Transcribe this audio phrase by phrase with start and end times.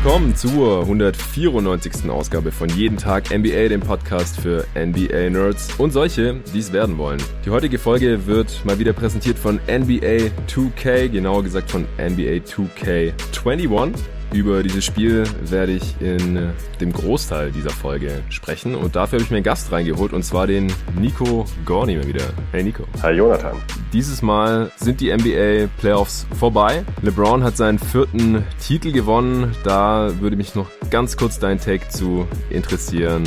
[0.00, 2.08] Willkommen zur 194.
[2.08, 7.20] Ausgabe von Jeden Tag NBA, dem Podcast für NBA-Nerds und solche, die es werden wollen.
[7.44, 13.94] Die heutige Folge wird mal wieder präsentiert von NBA 2K, genauer gesagt von NBA 2K21.
[14.32, 16.48] Über dieses Spiel werde ich in äh,
[16.80, 20.46] dem Großteil dieser Folge sprechen und dafür habe ich mir einen Gast reingeholt und zwar
[20.46, 20.70] den
[21.00, 22.24] Nico Gorni mal wieder.
[22.52, 22.84] Hey Nico.
[23.02, 23.56] Hi Jonathan.
[23.94, 26.84] Dieses Mal sind die NBA Playoffs vorbei.
[27.00, 29.56] LeBron hat seinen vierten Titel gewonnen.
[29.64, 33.24] Da würde mich noch ganz kurz dein Take zu interessieren.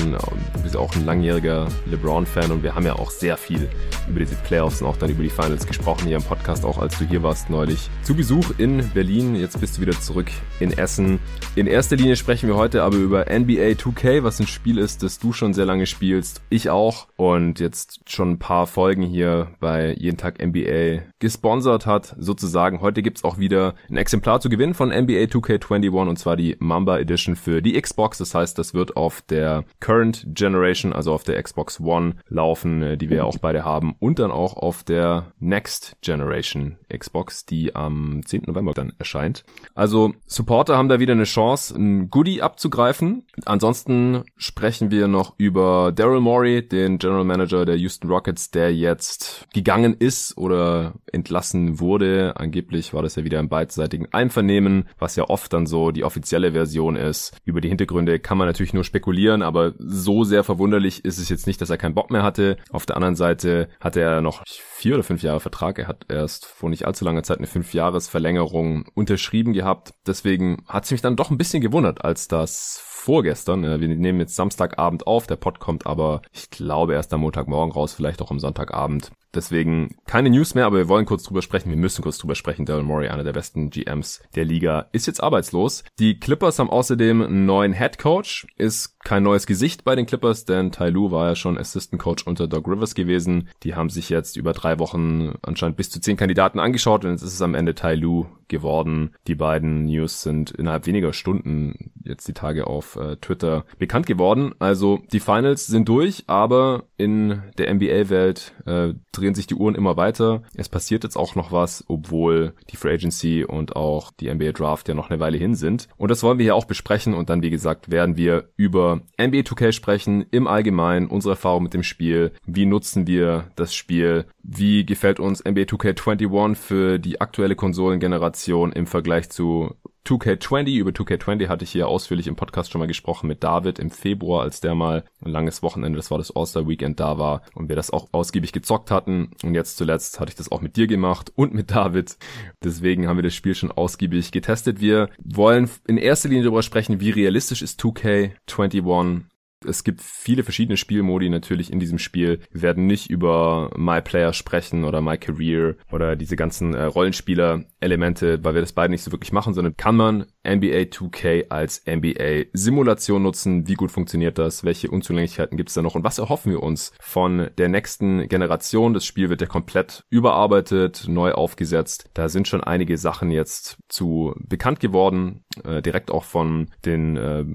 [0.53, 3.67] Du bist auch ein langjähriger LeBron-Fan und wir haben ja auch sehr viel
[4.07, 6.99] über diese Playoffs und auch dann über die Finals gesprochen hier im Podcast, auch als
[6.99, 7.89] du hier warst neulich.
[8.03, 9.35] Zu Besuch in Berlin.
[9.35, 10.29] Jetzt bist du wieder zurück
[10.59, 11.19] in Essen Essen.
[11.55, 15.19] In erster Linie sprechen wir heute aber über NBA 2K, was ein Spiel ist, das
[15.19, 16.41] du schon sehr lange spielst.
[16.49, 17.07] Ich auch.
[17.15, 22.81] Und jetzt schon ein paar Folgen hier bei Jeden Tag NBA gesponsert hat, sozusagen.
[22.81, 26.99] Heute gibt's auch wieder ein Exemplar zu gewinnen von NBA 2K21 und zwar die Mamba
[26.99, 28.17] Edition für die Xbox.
[28.17, 32.97] Das heißt, das wird auf der Current Generation, also auf der Xbox One laufen, äh,
[32.97, 37.75] die wir ja auch beide haben und dann auch auf der Next Generation Xbox, die
[37.75, 38.43] am 10.
[38.47, 39.45] November dann erscheint.
[39.73, 43.27] Also Supporter haben da wieder eine Chance, ein Goodie abzugreifen.
[43.45, 49.45] Ansonsten sprechen wir noch über Daryl Morey, den General Manager der Houston Rockets, der jetzt
[49.53, 52.33] gegangen ist oder entlassen wurde.
[52.35, 56.53] Angeblich war das ja wieder im beidseitigen Einvernehmen, was ja oft dann so die offizielle
[56.53, 57.37] Version ist.
[57.45, 61.45] Über die Hintergründe kann man natürlich nur spekulieren, aber so sehr verwunderlich ist es jetzt
[61.45, 62.57] nicht, dass er keinen Bock mehr hatte.
[62.71, 64.41] Auf der anderen Seite hatte er noch
[64.81, 65.77] vier oder fünf Jahre Vertrag.
[65.77, 69.93] Er hat erst vor nicht allzu langer Zeit eine Fünfjahresverlängerung unterschrieben gehabt.
[70.07, 73.61] Deswegen hat es mich dann doch ein bisschen gewundert, als das vorgestern.
[73.61, 77.93] Wir nehmen jetzt Samstagabend auf, der Pod kommt aber, ich glaube, erst am Montagmorgen raus,
[77.93, 79.11] vielleicht auch am Sonntagabend.
[79.33, 81.69] Deswegen keine News mehr, aber wir wollen kurz drüber sprechen.
[81.69, 82.65] Wir müssen kurz drüber sprechen.
[82.65, 85.83] Daryl Morey, einer der besten GMs der Liga, ist jetzt arbeitslos.
[85.99, 88.47] Die Clippers haben außerdem einen neuen Head Coach.
[88.57, 92.27] Ist kein neues Gesicht bei den Clippers, denn Ty Lue war ja schon Assistant Coach
[92.27, 93.49] unter Doug Rivers gewesen.
[93.63, 97.23] Die haben sich jetzt über drei Wochen anscheinend bis zu zehn Kandidaten angeschaut und jetzt
[97.23, 99.15] ist es am Ende Ty Lue geworden.
[99.27, 104.53] Die beiden News sind innerhalb weniger Stunden jetzt die Tage auf äh, Twitter bekannt geworden.
[104.59, 109.97] Also die Finals sind durch, aber in der NBA-Welt äh, drehen sich die Uhren immer
[109.97, 110.43] weiter.
[110.55, 114.87] Es passiert jetzt auch noch was, obwohl die Free Agency und auch die NBA Draft
[114.87, 115.87] ja noch eine Weile hin sind.
[115.97, 119.39] Und das wollen wir hier auch besprechen und dann, wie gesagt, werden wir über NBA
[119.39, 124.85] 2K sprechen, im Allgemeinen, unsere Erfahrung mit dem Spiel, wie nutzen wir das Spiel, wie
[124.85, 130.77] gefällt uns NBA 2K21 für die aktuelle Konsolengeneration im Vergleich zu 2K20.
[130.77, 134.43] Über 2K20 hatte ich hier ausführlich im Podcast schon mal gesprochen mit David im Februar,
[134.43, 137.75] als der mal ein langes Wochenende, das war das All-Star Weekend da war und wir
[137.75, 139.31] das auch ausgiebig gezockt hatten.
[139.43, 142.17] Und jetzt zuletzt hatte ich das auch mit dir gemacht und mit David.
[142.63, 144.81] Deswegen haben wir das Spiel schon ausgiebig getestet.
[144.81, 149.30] Wir wollen in erster Linie darüber sprechen, wie realistisch ist 2K21
[149.65, 152.39] es gibt viele verschiedene Spielmodi natürlich in diesem Spiel.
[152.51, 158.43] Wir werden nicht über My Player sprechen oder My Career oder diese ganzen äh, Rollenspieler-Elemente,
[158.43, 163.21] weil wir das beide nicht so wirklich machen, sondern kann man NBA 2K als NBA-Simulation
[163.21, 163.67] nutzen?
[163.67, 164.63] Wie gut funktioniert das?
[164.63, 165.95] Welche Unzulänglichkeiten gibt es da noch?
[165.95, 168.93] Und was erhoffen wir uns von der nächsten Generation?
[168.93, 172.09] Das Spiel wird ja komplett überarbeitet, neu aufgesetzt.
[172.13, 177.45] Da sind schon einige Sachen jetzt zu bekannt geworden, äh, direkt auch von den äh,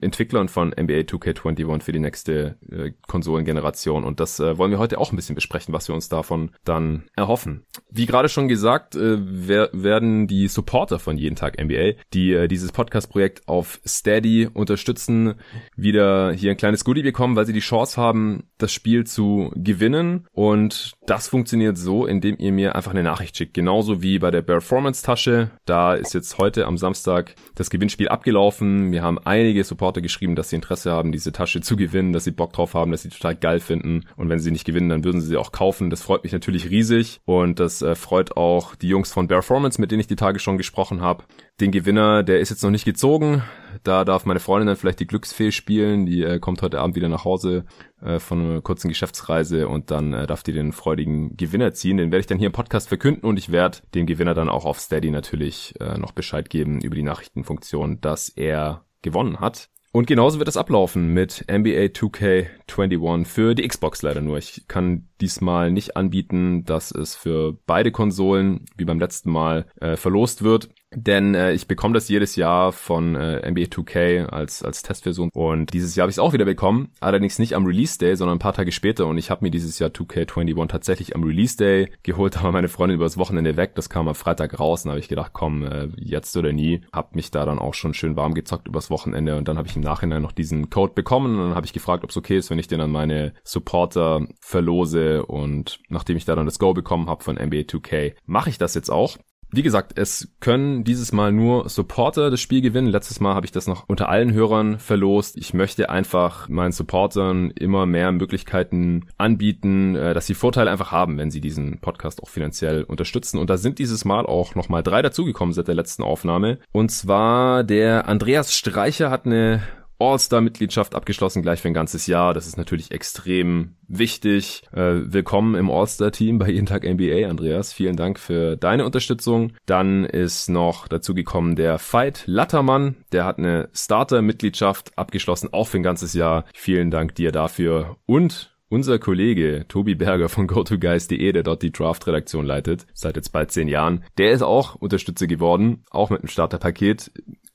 [0.00, 4.04] Entwicklern von NBA 2K21 für die nächste äh, Konsolengeneration.
[4.04, 7.04] Und das äh, wollen wir heute auch ein bisschen besprechen, was wir uns davon dann
[7.16, 7.64] erhoffen.
[7.90, 12.48] Wie gerade schon gesagt, äh, wer werden die Supporter von jeden Tag NBA, die äh,
[12.48, 15.34] dieses Podcast-Projekt auf Steady unterstützen,
[15.76, 20.26] wieder hier ein kleines Goodie bekommen, weil sie die Chance haben, das Spiel zu gewinnen.
[20.32, 23.54] Und das funktioniert so, indem ihr mir einfach eine Nachricht schickt.
[23.54, 25.50] Genauso wie bei der Performance-Tasche.
[25.64, 28.92] Da ist jetzt heute am Samstag das Gewinnspiel abgelaufen.
[28.92, 32.30] Wir haben einige Supporter geschrieben, dass sie Interesse haben, diese Tasche zu gewinnen, dass sie
[32.30, 34.06] Bock drauf haben, dass sie total geil finden.
[34.16, 35.90] Und wenn sie nicht gewinnen, dann würden sie sie auch kaufen.
[35.90, 37.20] Das freut mich natürlich riesig.
[37.24, 40.58] Und das äh, freut auch die Jungs von Performance, mit denen ich die Tage schon
[40.58, 41.24] gesprochen habe.
[41.60, 43.42] Den Gewinner, der ist jetzt noch nicht gezogen.
[43.84, 46.04] Da darf meine Freundin dann vielleicht die Glücksfee spielen.
[46.04, 47.64] Die äh, kommt heute Abend wieder nach Hause
[48.02, 51.98] äh, von einer kurzen Geschäftsreise und dann äh, darf die den freudigen Gewinner ziehen.
[51.98, 54.64] Den werde ich dann hier im Podcast verkünden und ich werde dem Gewinner dann auch
[54.64, 59.68] auf Steady natürlich äh, noch Bescheid geben über die Nachrichtenfunktion, dass er gewonnen hat.
[59.92, 64.38] Und genauso wird es ablaufen mit NBA 2K21 für die Xbox leider nur.
[64.38, 69.96] Ich kann diesmal nicht anbieten, dass es für beide Konsolen wie beim letzten Mal äh,
[69.96, 70.68] verlost wird.
[70.96, 75.30] denn äh, ich bekomme das jedes Jahr von äh, NBA 2K als als Testversion.
[75.32, 78.36] Und dieses Jahr habe ich es auch wieder bekommen, allerdings nicht am Release Day, sondern
[78.36, 79.06] ein paar Tage später.
[79.06, 82.98] Und ich habe mir dieses Jahr 2K21 tatsächlich am Release Day geholt, aber meine Freundin
[82.98, 84.84] übers Wochenende weg, das kam am Freitag raus.
[84.84, 87.94] Und habe ich gedacht, komm, äh, jetzt oder nie, hab mich da dann auch schon
[87.94, 89.36] schön warm gezockt übers Wochenende.
[89.36, 91.38] Und dann habe ich im Nachhinein noch diesen Code bekommen.
[91.38, 94.26] Und dann habe ich gefragt, ob es okay ist, wenn ich den an meine Supporter
[94.40, 98.58] verlose und nachdem ich da dann das Go bekommen habe von NBA 2K, mache ich
[98.58, 99.16] das jetzt auch
[99.56, 102.88] wie gesagt, es können dieses Mal nur Supporter das Spiel gewinnen.
[102.88, 105.36] Letztes Mal habe ich das noch unter allen Hörern verlost.
[105.36, 111.18] Ich möchte einfach meinen Supportern immer mehr Möglichkeiten anbieten, äh, dass sie Vorteile einfach haben,
[111.18, 113.38] wenn sie diesen Podcast auch finanziell unterstützen.
[113.38, 116.58] Und da sind dieses Mal auch nochmal drei dazugekommen seit der letzten Aufnahme.
[116.72, 119.62] Und zwar der Andreas Streicher hat eine
[119.98, 122.34] All-Star-Mitgliedschaft abgeschlossen, gleich für ein ganzes Jahr.
[122.34, 124.62] Das ist natürlich extrem wichtig.
[124.72, 127.72] Äh, willkommen im All-Star-Team bei Jeden Tag NBA, Andreas.
[127.72, 129.52] Vielen Dank für deine Unterstützung.
[129.66, 132.96] Dann ist noch dazu gekommen der Fight Lattermann.
[133.12, 136.44] Der hat eine Starter-Mitgliedschaft abgeschlossen, auch für ein ganzes Jahr.
[136.54, 137.96] Vielen Dank dir dafür.
[138.06, 143.52] Und unser Kollege Tobi Berger von GoToGuys.de, der dort die Draft-Redaktion leitet, seit jetzt bald
[143.52, 147.12] zehn Jahren, der ist auch Unterstützer geworden, auch mit einem Starterpaket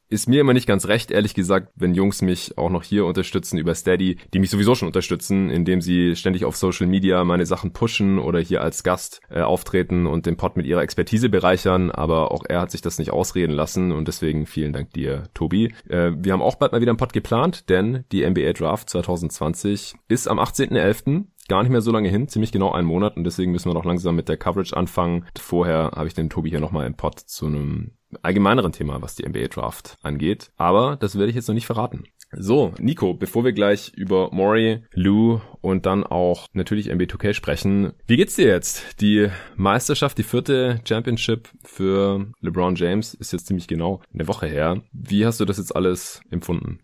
[0.09, 3.57] ist mir immer nicht ganz recht, ehrlich gesagt, wenn Jungs mich auch noch hier unterstützen
[3.57, 7.73] über Steady, die mich sowieso schon unterstützen, indem sie ständig auf Social Media meine Sachen
[7.73, 11.91] pushen oder hier als Gast äh, auftreten und den Pod mit ihrer Expertise bereichern.
[11.91, 15.73] Aber auch er hat sich das nicht ausreden lassen und deswegen vielen Dank dir, Tobi.
[15.87, 19.93] Äh, wir haben auch bald mal wieder einen Pod geplant, denn die NBA Draft 2020
[20.07, 23.51] ist am 18.11 gar nicht mehr so lange hin, ziemlich genau einen Monat und deswegen
[23.51, 25.25] müssen wir noch langsam mit der Coverage anfangen.
[25.37, 27.91] Vorher habe ich den Tobi hier nochmal im Pod zu einem
[28.21, 30.51] allgemeineren Thema, was die NBA Draft angeht.
[30.57, 32.05] Aber das werde ich jetzt noch nicht verraten.
[32.31, 37.93] So, Nico, bevor wir gleich über Maury, Lou und dann auch natürlich NBA 2K sprechen,
[38.05, 39.01] wie geht's dir jetzt?
[39.01, 44.83] Die Meisterschaft, die vierte Championship für LeBron James ist jetzt ziemlich genau eine Woche her.
[44.91, 46.81] Wie hast du das jetzt alles empfunden?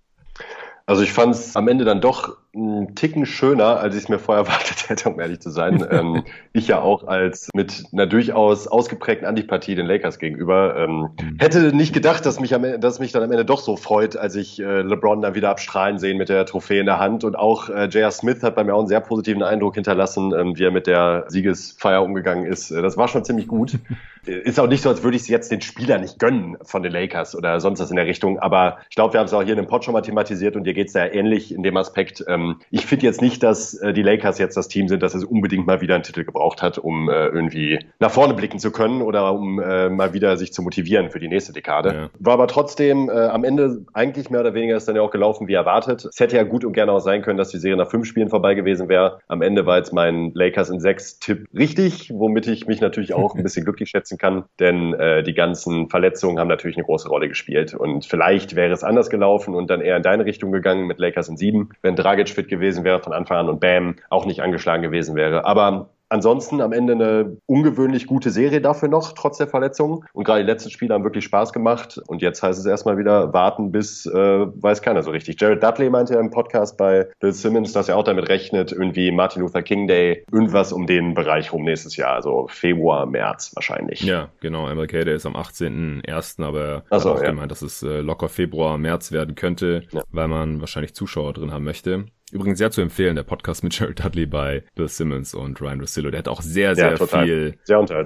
[0.88, 4.20] Also ich fand es am Ende dann doch einen Ticken schöner, als ich es mir
[4.20, 5.86] vorher erwartet hätte, um ehrlich zu sein.
[5.92, 6.24] ähm,
[6.54, 10.76] ich ja auch als mit einer durchaus ausgeprägten Antipathie den Lakers gegenüber.
[10.78, 11.38] Ähm, mhm.
[11.40, 14.18] hätte nicht gedacht, dass mich, am Ende, dass mich dann am Ende doch so freut,
[14.18, 17.24] als ich äh, LeBron dann wieder abstrahlen sehen mit der Trophäe in der Hand.
[17.24, 18.12] Und auch äh, J.R.
[18.12, 21.26] Smith hat bei mir auch einen sehr positiven Eindruck hinterlassen, ähm, wie er mit der
[21.28, 22.72] Siegesfeier umgegangen ist.
[22.72, 23.74] Äh, das war schon ziemlich gut.
[24.26, 26.92] ist auch nicht so, als würde ich es jetzt den Spieler nicht gönnen von den
[26.92, 28.40] Lakers oder sonst was in der Richtung.
[28.40, 30.64] Aber ich glaube, wir haben es auch hier in dem Pod schon mal thematisiert und
[30.64, 32.24] dir geht es ja ähnlich in dem Aspekt.
[32.28, 35.24] Ähm, ich finde jetzt nicht, dass äh, die Lakers jetzt das Team sind, dass es
[35.24, 39.02] unbedingt mal wieder einen Titel gebraucht hat, um äh, irgendwie nach vorne blicken zu können
[39.02, 41.94] oder um äh, mal wieder sich zu motivieren für die nächste Dekade.
[41.94, 42.10] Ja.
[42.20, 45.48] War aber trotzdem äh, am Ende eigentlich mehr oder weniger ist dann ja auch gelaufen
[45.48, 46.06] wie erwartet.
[46.06, 48.30] Es hätte ja gut und gerne auch sein können, dass die Serie nach fünf Spielen
[48.30, 49.20] vorbei gewesen wäre.
[49.28, 53.36] Am Ende war jetzt mein Lakers in sechs Tipp richtig, womit ich mich natürlich auch
[53.36, 57.28] ein bisschen glücklich schätzen kann, denn äh, die ganzen Verletzungen haben natürlich eine große Rolle
[57.28, 61.00] gespielt und vielleicht wäre es anders gelaufen und dann eher in deine Richtung gegangen mit
[61.00, 64.42] Lakers in sieben, wenn Dragic fit gewesen wäre von Anfang an und Bam auch nicht
[64.42, 65.46] angeschlagen gewesen wäre.
[65.46, 70.06] Aber Ansonsten am Ende eine ungewöhnlich gute Serie dafür noch, trotz der Verletzungen.
[70.14, 72.00] Und gerade die letzten Spiele haben wirklich Spaß gemacht.
[72.08, 75.42] Und jetzt heißt es erstmal wieder warten, bis äh, weiß keiner so richtig.
[75.42, 79.12] Jared Dudley meinte ja im Podcast bei Bill Simmons, dass er auch damit rechnet, irgendwie
[79.12, 82.14] Martin Luther King Day, irgendwas um den Bereich rum nächstes Jahr.
[82.14, 84.02] Also Februar, März wahrscheinlich.
[84.02, 84.74] Ja, genau.
[84.74, 87.30] MLK Day ist am 18.01., aber er so, hat auch ja.
[87.32, 90.04] gemeint, dass es äh, locker Februar, März werden könnte, ja.
[90.12, 92.06] weil man wahrscheinlich Zuschauer drin haben möchte.
[92.32, 96.10] Übrigens sehr zu empfehlen, der Podcast mit Jared Dudley bei Bill Simmons und Ryan Rossillo.
[96.10, 97.60] Der hat auch sehr, sehr ja, viel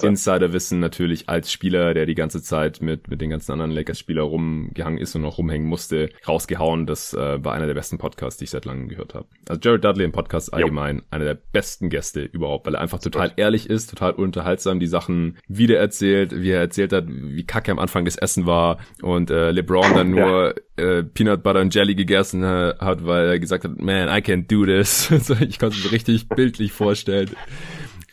[0.03, 5.00] Insiderwissen natürlich als Spieler, der die ganze Zeit mit, mit den ganzen anderen Lakers-Spielern rumgehangen
[5.00, 6.86] ist und noch rumhängen musste, rausgehauen.
[6.86, 9.25] Das äh, war einer der besten Podcasts, die ich seit langem gehört habe.
[9.48, 11.03] Also Jared Dudley im Podcast allgemein jo.
[11.12, 15.38] einer der besten Gäste überhaupt, weil er einfach total ehrlich ist, total unterhaltsam die Sachen
[15.48, 19.93] wiedererzählt, wie er erzählt hat, wie kacke am Anfang das Essen war und äh, LeBron
[19.93, 20.84] dann nur ja.
[20.84, 24.66] äh, Peanut Butter und Jelly gegessen hat, weil er gesagt hat, man, I can't do
[24.66, 25.12] this.
[25.39, 27.30] ich konnte es mir richtig bildlich vorstellen.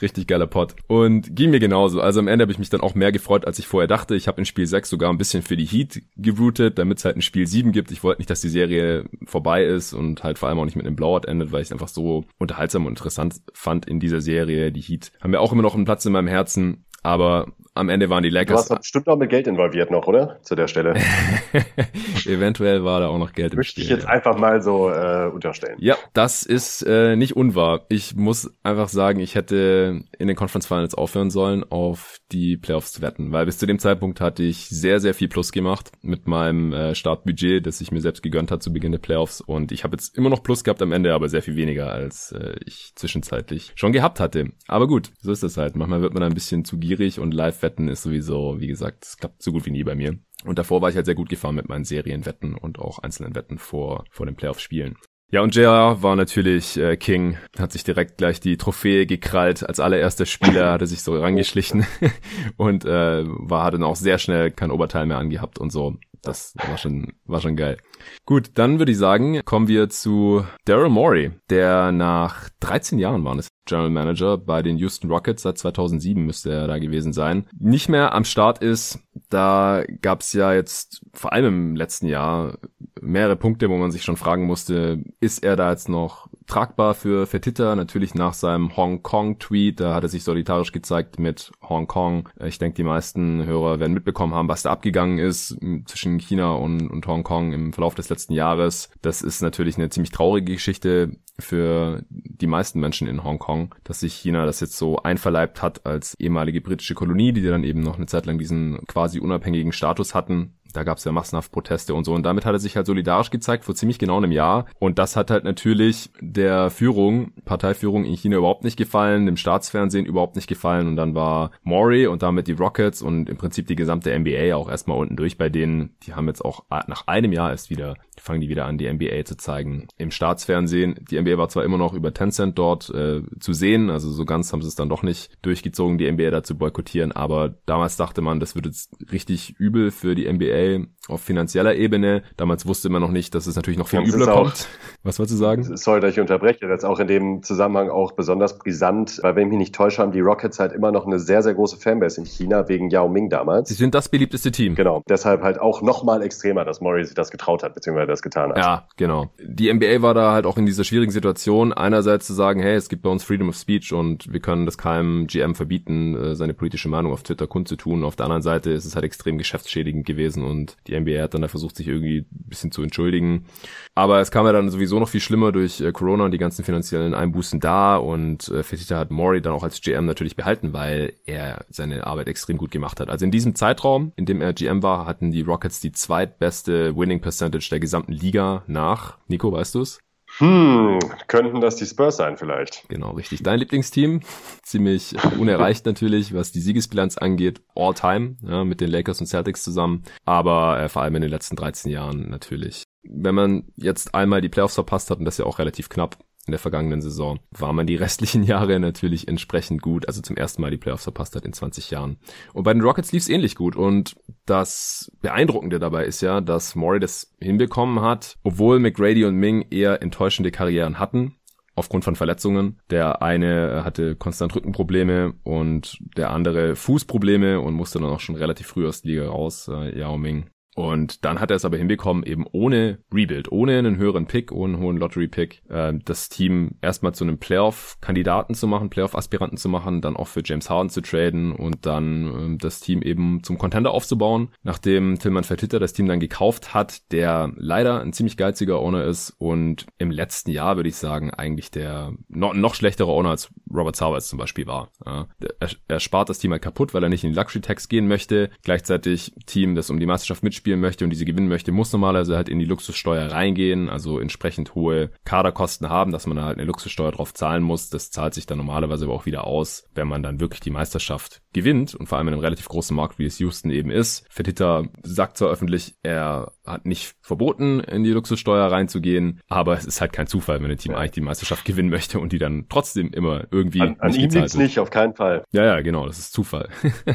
[0.03, 0.77] Richtig geiler Pot.
[0.89, 2.01] Und ging mir genauso.
[2.01, 4.15] Also am Ende habe ich mich dann auch mehr gefreut, als ich vorher dachte.
[4.15, 7.17] Ich habe in Spiel 6 sogar ein bisschen für die Heat geroutet, damit es halt
[7.17, 7.91] ein Spiel 7 gibt.
[7.91, 10.87] Ich wollte nicht, dass die Serie vorbei ist und halt vor allem auch nicht mit
[10.87, 14.71] einem Blowout endet, weil ich es einfach so unterhaltsam und interessant fand in dieser Serie.
[14.71, 16.85] Die Heat haben ja auch immer noch einen Platz in meinem Herzen.
[17.03, 18.65] Aber am Ende waren die Lakers.
[18.65, 20.39] Du warst bestimmt auch mit Geld involviert noch, oder?
[20.43, 20.95] Zu der Stelle.
[22.27, 23.85] Eventuell war da auch noch Geld im Möchte Spiel.
[23.85, 24.11] ich jetzt ja.
[24.11, 25.77] einfach mal so äh, unterstellen.
[25.79, 27.85] Ja, das ist äh, nicht unwahr.
[27.89, 32.93] Ich muss einfach sagen, ich hätte in den Conference Finals aufhören sollen, auf die Playoffs
[32.93, 36.27] zu wetten, weil bis zu dem Zeitpunkt hatte ich sehr, sehr viel Plus gemacht mit
[36.27, 39.85] meinem äh, Startbudget, das ich mir selbst gegönnt hat zu Beginn der Playoffs und ich
[39.85, 42.93] habe jetzt immer noch Plus gehabt am Ende, aber sehr viel weniger, als äh, ich
[42.95, 44.51] zwischenzeitlich schon gehabt hatte.
[44.67, 45.77] Aber gut, so ist das halt.
[45.77, 49.17] Manchmal wird man ein bisschen zu gierig und live Live-Wetten ist sowieso, wie gesagt, es
[49.17, 50.19] klappt so gut wie nie bei mir.
[50.45, 53.59] Und davor war ich halt sehr gut gefahren mit meinen Serienwetten und auch einzelnen Wetten
[53.59, 54.97] vor, vor den Playoff-Spielen.
[55.33, 59.69] Ja, und JR war natürlich äh, King, hat sich direkt gleich die Trophäe gekrallt.
[59.69, 61.85] Als allererster Spieler hat er sich so rangeschlichen
[62.57, 65.97] und äh, war, hatte dann auch sehr schnell kein Oberteil mehr angehabt und so.
[66.27, 67.77] Das war schon, war schon geil.
[68.25, 73.39] Gut, dann würde ich sagen, kommen wir zu Daryl Morey, der nach 13 Jahren waren
[73.39, 77.47] es General Manager bei den Houston Rockets seit 2007 müsste er da gewesen sein.
[77.59, 82.59] Nicht mehr am Start ist, da gab es ja jetzt vor allem im letzten Jahr
[83.01, 87.27] mehrere Punkte, wo man sich schon fragen musste, ist er da jetzt noch tragbar für
[87.27, 92.29] Fetita, natürlich nach seinem Hongkong-Tweet, da hat er sich solidarisch gezeigt mit Hongkong.
[92.45, 96.89] Ich denke, die meisten Hörer werden mitbekommen haben, was da abgegangen ist zwischen China und,
[96.89, 98.91] und Hongkong im Verlauf des letzten Jahres.
[99.03, 104.15] Das ist natürlich eine ziemlich traurige Geschichte für die meisten Menschen in Hongkong, dass sich
[104.15, 108.07] China das jetzt so einverleibt hat als ehemalige britische Kolonie, die dann eben noch eine
[108.07, 112.13] Zeit lang diesen quasi unabhängigen Status hatten da gab es ja massenhaft Proteste und so.
[112.13, 114.67] Und damit hat er sich halt solidarisch gezeigt vor ziemlich genau einem Jahr.
[114.79, 120.07] Und das hat halt natürlich der Führung, Parteiführung in China überhaupt nicht gefallen, dem Staatsfernsehen
[120.07, 120.87] überhaupt nicht gefallen.
[120.87, 124.69] Und dann war Maury und damit die Rockets und im Prinzip die gesamte NBA auch
[124.69, 125.97] erstmal unten durch bei denen.
[126.03, 129.25] Die haben jetzt auch nach einem Jahr erst wieder, fangen die wieder an, die NBA
[129.25, 130.97] zu zeigen im Staatsfernsehen.
[131.11, 134.53] Die NBA war zwar immer noch über Tencent dort äh, zu sehen, also so ganz
[134.53, 137.13] haben sie es dann doch nicht durchgezogen, die NBA dazu boykottieren.
[137.13, 142.23] Aber damals dachte man, das wird jetzt richtig übel für die NBA auf finanzieller Ebene.
[142.37, 144.69] Damals wusste man noch nicht, dass es natürlich noch viel übler kommt.
[145.03, 145.77] Was wolltest du sagen?
[145.77, 146.67] Sorry, dass ich unterbreche.
[146.67, 150.03] Das ist auch in dem Zusammenhang auch besonders brisant, weil wenn ich mich nicht täusche,
[150.03, 153.09] haben die Rockets halt immer noch eine sehr, sehr große Fanbase in China wegen Yao
[153.09, 153.69] Ming damals.
[153.69, 154.75] Sie sind das beliebteste Team.
[154.75, 155.03] Genau.
[155.09, 158.51] Deshalb halt auch noch mal extremer, dass Murray sich das getraut hat, beziehungsweise das getan
[158.51, 158.59] hat.
[158.59, 159.31] Ja, genau.
[159.41, 162.89] Die NBA war da halt auch in dieser schwierigen Situation, einerseits zu sagen, hey, es
[162.89, 166.55] gibt bei uns Freedom of Speech und wir können das keinem GM verbieten, äh, seine
[166.55, 168.05] politische Meinung auf Twitter kundzutun.
[168.05, 171.43] Auf der anderen Seite ist es halt extrem geschäftsschädigend gewesen und die NBA hat dann
[171.43, 173.47] da versucht, sich irgendwie ein bisschen zu entschuldigen.
[173.95, 176.65] Aber es kam ja dann sowieso noch viel schlimmer durch äh, Corona und die ganzen
[176.65, 181.13] finanziellen Einbußen da und äh, Fetita hat Maury dann auch als GM natürlich behalten, weil
[181.27, 183.09] er seine Arbeit extrem gut gemacht hat.
[183.09, 187.21] Also in diesem Zeitraum, in dem er GM war, hatten die Rockets die zweitbeste Winning
[187.21, 189.19] Percentage der gesamten Liga nach.
[189.29, 189.99] Nico, weißt du's?
[190.39, 192.87] Hm, könnten das die Spurs sein vielleicht?
[192.89, 193.43] Genau, richtig.
[193.43, 194.21] Dein Lieblingsteam,
[194.63, 199.63] ziemlich unerreicht natürlich, was die Siegesbilanz angeht, all time, ja, mit den Lakers und Celtics
[199.63, 202.85] zusammen, aber äh, vor allem in den letzten 13 Jahren natürlich.
[203.03, 206.53] Wenn man jetzt einmal die Playoffs verpasst hat, und das ja auch relativ knapp, in
[206.53, 210.71] der vergangenen Saison, war man die restlichen Jahre natürlich entsprechend gut, also zum ersten Mal
[210.71, 212.19] die Playoffs verpasst hat in 20 Jahren.
[212.53, 216.75] Und bei den Rockets lief es ähnlich gut und das Beeindruckende dabei ist ja, dass
[216.75, 221.37] Maury das hinbekommen hat, obwohl McGrady und Ming eher enttäuschende Karrieren hatten,
[221.77, 222.81] aufgrund von Verletzungen.
[222.91, 228.67] Der eine hatte konstant Rückenprobleme und der andere Fußprobleme und musste dann auch schon relativ
[228.67, 230.51] früh aus der Liga raus, äh, Yao Ming.
[230.77, 234.75] Und dann hat er es aber hinbekommen, eben ohne Rebuild, ohne einen höheren Pick, ohne
[234.75, 240.03] einen hohen Lottery-Pick, äh, das Team erstmal zu einem Playoff-Kandidaten zu machen, Playoff-Aspiranten zu machen,
[240.03, 243.93] dann auch für James Harden zu traden und dann äh, das Team eben zum Contender
[243.93, 244.51] aufzubauen.
[244.65, 249.31] Nachdem Tillman Fertitta das Team dann gekauft hat, der leider ein ziemlich geiziger Owner ist
[249.39, 253.97] und im letzten Jahr, würde ich sagen, eigentlich der noch, noch schlechtere Owner als Robert
[253.97, 254.91] Sauers zum Beispiel war.
[255.07, 255.27] Ja,
[255.59, 258.51] er, er spart das Team halt kaputt, weil er nicht in die Luxury-Tax gehen möchte.
[258.63, 262.35] Gleichzeitig Team, das um die Meisterschaft mitspielt, spielen möchte und diese gewinnen möchte, muss normalerweise
[262.35, 266.67] halt in die Luxussteuer reingehen, also entsprechend hohe Kaderkosten haben, dass man da halt eine
[266.67, 267.89] Luxussteuer drauf zahlen muss.
[267.89, 271.41] Das zahlt sich dann normalerweise aber auch wieder aus, wenn man dann wirklich die Meisterschaft
[271.57, 274.27] gewinnt und vor allem in einem relativ großen Markt, wie es Houston eben ist.
[274.29, 280.03] Fetita sagt zwar öffentlich, er hat nicht verboten, in die Luxussteuer reinzugehen, aber es ist
[280.03, 280.99] halt kein Zufall, wenn ein Team ja.
[280.99, 284.55] eigentlich die Meisterschaft gewinnen möchte und die dann trotzdem immer irgendwie an, an ihm liegt's
[284.55, 285.45] nicht, auf keinen Fall.
[285.53, 286.69] Ja, ja, genau, das ist Zufall,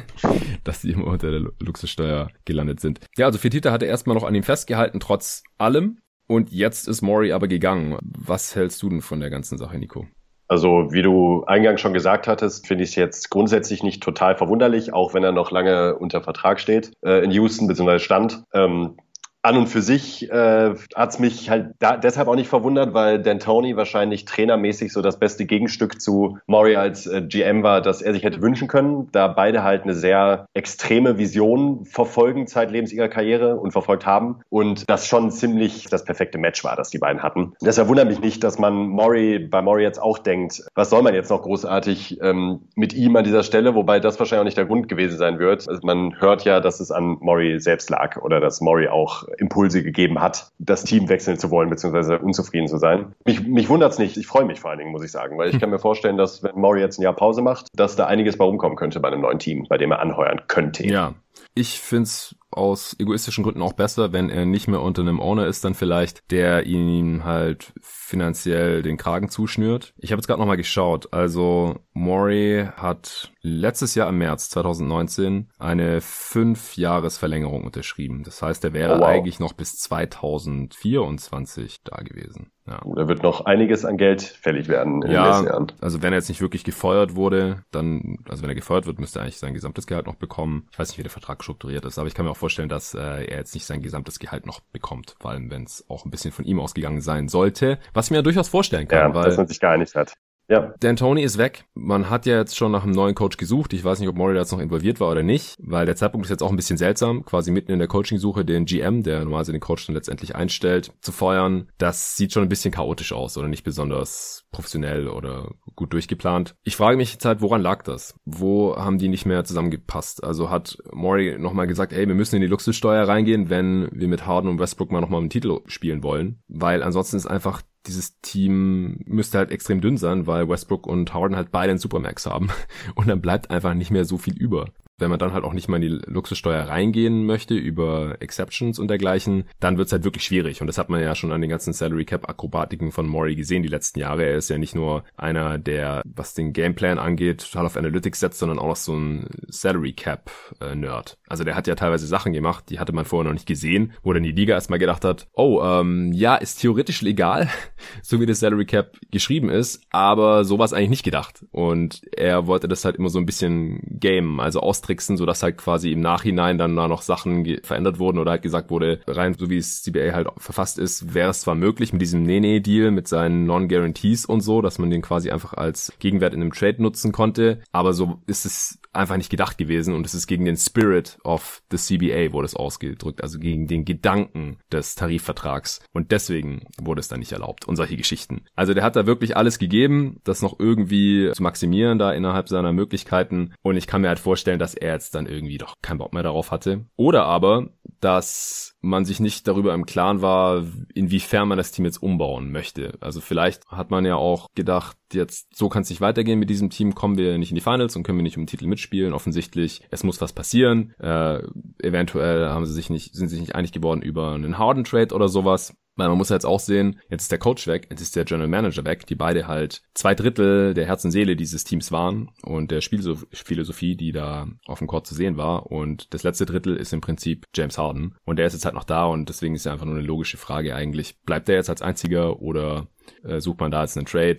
[0.63, 3.00] dass die immer unter der Luxussteuer gelandet sind.
[3.17, 6.00] Ja, also Fetita hatte erstmal noch an ihm festgehalten, trotz allem.
[6.25, 7.98] Und jetzt ist Maury aber gegangen.
[8.01, 10.07] Was hältst du denn von der ganzen Sache, Nico?
[10.51, 14.91] Also wie du eingangs schon gesagt hattest, finde ich es jetzt grundsätzlich nicht total verwunderlich,
[14.91, 18.00] auch wenn er noch lange unter Vertrag steht äh, in Houston bzw.
[18.00, 18.43] stand.
[18.53, 18.98] Ähm,
[19.43, 23.75] an und für sich äh, hat mich halt da, deshalb auch nicht verwundert, weil D'Antoni
[23.75, 28.24] wahrscheinlich trainermäßig so das beste Gegenstück zu Maury als äh, GM war, dass er sich
[28.24, 33.71] hätte wünschen können, da beide halt eine sehr extreme Vision verfolgen zeitlebens ihrer Karriere und
[33.71, 37.53] verfolgt haben und das schon ziemlich das perfekte Match war, das die beiden hatten.
[37.62, 41.15] Deshalb wundert mich nicht, dass man Maury bei Maury jetzt auch denkt, was soll man
[41.15, 44.65] jetzt noch großartig ähm, mit ihm an dieser Stelle, wobei das wahrscheinlich auch nicht der
[44.65, 45.67] Grund gewesen sein wird.
[45.67, 49.84] Also man hört ja, dass es an Maury selbst lag oder dass Maury auch Impulse
[49.84, 53.14] gegeben hat, das Team wechseln zu wollen, beziehungsweise unzufrieden zu sein.
[53.26, 54.18] Mich, mich wundert es nicht.
[54.18, 56.44] Ich freue mich vor allen Dingen, muss ich sagen, weil ich kann mir vorstellen, dass
[56.44, 59.22] wenn Maury jetzt ein Jahr Pause macht, dass da einiges bei rumkommen könnte bei einem
[59.22, 60.86] neuen Team, bei dem er anheuern könnte.
[60.86, 61.14] Ja,
[61.54, 65.65] ich find's aus egoistischen Gründen auch besser, wenn er nicht mehr unter einem Owner ist,
[65.65, 69.93] dann vielleicht, der ihn halt finanziell den Kragen zuschnürt.
[69.98, 71.13] Ich habe jetzt gerade nochmal geschaut.
[71.13, 78.24] Also Maury hat letztes Jahr im März 2019 eine fünf Jahresverlängerung unterschrieben.
[78.24, 79.08] Das heißt, er wäre oh, wow.
[79.08, 82.51] eigentlich noch bis 2024 da gewesen.
[82.67, 82.79] Ja.
[82.96, 85.72] Da wird noch einiges an Geld fällig werden in ja, den Jahren.
[85.81, 89.20] Also wenn er jetzt nicht wirklich gefeuert wurde, dann, also wenn er gefeuert wird, müsste
[89.20, 90.67] er eigentlich sein gesamtes Gehalt noch bekommen.
[90.72, 92.93] Ich weiß nicht, wie der Vertrag strukturiert ist, aber ich kann mir auch vorstellen, dass
[92.93, 96.12] äh, er jetzt nicht sein gesamtes Gehalt noch bekommt, vor allem wenn es auch ein
[96.12, 99.00] bisschen von ihm ausgegangen sein sollte, was ich mir ja durchaus vorstellen kann.
[99.00, 100.15] Ja, weil dass man sich geeinigt hat.
[100.51, 100.74] Ja.
[100.81, 101.63] Dan Tony ist weg.
[101.75, 103.72] Man hat ja jetzt schon nach einem neuen Coach gesucht.
[103.72, 106.29] Ich weiß nicht, ob Murray jetzt noch involviert war oder nicht, weil der Zeitpunkt ist
[106.29, 107.24] jetzt auch ein bisschen seltsam.
[107.24, 111.13] Quasi mitten in der Coaching-Suche den GM, der normalerweise den Coach dann letztendlich einstellt, zu
[111.13, 111.70] feuern.
[111.77, 116.55] Das sieht schon ein bisschen chaotisch aus oder nicht besonders professionell oder gut durchgeplant.
[116.63, 118.15] Ich frage mich jetzt halt, woran lag das?
[118.25, 120.22] Wo haben die nicht mehr zusammengepasst?
[120.22, 124.27] Also hat Maury nochmal gesagt, ey, wir müssen in die Luxussteuer reingehen, wenn wir mit
[124.27, 126.43] Harden und Westbrook mal nochmal einen Titel spielen wollen.
[126.50, 131.36] Weil ansonsten ist einfach dieses Team müsste halt extrem dünn sein, weil Westbrook und Harden
[131.36, 132.50] halt beide einen Supermax haben.
[132.96, 134.66] Und dann bleibt einfach nicht mehr so viel über
[135.01, 138.88] wenn man dann halt auch nicht mal in die Luxussteuer reingehen möchte über Exceptions und
[138.88, 140.62] dergleichen, dann wird's halt wirklich schwierig.
[140.62, 143.63] Und das hat man ja schon an den ganzen Salary Cap Akrobatiken von Maury gesehen
[143.63, 144.24] die letzten Jahre.
[144.24, 148.39] Er ist ja nicht nur einer, der, was den Gameplan angeht, total auf Analytics setzt,
[148.39, 150.31] sondern auch noch so ein Salary Cap
[150.62, 151.17] äh, Nerd.
[151.27, 154.13] Also der hat ja teilweise Sachen gemacht, die hatte man vorher noch nicht gesehen, wo
[154.13, 157.50] dann die Liga erstmal gedacht hat, oh, ähm, ja, ist theoretisch legal,
[158.03, 161.46] so wie das Salary Cap geschrieben ist, aber sowas eigentlich nicht gedacht.
[161.51, 165.57] Und er wollte das halt immer so ein bisschen gamen, also austricksen austricksen, sodass halt
[165.57, 169.50] quasi im Nachhinein dann da noch Sachen verändert wurden oder halt gesagt wurde, rein so
[169.50, 173.45] wie es CBA halt verfasst ist, wäre es zwar möglich mit diesem Nene-Deal, mit seinen
[173.45, 177.62] Non-Guarantees und so, dass man den quasi einfach als Gegenwert in einem Trade nutzen konnte,
[177.71, 181.62] aber so ist es einfach nicht gedacht gewesen und es ist gegen den Spirit of
[181.71, 187.07] the CBA wurde es ausgedrückt, also gegen den Gedanken des Tarifvertrags und deswegen wurde es
[187.07, 188.45] dann nicht erlaubt und solche Geschichten.
[188.55, 192.73] Also der hat da wirklich alles gegeben, das noch irgendwie zu maximieren da innerhalb seiner
[192.73, 196.13] Möglichkeiten und ich kann mir halt vorstellen, dass er jetzt dann irgendwie doch keinen Bock
[196.13, 196.86] mehr darauf hatte.
[196.95, 202.02] Oder aber, dass man sich nicht darüber im Klaren war, inwiefern man das Team jetzt
[202.02, 202.98] umbauen möchte.
[203.00, 206.72] Also vielleicht hat man ja auch gedacht, jetzt so kann es nicht weitergehen mit diesem
[206.72, 209.13] Team, kommen wir nicht in die Finals und können wir nicht um den Titel mitspielen.
[209.13, 210.94] Offensichtlich, es muss was passieren.
[211.00, 211.44] Äh,
[211.80, 215.30] eventuell haben sie sich nicht, sind sich nicht einig geworden über einen Harden Trade oder
[215.30, 215.76] sowas.
[216.02, 218.26] Weil man muss ja jetzt auch sehen, jetzt ist der Coach weg, jetzt ist der
[218.26, 222.32] General Manager weg, die beide halt zwei Drittel der Herz und Seele dieses Teams waren
[222.42, 225.68] und der Spielphilosophie, die da auf dem Court zu sehen war.
[225.68, 228.16] Und das letzte Drittel ist im Prinzip James Harden.
[228.26, 230.38] Und der ist jetzt halt noch da und deswegen ist ja einfach nur eine logische
[230.38, 231.22] Frage eigentlich.
[231.22, 232.88] Bleibt er jetzt als einziger oder
[233.24, 234.38] äh, sucht man da jetzt einen Trade?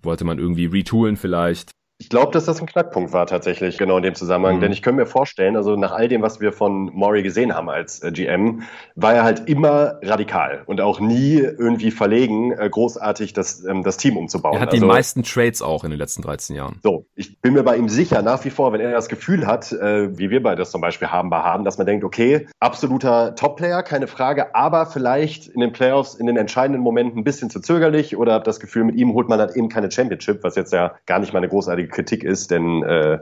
[0.00, 1.72] Wollte man irgendwie retoolen vielleicht?
[1.98, 4.56] Ich glaube, dass das ein Knackpunkt war tatsächlich, genau in dem Zusammenhang.
[4.56, 4.60] Mhm.
[4.60, 7.70] Denn ich könnte mir vorstellen, also nach all dem, was wir von Maury gesehen haben
[7.70, 8.62] als äh, GM,
[8.96, 13.98] war er halt immer radikal und auch nie irgendwie verlegen, äh, großartig das, ähm, das
[13.98, 14.56] Team umzubauen.
[14.56, 16.80] Er hat also, die meisten Trades auch in den letzten 13 Jahren.
[16.82, 19.70] So, ich bin mir bei ihm sicher, nach wie vor, wenn er das Gefühl hat,
[19.70, 23.36] äh, wie wir beide das zum Beispiel haben bei Harden, dass man denkt, okay, absoluter
[23.36, 27.60] Top-Player, keine Frage, aber vielleicht in den Playoffs in den entscheidenden Momenten ein bisschen zu
[27.60, 30.94] zögerlich oder das Gefühl, mit ihm holt man halt eben keine Championship, was jetzt ja
[31.06, 33.18] gar nicht mal eine großartige Kritik ist, denn äh,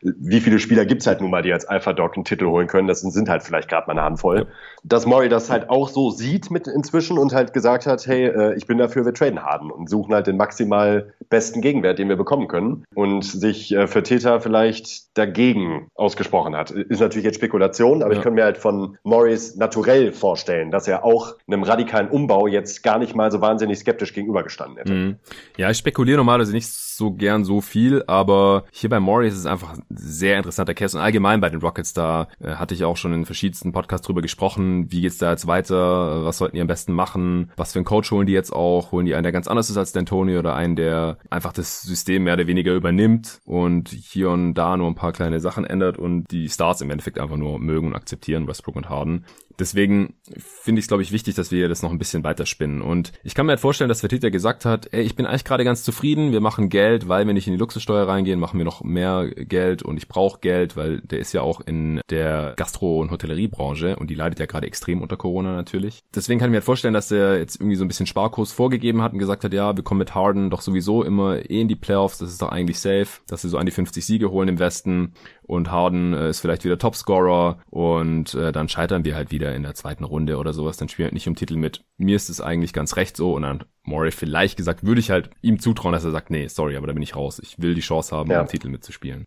[0.00, 2.86] wie viele Spieler gibt's halt nun mal, die als Alpha-Dog einen Titel holen können?
[2.86, 4.38] Das sind halt vielleicht gerade mal eine Handvoll.
[4.38, 4.44] Ja.
[4.84, 8.54] Dass Murray das halt auch so sieht mit inzwischen und halt gesagt hat, hey, äh,
[8.56, 12.16] ich bin dafür, wir traden Harden und suchen halt den maximal besten Gegenwert, den wir
[12.16, 16.70] bekommen können und sich äh, für Täter vielleicht dagegen ausgesprochen hat.
[16.70, 18.18] Ist natürlich jetzt Spekulation, aber ja.
[18.18, 22.82] ich kann mir halt von Morris naturell vorstellen, dass er auch einem radikalen Umbau jetzt
[22.82, 24.92] gar nicht mal so wahnsinnig skeptisch gegenübergestanden hätte.
[24.92, 25.16] Mhm.
[25.56, 29.46] Ja, ich spekuliere normalerweise nicht so gern so viel, aber hier bei Morris ist es
[29.46, 32.96] einfach ein sehr interessanter Case und allgemein bei den Rockets da äh, hatte ich auch
[32.96, 36.66] schon in verschiedensten Podcasts drüber gesprochen, wie geht's da jetzt weiter, was sollten die am
[36.66, 39.48] besten machen, was für einen Coach holen die jetzt auch, holen die einen, der ganz
[39.48, 43.88] anders ist als D'Antoni oder einen, der einfach das System mehr oder weniger übernimmt und
[43.88, 47.36] hier und da nur ein paar kleine Sachen ändert und die Stars im Endeffekt einfach
[47.36, 49.24] nur mögen und akzeptieren, Westbrook und Harden.
[49.58, 52.80] Deswegen finde ich es, glaube ich, wichtig, dass wir das noch ein bisschen weiterspinnen.
[52.80, 55.64] Und ich kann mir halt vorstellen, dass Vertita gesagt hat, ey, ich bin eigentlich gerade
[55.64, 58.82] ganz zufrieden, wir machen Geld, weil wir nicht in die Luxussteuer reingehen, machen wir noch
[58.82, 63.10] mehr Geld und ich brauche Geld, weil der ist ja auch in der Gastro- und
[63.10, 66.00] Hotelleriebranche und die leidet ja gerade extrem unter Corona natürlich.
[66.14, 69.02] Deswegen kann ich mir halt vorstellen, dass er jetzt irgendwie so ein bisschen Sparkurs vorgegeben
[69.02, 71.76] hat und gesagt hat, ja, wir kommen mit Harden doch sowieso immer eh in die
[71.76, 74.58] Playoffs, das ist doch eigentlich safe, dass sie so an die 50 Siege holen im
[74.58, 75.14] Westen
[75.48, 79.62] und Harden äh, ist vielleicht wieder Topscorer und äh, dann scheitern wir halt wieder in
[79.64, 81.84] der zweiten Runde oder sowas, dann spielen wir halt nicht um Titel mit.
[81.96, 85.30] Mir ist es eigentlich ganz recht so und dann Murray vielleicht gesagt, würde ich halt
[85.40, 87.40] ihm zutrauen, dass er sagt, nee, sorry, aber da bin ich raus.
[87.42, 88.42] Ich will die Chance haben, ja.
[88.42, 89.24] um Titel mitzuspielen.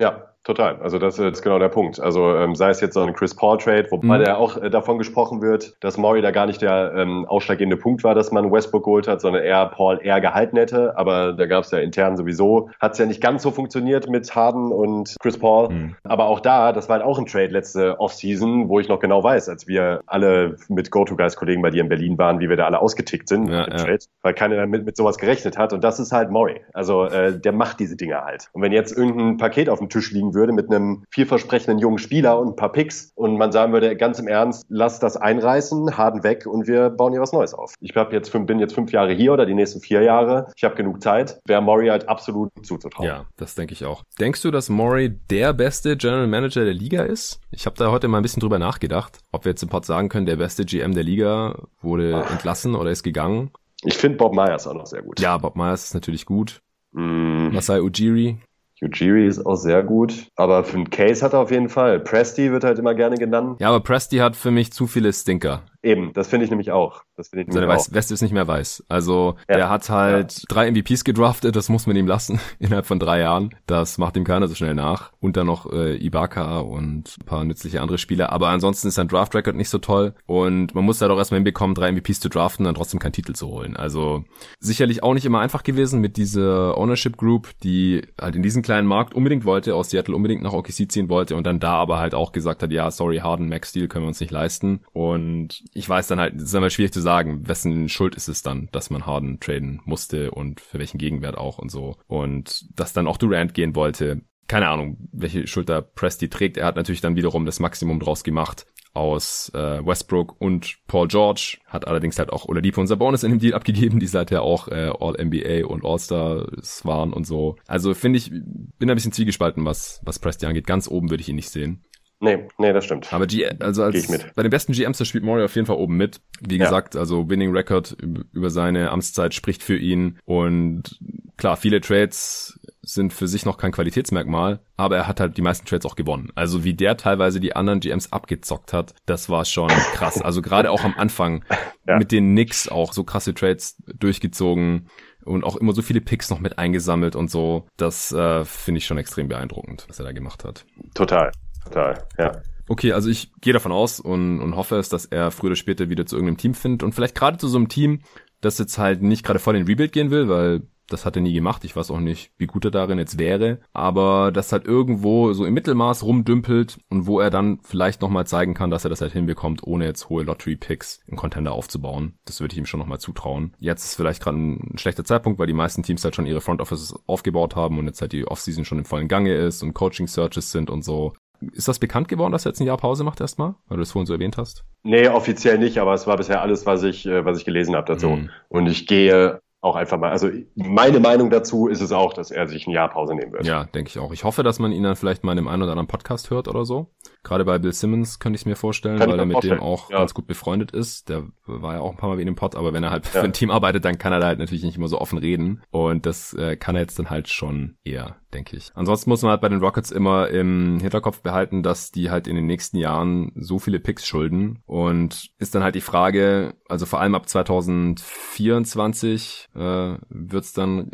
[0.00, 2.00] Ja, Total, also das ist genau der Punkt.
[2.00, 4.24] Also ähm, sei es jetzt so ein Chris Paul Trade, wobei mhm.
[4.24, 8.02] da auch äh, davon gesprochen wird, dass Maury da gar nicht der ähm, ausschlaggebende Punkt
[8.02, 10.98] war, dass man Westbrook geholt hat, sondern eher Paul eher gehalten hätte.
[10.98, 14.34] Aber da gab es ja intern sowieso, hat es ja nicht ganz so funktioniert mit
[14.34, 15.68] Harden und Chris Paul.
[15.68, 15.96] Mhm.
[16.02, 19.22] Aber auch da, das war halt auch ein Trade letzte Offseason, wo ich noch genau
[19.22, 22.80] weiß, als wir alle mit Go-To-Guys-Kollegen bei dir in Berlin waren, wie wir da alle
[22.80, 23.78] ausgetickt sind ja, im ja.
[23.78, 25.72] Trade, weil keiner damit mit sowas gerechnet hat.
[25.72, 26.62] Und das ist halt Maury.
[26.72, 28.48] Also äh, der macht diese Dinge halt.
[28.52, 32.38] Und wenn jetzt irgendein Paket auf dem Tisch liegen würde mit einem vielversprechenden jungen Spieler
[32.38, 36.24] und ein paar Picks und man sagen würde, ganz im Ernst, lass das einreißen, Harden
[36.24, 37.74] weg und wir bauen hier was Neues auf.
[37.80, 40.48] Ich hab jetzt fünf, bin jetzt fünf Jahre hier oder die nächsten vier Jahre.
[40.56, 41.40] Ich habe genug Zeit.
[41.46, 43.06] Wäre Murray halt absolut zuzutrauen.
[43.06, 44.02] Ja, das denke ich auch.
[44.18, 47.40] Denkst du, dass Murray der beste General Manager der Liga ist?
[47.50, 50.08] Ich habe da heute mal ein bisschen drüber nachgedacht, ob wir jetzt im Pod sagen
[50.08, 52.30] können, der beste GM der Liga wurde Ach.
[52.30, 53.50] entlassen oder ist gegangen.
[53.84, 55.20] Ich finde Bob Myers auch noch sehr gut.
[55.20, 56.60] Ja, Bob Myers ist natürlich gut.
[56.92, 57.48] Mm.
[57.52, 58.38] Masai Ujiri
[58.82, 60.28] Ujiri ist auch sehr gut.
[60.36, 62.00] Aber für einen Case hat er auf jeden Fall.
[62.00, 63.60] Presti wird halt immer gerne genannt.
[63.60, 65.62] Ja, aber Presti hat für mich zu viele Stinker.
[65.84, 67.02] Eben, das finde ich nämlich auch.
[67.16, 67.92] Das finde ich nämlich auch.
[67.92, 68.84] Weste ist nicht mehr weiß.
[68.88, 69.56] Also ja.
[69.56, 70.44] der hat halt ja.
[70.48, 73.54] drei MVPs gedraftet, das muss man ihm lassen innerhalb von drei Jahren.
[73.66, 75.12] Das macht ihm keiner so schnell nach.
[75.18, 78.30] Und dann noch äh, Ibaka und ein paar nützliche andere Spieler.
[78.30, 80.14] Aber ansonsten ist sein Draft-Record nicht so toll.
[80.26, 83.12] Und man muss halt auch erstmal hinbekommen, drei MVPs zu draften und dann trotzdem keinen
[83.12, 83.76] Titel zu holen.
[83.76, 84.24] Also
[84.60, 88.86] sicherlich auch nicht immer einfach gewesen mit dieser Ownership Group, die halt in diesen kleinen
[88.86, 92.14] Markt unbedingt wollte, aus Seattle unbedingt nach OKC ziehen wollte und dann da aber halt
[92.14, 94.80] auch gesagt hat, ja, sorry, Harden, Max Steel können wir uns nicht leisten.
[94.92, 98.42] Und ich weiß dann halt, es ist immer schwierig zu sagen, wessen Schuld ist es
[98.42, 101.96] dann, dass man Harden traden musste und für welchen Gegenwert auch und so.
[102.06, 104.22] Und dass dann auch Durant gehen wollte.
[104.48, 106.58] Keine Ahnung, welche Schulter Presti trägt.
[106.58, 111.58] Er hat natürlich dann wiederum das Maximum draus gemacht aus äh, Westbrook und Paul George,
[111.66, 114.92] hat allerdings halt auch Oladipo und Sabonis in dem Deal abgegeben, die seither auch äh,
[114.98, 117.56] All-NBA und All-Stars waren und so.
[117.66, 120.66] Also finde ich, bin ein bisschen zwiegespalten, was, was Presti angeht.
[120.66, 121.82] Ganz oben würde ich ihn nicht sehen.
[122.22, 123.12] Nee, nee, das stimmt.
[123.12, 124.06] Aber G also als
[124.36, 126.20] bei den besten GMs, da spielt Murray auf jeden Fall oben mit.
[126.40, 126.66] Wie ja.
[126.66, 127.96] gesagt, also Winning Record
[128.32, 130.20] über seine Amtszeit spricht für ihn.
[130.24, 131.00] Und
[131.36, 135.66] klar, viele Trades sind für sich noch kein Qualitätsmerkmal, aber er hat halt die meisten
[135.66, 136.30] Trades auch gewonnen.
[136.36, 140.22] Also wie der teilweise die anderen GMs abgezockt hat, das war schon krass.
[140.22, 141.44] Also gerade auch am Anfang
[141.88, 141.98] ja.
[141.98, 144.88] mit den Knicks auch so krasse Trades durchgezogen
[145.24, 147.66] und auch immer so viele Picks noch mit eingesammelt und so.
[147.76, 150.64] Das äh, finde ich schon extrem beeindruckend, was er da gemacht hat.
[150.94, 151.32] Total.
[151.64, 152.32] Total, ja.
[152.68, 155.90] Okay, also ich gehe davon aus und, und hoffe es, dass er früher oder später
[155.90, 158.00] wieder zu irgendeinem Team findet und vielleicht gerade zu so einem Team,
[158.40, 161.32] das jetzt halt nicht gerade voll in Rebuild gehen will, weil das hat er nie
[161.32, 161.64] gemacht.
[161.64, 163.60] Ich weiß auch nicht, wie gut er darin jetzt wäre.
[163.72, 168.54] Aber das halt irgendwo so im Mittelmaß rumdümpelt und wo er dann vielleicht nochmal zeigen
[168.54, 172.14] kann, dass er das halt hinbekommt, ohne jetzt hohe Lottery-Picks im Contender aufzubauen.
[172.24, 173.54] Das würde ich ihm schon nochmal zutrauen.
[173.58, 176.60] Jetzt ist vielleicht gerade ein schlechter Zeitpunkt, weil die meisten Teams halt schon ihre Front
[176.60, 180.52] Offices aufgebaut haben und jetzt halt die Offseason schon im vollen Gange ist und Coaching-Searches
[180.52, 181.14] sind und so.
[181.52, 183.92] Ist das bekannt geworden, dass er jetzt ein Jahr Pause macht erstmal, weil du es
[183.92, 184.64] vorhin so erwähnt hast?
[184.82, 187.86] Nee, offiziell nicht, aber es war bisher alles, was ich, äh, was ich gelesen habe
[187.86, 188.10] dazu.
[188.10, 188.30] Mhm.
[188.48, 192.48] Und ich gehe auch einfach mal, also meine Meinung dazu ist es auch, dass er
[192.48, 193.46] sich ein Jahr Pause nehmen wird.
[193.46, 194.12] Ja, denke ich auch.
[194.12, 196.48] Ich hoffe, dass man ihn dann vielleicht mal in einem einen oder anderen Podcast hört
[196.48, 196.90] oder so.
[197.22, 199.60] Gerade bei Bill Simmons könnte ich es mir vorstellen, Kann weil er mit vorstellen.
[199.60, 199.98] dem auch ja.
[199.98, 201.08] ganz gut befreundet ist.
[201.08, 203.04] Der war ja auch ein paar Mal wie in dem Pod, aber wenn er halt
[203.04, 203.20] ja.
[203.20, 205.62] für ein Team arbeitet, dann kann er da halt natürlich nicht immer so offen reden.
[205.70, 208.70] Und das äh, kann er jetzt dann halt schon eher, denke ich.
[208.74, 212.36] Ansonsten muss man halt bei den Rockets immer im Hinterkopf behalten, dass die halt in
[212.36, 214.62] den nächsten Jahren so viele Picks schulden.
[214.66, 220.90] Und ist dann halt die Frage, also vor allem ab 2024 äh, wird dann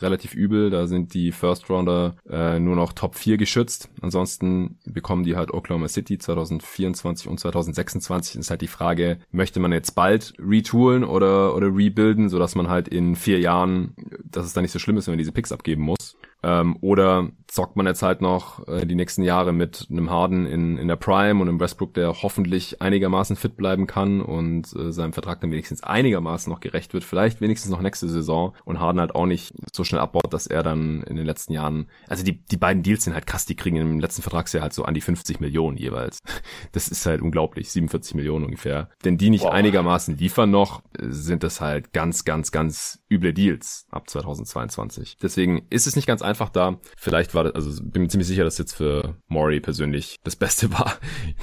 [0.00, 0.70] relativ übel.
[0.70, 3.90] Da sind die First Rounder äh, nur noch Top 4 geschützt.
[4.00, 8.34] Ansonsten bekommen die halt Oklahoma City 2024 und 2026.
[8.34, 12.68] Das ist halt die Frage, möchte man jetzt bald retoolen oder, oder rebuilden, sodass man
[12.68, 15.52] halt in vier Jahren, dass es dann nicht so schlimm ist, wenn man diese Picks
[15.52, 16.16] abgeben muss.
[16.44, 20.76] Ähm, oder zockt man jetzt halt noch äh, die nächsten Jahre mit einem Harden in,
[20.76, 25.12] in der Prime und einem Westbrook, der hoffentlich einigermaßen fit bleiben kann und äh, seinem
[25.12, 27.04] Vertrag dann wenigstens einigermaßen noch gerecht wird.
[27.04, 30.62] Vielleicht wenigstens noch nächste Saison und Harden halt auch nicht so schnell abbaut, dass er
[30.62, 33.76] dann in den letzten Jahren, also die, die beiden Deals sind halt krass, die kriegen
[33.76, 36.18] im letzten Vertragsjahr halt so an die 50 Millionen jeweils.
[36.72, 38.88] Das ist halt unglaublich, 47 Millionen ungefähr.
[39.02, 39.52] Wenn die nicht wow.
[39.52, 45.18] einigermaßen liefern noch, sind das halt ganz, ganz, ganz üble Deals ab 2022.
[45.20, 46.78] Deswegen ist es nicht ganz einfach da.
[46.96, 50.72] Vielleicht war das, also bin mir ziemlich sicher, dass jetzt für Maury persönlich das Beste
[50.78, 50.96] war,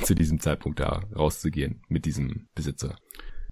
[0.03, 2.95] zu diesem Zeitpunkt da rauszugehen mit diesem Besitzer.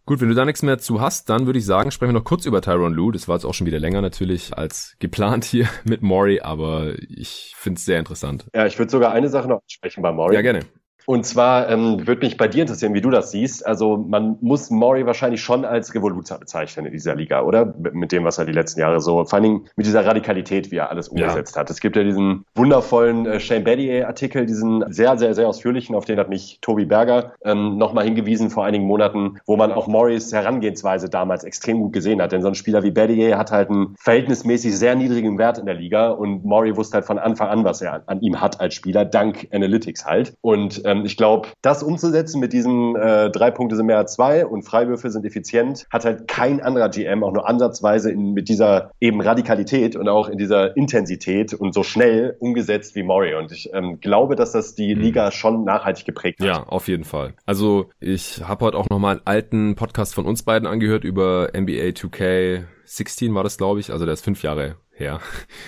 [0.07, 2.23] Gut, wenn du da nichts mehr zu hast, dann würde ich sagen, sprechen wir noch
[2.23, 3.11] kurz über Tyron Lue.
[3.11, 7.53] Das war jetzt auch schon wieder länger natürlich als geplant hier mit Maury, aber ich
[7.57, 8.45] finde es sehr interessant.
[8.55, 10.33] Ja, ich würde sogar eine Sache noch sprechen bei Maury.
[10.33, 10.61] Ja, gerne.
[11.09, 13.65] Und zwar ähm, würde mich bei dir interessieren, wie du das siehst.
[13.65, 17.73] Also man muss Maury wahrscheinlich schon als Revoluzer bezeichnen in dieser Liga, oder?
[17.93, 20.75] Mit dem, was er die letzten Jahre so, vor allen Dingen mit dieser Radikalität, wie
[20.75, 21.61] er alles umgesetzt ja.
[21.61, 21.69] hat.
[21.69, 26.19] Es gibt ja diesen wundervollen äh, Shane Battier-Artikel, diesen sehr, sehr, sehr ausführlichen, auf den
[26.19, 31.09] hat mich Tobi Berger ähm, nochmal hingewiesen vor einigen Monaten, wo man auch Morris Herangehensweise
[31.09, 32.33] damals extrem gut gesehen hat.
[32.33, 35.75] Denn so ein Spieler wie Battier hat halt einen verhältnismäßig sehr niedrigen Wert in der
[35.75, 39.05] Liga und Maury wusste halt von Anfang an, was er an ihm hat als Spieler,
[39.05, 40.33] dank Analytics halt.
[40.41, 44.45] Und ähm, ich glaube, das umzusetzen mit diesen äh, drei Punkte sind mehr als zwei
[44.45, 48.91] und Freiwürfe sind effizient, hat halt kein anderer GM auch nur ansatzweise in, mit dieser
[48.99, 53.35] eben Radikalität und auch in dieser Intensität und so schnell umgesetzt wie Maury.
[53.35, 55.01] Und ich ähm, glaube, dass das die mhm.
[55.01, 56.47] Liga schon nachhaltig geprägt hat.
[56.47, 57.33] Ja, auf jeden Fall.
[57.45, 61.89] Also ich habe heute auch nochmal einen alten Podcast von uns beiden angehört über NBA
[61.89, 63.91] 2K 16 war das, glaube ich.
[63.91, 65.19] Also der ist fünf Jahre her.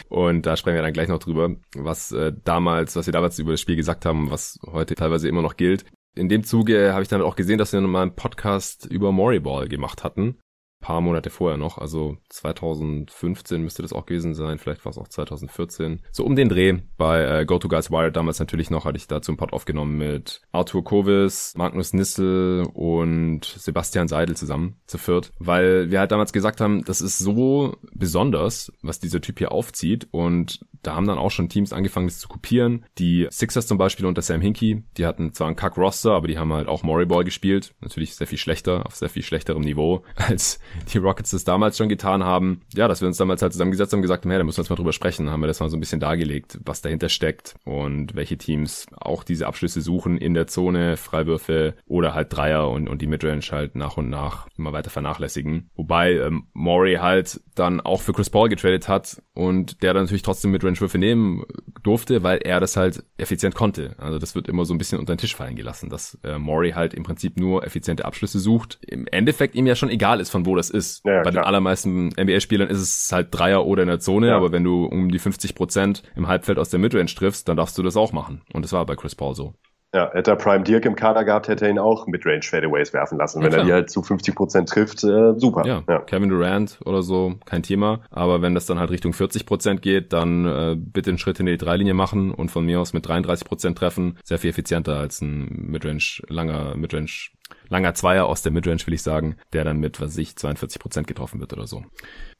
[0.09, 3.51] Und da sprechen wir dann gleich noch drüber, was äh, damals, was wir damals über
[3.51, 5.85] das Spiel gesagt haben, was heute teilweise immer noch gilt.
[6.15, 9.67] In dem Zuge habe ich dann auch gesehen, dass wir nochmal einen Podcast über Moriball
[9.67, 10.37] gemacht hatten
[10.79, 15.07] paar Monate vorher noch, also 2015 müsste das auch gewesen sein, vielleicht war es auch
[15.07, 16.79] 2014, so um den Dreh.
[16.97, 19.97] Bei äh, Go To Guys Wired damals natürlich noch, hatte ich dazu einen Pod aufgenommen
[19.97, 26.33] mit Arthur Kovis, Magnus Nissel und Sebastian Seidel zusammen, zu viert, weil wir halt damals
[26.33, 31.17] gesagt haben, das ist so besonders, was dieser Typ hier aufzieht und da haben dann
[31.17, 32.85] auch schon Teams angefangen, das zu kopieren.
[32.97, 36.53] Die Sixers zum Beispiel unter Sam Hinkie, die hatten zwar einen Kack-Roster, aber die haben
[36.53, 37.73] halt auch Moriball gespielt.
[37.81, 40.59] Natürlich sehr viel schlechter, auf sehr viel schlechterem Niveau als
[40.93, 42.61] die Rockets das damals schon getan haben.
[42.73, 44.61] Ja, dass wir uns damals halt zusammengesetzt haben und gesagt haben, ja, da müssen wir
[44.61, 45.29] uns mal drüber sprechen.
[45.29, 49.23] Haben wir das mal so ein bisschen dargelegt, was dahinter steckt und welche Teams auch
[49.23, 53.75] diese Abschlüsse suchen in der Zone, Freiwürfe oder halt Dreier und, und die Midrange halt
[53.75, 55.69] nach und nach immer weiter vernachlässigen.
[55.75, 60.21] Wobei ähm, Maury halt dann auch für Chris Paul getradet hat und der dann natürlich
[60.21, 61.43] trotzdem Midrange-Würfe nehmen
[61.83, 63.95] durfte, weil er das halt effizient konnte.
[63.97, 66.71] Also das wird immer so ein bisschen unter den Tisch fallen gelassen, dass äh, Maury
[66.71, 68.79] halt im Prinzip nur effiziente Abschlüsse sucht.
[68.85, 71.03] Im Endeffekt ihm ja schon egal ist, von wo das ist.
[71.05, 71.43] Ja, Bei klar.
[71.43, 74.37] den allermeisten NBA-Spielern ist es halt Dreier oder in der Zone, ja.
[74.37, 77.77] aber wenn du um die 50 Prozent im Halbfeld aus der Midrange triffst, dann darfst
[77.77, 78.41] du das auch machen.
[78.53, 79.55] Und das war bei Chris Paul so.
[79.91, 82.93] Ja, hätte er Prime Dirk im Kader gehabt, hätte er ihn auch mit Range Fadeaways
[82.93, 83.39] werfen lassen.
[83.39, 83.63] Ja, wenn klar.
[83.63, 85.65] er die halt zu 50 Prozent trifft, äh, super.
[85.65, 88.01] Ja, ja, Kevin Durant oder so, kein Thema.
[88.11, 91.47] Aber wenn das dann halt Richtung 40 Prozent geht, dann äh, bitte einen Schritt in
[91.47, 94.19] die Dreilinie machen und von mir aus mit 33 Prozent treffen.
[94.23, 97.31] Sehr viel effizienter als ein Midrange, langer Midrange
[97.69, 101.07] langer Zweier aus der Midrange, will ich sagen, der dann mit, was ich, 42 Prozent
[101.07, 101.83] getroffen wird oder so.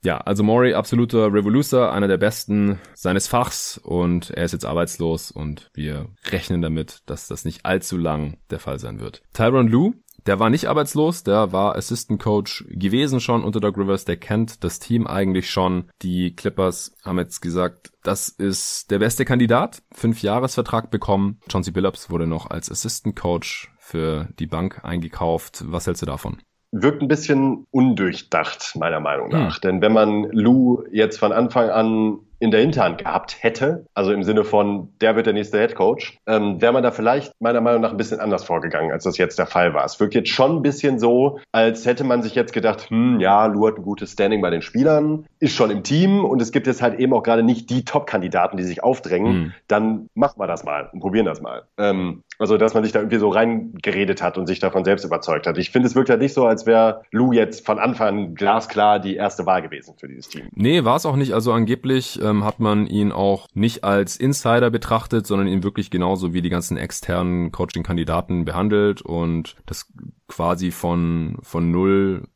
[0.02, 5.30] Ja, also Maury, absoluter Revolucer, einer der besten seines Fachs und er ist jetzt arbeitslos
[5.30, 9.22] und wir rechnen damit, dass das nicht allzu lang der Fall sein wird.
[9.32, 9.94] Tyron Lue,
[10.26, 14.64] der war nicht arbeitslos, der war Assistant Coach gewesen schon unter Doug Rivers, der kennt
[14.64, 15.90] das Team eigentlich schon.
[16.02, 19.82] Die Clippers haben jetzt gesagt, das ist der beste Kandidat.
[19.92, 21.40] Fünf Jahresvertrag bekommen.
[21.50, 25.64] Chauncey Billups wurde noch als Assistant Coach für die Bank eingekauft.
[25.66, 26.38] Was hältst du davon?
[26.72, 29.56] Wirkt ein bisschen undurchdacht, meiner Meinung nach.
[29.56, 29.60] Hm.
[29.62, 34.24] Denn wenn man Lou jetzt von Anfang an in der Hinterhand gehabt hätte, also im
[34.24, 37.82] Sinne von, der wird der nächste Head Coach, ähm, wäre man da vielleicht meiner Meinung
[37.82, 39.84] nach ein bisschen anders vorgegangen, als das jetzt der Fall war.
[39.84, 43.46] Es wirkt jetzt schon ein bisschen so, als hätte man sich jetzt gedacht, hm, ja,
[43.46, 46.66] Lou hat ein gutes Standing bei den Spielern, ist schon im Team und es gibt
[46.66, 49.32] jetzt halt eben auch gerade nicht die Top-Kandidaten, die sich aufdrängen.
[49.32, 49.52] Hm.
[49.68, 51.62] Dann machen wir das mal und probieren das mal.
[51.78, 55.46] Ähm, also, dass man sich da irgendwie so reingeredet hat und sich davon selbst überzeugt
[55.46, 55.58] hat.
[55.58, 58.98] Ich finde, es wirkt halt nicht so, als wäre Lou jetzt von Anfang an glasklar
[58.98, 60.48] die erste Wahl gewesen für dieses Team.
[60.52, 61.34] Nee, war es auch nicht.
[61.34, 66.32] Also angeblich ähm, hat man ihn auch nicht als Insider betrachtet, sondern ihn wirklich genauso
[66.32, 69.92] wie die ganzen externen Coaching-Kandidaten behandelt und das
[70.28, 72.28] quasi von, von null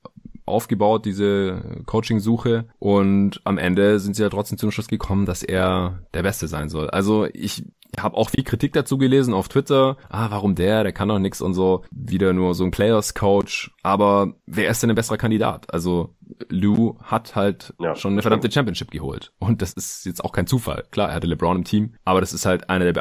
[0.46, 2.66] aufgebaut, diese Coaching-Suche.
[2.78, 6.68] Und am Ende sind sie ja trotzdem zum Schluss gekommen, dass er der Beste sein
[6.68, 6.90] soll.
[6.90, 7.64] Also ich
[8.00, 9.96] habe auch viel Kritik dazu gelesen auf Twitter.
[10.08, 10.82] Ah, warum der?
[10.82, 11.84] Der kann doch nix und so.
[11.90, 13.72] Wieder nur so ein Players-Coach.
[13.82, 15.72] Aber wer ist denn ein besserer Kandidat?
[15.72, 16.14] Also
[16.48, 19.32] Lou hat halt ja, schon eine verdammte Championship geholt.
[19.38, 20.84] Und das ist jetzt auch kein Zufall.
[20.90, 22.92] Klar, er hatte LeBron im Team, aber das ist halt einer der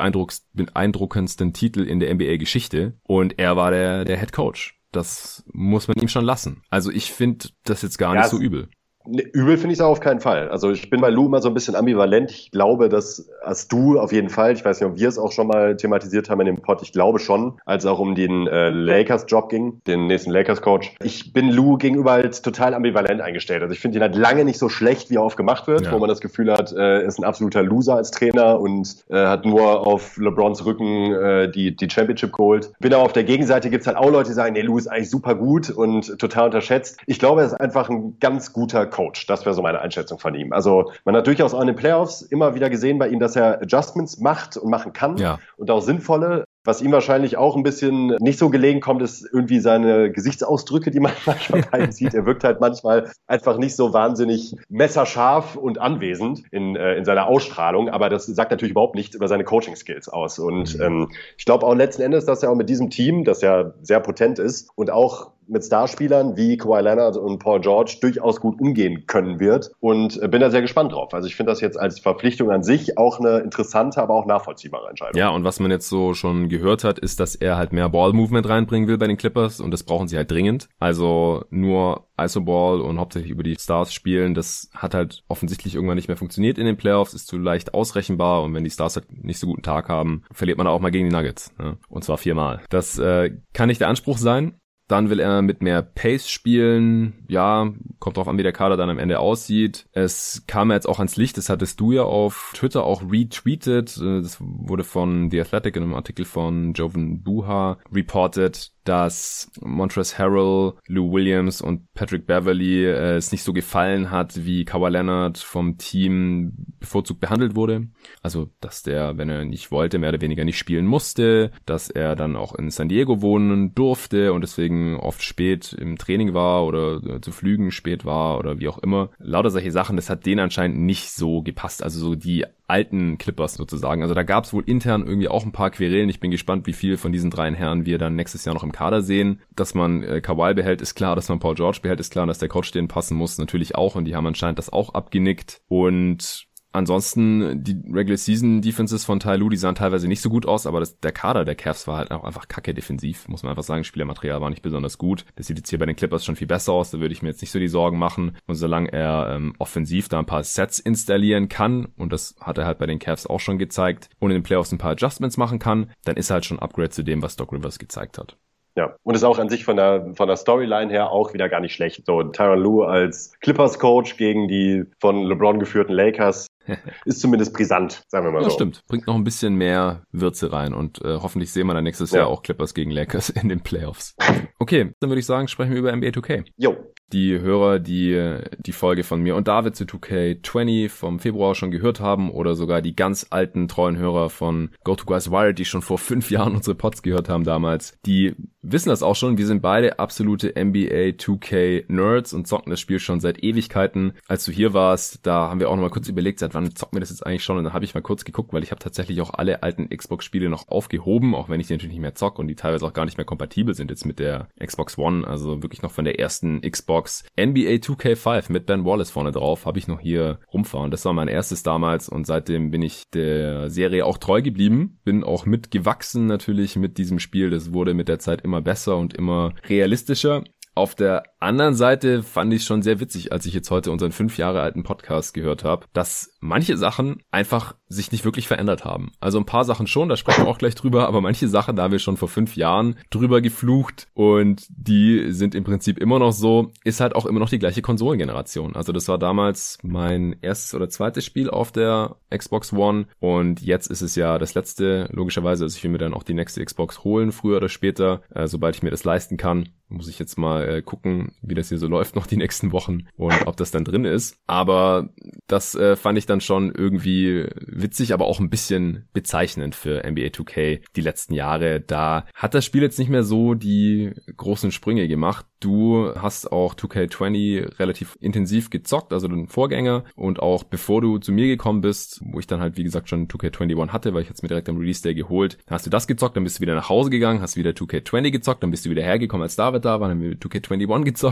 [0.54, 2.94] beeindruckendsten Titel in der NBA-Geschichte.
[3.04, 4.80] Und er war der, der Head Coach.
[4.94, 6.64] Das muss man ihm schon lassen.
[6.70, 8.70] Also ich finde das jetzt gar ja, nicht so übel
[9.06, 10.50] Nee, übel finde ich es auf keinen Fall.
[10.50, 12.32] Also ich bin bei Lou immer so ein bisschen ambivalent.
[12.32, 15.32] Ich glaube, dass als du auf jeden Fall, ich weiß nicht, ob wir es auch
[15.32, 18.48] schon mal thematisiert haben in dem Pod, ich glaube schon, als es auch um den
[18.48, 20.96] äh, Lakers-Job ging, den nächsten Lakers-Coach.
[21.04, 23.62] Ich bin Lou gegenüber halt total ambivalent eingestellt.
[23.62, 25.92] Also ich finde ihn halt lange nicht so schlecht, wie er oft gemacht wird, ja.
[25.92, 29.16] wo man das Gefühl hat, äh, er ist ein absoluter Loser als Trainer und äh,
[29.16, 32.72] hat nur auf LeBrons Rücken äh, die, die Championship geholt.
[32.80, 35.10] Bin aber auf der Gegenseite gibt's halt auch Leute, die sagen, nee, Lou ist eigentlich
[35.10, 37.00] super gut und total unterschätzt.
[37.06, 39.26] Ich glaube, er ist einfach ein ganz guter Coach.
[39.26, 40.54] Das wäre so meine Einschätzung von ihm.
[40.54, 43.62] Also man hat durchaus auch in den Playoffs immer wieder gesehen bei ihm, dass er
[43.62, 45.40] Adjustments macht und machen kann ja.
[45.58, 46.46] und auch sinnvolle.
[46.66, 51.02] Was ihm wahrscheinlich auch ein bisschen nicht so gelegen kommt, ist irgendwie seine Gesichtsausdrücke, die
[51.02, 52.14] man manchmal bei ihm sieht.
[52.14, 57.28] Er wirkt halt manchmal einfach nicht so wahnsinnig messerscharf und anwesend in, äh, in seiner
[57.28, 60.40] Ausstrahlung, aber das sagt natürlich überhaupt nichts über seine Coaching-Skills aus.
[60.40, 60.82] Und mhm.
[60.82, 64.00] ähm, ich glaube auch letzten Endes, dass er auch mit diesem Team, das ja sehr
[64.00, 69.06] potent ist und auch mit Starspielern wie Kawhi Leonard und Paul George durchaus gut umgehen
[69.08, 71.14] können wird und bin da sehr gespannt drauf.
[71.14, 74.90] Also ich finde das jetzt als Verpflichtung an sich auch eine interessante, aber auch nachvollziehbare
[74.90, 75.18] Entscheidung.
[75.18, 78.48] Ja, und was man jetzt so schon gehört hat, ist, dass er halt mehr Ball-Movement
[78.48, 80.68] reinbringen will bei den Clippers und das brauchen sie halt dringend.
[80.80, 86.08] Also nur Isoball und hauptsächlich über die Stars spielen, das hat halt offensichtlich irgendwann nicht
[86.08, 89.40] mehr funktioniert in den Playoffs, ist zu leicht ausrechenbar und wenn die Stars halt nicht
[89.40, 91.54] so guten Tag haben, verliert man auch mal gegen die Nuggets.
[91.58, 91.78] Ne?
[91.90, 92.62] Und zwar viermal.
[92.70, 94.60] Das äh, kann nicht der Anspruch sein.
[94.88, 97.26] Dann will er mit mehr Pace spielen.
[97.30, 99.86] Ja, kommt drauf an, wie der Kader dann am Ende aussieht.
[99.94, 103.98] Es kam jetzt auch ans Licht, das hattest du ja auf Twitter auch retweetet.
[103.98, 110.74] Das wurde von The Athletic in einem Artikel von Joven Buha reported, dass Montrezl Harrell,
[110.88, 115.78] Lou Williams und Patrick Beverly äh, es nicht so gefallen hat, wie Kawhi Leonard vom
[115.78, 117.88] Team bevorzugt behandelt wurde.
[118.22, 122.16] Also, dass der, wenn er nicht wollte, mehr oder weniger nicht spielen musste, dass er
[122.16, 127.02] dann auch in San Diego wohnen durfte und deswegen oft spät im Training war oder
[127.04, 129.10] äh, zu Flügen spät war oder wie auch immer.
[129.18, 131.84] Lauter solche Sachen, das hat denen anscheinend nicht so gepasst.
[131.84, 134.02] Also so die alten Clippers sozusagen.
[134.02, 136.10] Also da gab es wohl intern irgendwie auch ein paar Querelen.
[136.10, 138.72] Ich bin gespannt, wie viel von diesen dreien Herren wir dann nächstes Jahr noch im
[138.72, 139.42] Kader sehen.
[139.56, 141.16] Dass man äh, Kawhi behält, ist klar.
[141.16, 142.26] Dass man Paul George behält, ist klar.
[142.26, 143.94] Dass der Coach denen passen muss, natürlich auch.
[143.94, 145.62] Und die haben anscheinend das auch abgenickt.
[145.68, 150.66] Und Ansonsten, die Regular Season Defenses von Lu, die sahen teilweise nicht so gut aus,
[150.66, 153.64] aber das, der Kader der Cavs war halt auch einfach kacke defensiv, muss man einfach
[153.64, 153.84] sagen.
[153.84, 155.24] Spielermaterial war nicht besonders gut.
[155.36, 157.30] Das sieht jetzt hier bei den Clippers schon viel besser aus, da würde ich mir
[157.30, 158.36] jetzt nicht so die Sorgen machen.
[158.48, 162.66] Und solange er ähm, offensiv da ein paar Sets installieren kann, und das hat er
[162.66, 165.60] halt bei den Cavs auch schon gezeigt, und in den Playoffs ein paar Adjustments machen
[165.60, 168.36] kann, dann ist er halt schon ein Upgrade zu dem, was Doc Rivers gezeigt hat.
[168.76, 171.60] Ja, und ist auch an sich von der, von der Storyline her auch wieder gar
[171.60, 172.08] nicht schlecht.
[172.08, 176.48] So Tyron Lue als Clippers-Coach gegen die von LeBron geführten Lakers
[177.06, 178.56] ist zumindest brisant, sagen wir mal ja, so.
[178.56, 178.84] stimmt.
[178.88, 182.20] Bringt noch ein bisschen mehr Würze rein und äh, hoffentlich sehen wir dann nächstes ja.
[182.20, 184.16] Jahr auch Clippers gegen Lakers in den Playoffs.
[184.60, 186.46] Okay, dann würde ich sagen, sprechen wir über NBA 2K.
[186.56, 186.78] Jo.
[187.12, 192.00] Die Hörer, die die Folge von mir und David zu 2K20 vom Februar schon gehört
[192.00, 195.82] haben oder sogar die ganz alten treuen Hörer von Go to Guys Wild, die schon
[195.82, 199.38] vor fünf Jahren unsere Pods gehört haben damals, die wissen das auch schon.
[199.38, 204.14] Wir sind beide absolute NBA 2K Nerds und zocken das Spiel schon seit Ewigkeiten.
[204.28, 206.96] Als du hier warst, da haben wir auch noch mal kurz überlegt, seit wann zocken
[206.96, 207.58] wir das jetzt eigentlich schon?
[207.58, 210.50] Und dann habe ich mal kurz geguckt, weil ich habe tatsächlich auch alle alten Xbox-Spiele
[210.50, 213.06] noch aufgehoben, auch wenn ich die natürlich nicht mehr zock und die teilweise auch gar
[213.06, 215.28] nicht mehr kompatibel sind jetzt mit der Xbox One.
[215.28, 219.80] Also wirklich noch von der ersten Xbox NBA 2K5 mit Ben Wallace vorne drauf habe
[219.80, 220.92] ich noch hier rumfahren.
[220.92, 225.00] Das war mein erstes damals und seitdem bin ich der Serie auch treu geblieben.
[225.04, 227.50] Bin auch mitgewachsen natürlich mit diesem Spiel.
[227.50, 230.44] Das wurde mit der Zeit immer besser und immer realistischer.
[230.76, 234.38] Auf der anderen Seite fand ich schon sehr witzig, als ich jetzt heute unseren fünf
[234.38, 239.12] Jahre alten Podcast gehört habe, dass manche Sachen einfach sich nicht wirklich verändert haben.
[239.20, 241.84] Also ein paar Sachen schon, da sprechen wir auch gleich drüber, aber manche Sachen, da
[241.84, 246.32] haben wir schon vor fünf Jahren drüber geflucht und die sind im Prinzip immer noch
[246.32, 248.76] so, ist halt auch immer noch die gleiche Konsolengeneration.
[248.76, 253.88] Also das war damals mein erstes oder zweites Spiel auf der Xbox One und jetzt
[253.88, 257.04] ist es ja das letzte, logischerweise, also ich will mir dann auch die nächste Xbox
[257.04, 259.70] holen, früher oder später, äh, sobald ich mir das leisten kann.
[259.90, 263.08] Muss ich jetzt mal äh, gucken, wie das hier so läuft noch die nächsten Wochen
[263.16, 264.38] und ob das dann drin ist.
[264.48, 265.10] Aber
[265.48, 270.28] das äh, fand ich dann schon irgendwie witzig, aber auch ein bisschen bezeichnend für NBA
[270.28, 271.82] 2K die letzten Jahre.
[271.82, 275.46] Da hat das Spiel jetzt nicht mehr so die großen Sprünge gemacht.
[275.60, 280.04] Du hast auch 2K20 relativ intensiv gezockt, also den Vorgänger.
[280.16, 283.28] Und auch bevor du zu mir gekommen bist, wo ich dann halt, wie gesagt, schon
[283.28, 286.36] 2K21 hatte, weil ich jetzt mir direkt am Release Day geholt, hast du das gezockt,
[286.36, 289.04] dann bist du wieder nach Hause gegangen, hast wieder 2K20 gezockt, dann bist du wieder
[289.04, 291.23] hergekommen, als David da war, dann haben wir 2K21 gezockt.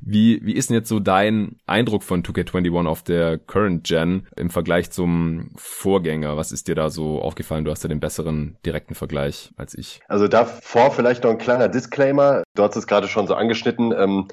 [0.00, 4.50] Wie, wie ist denn jetzt so dein Eindruck von 2K21 auf der Current Gen im
[4.50, 6.36] Vergleich zum Vorgänger?
[6.36, 7.64] Was ist dir da so aufgefallen?
[7.64, 10.00] Du hast ja den besseren direkten Vergleich als ich.
[10.08, 12.42] Also davor vielleicht noch ein kleiner Disclaimer.
[12.58, 14.28] Du hast es gerade schon so angeschnitten, ähm,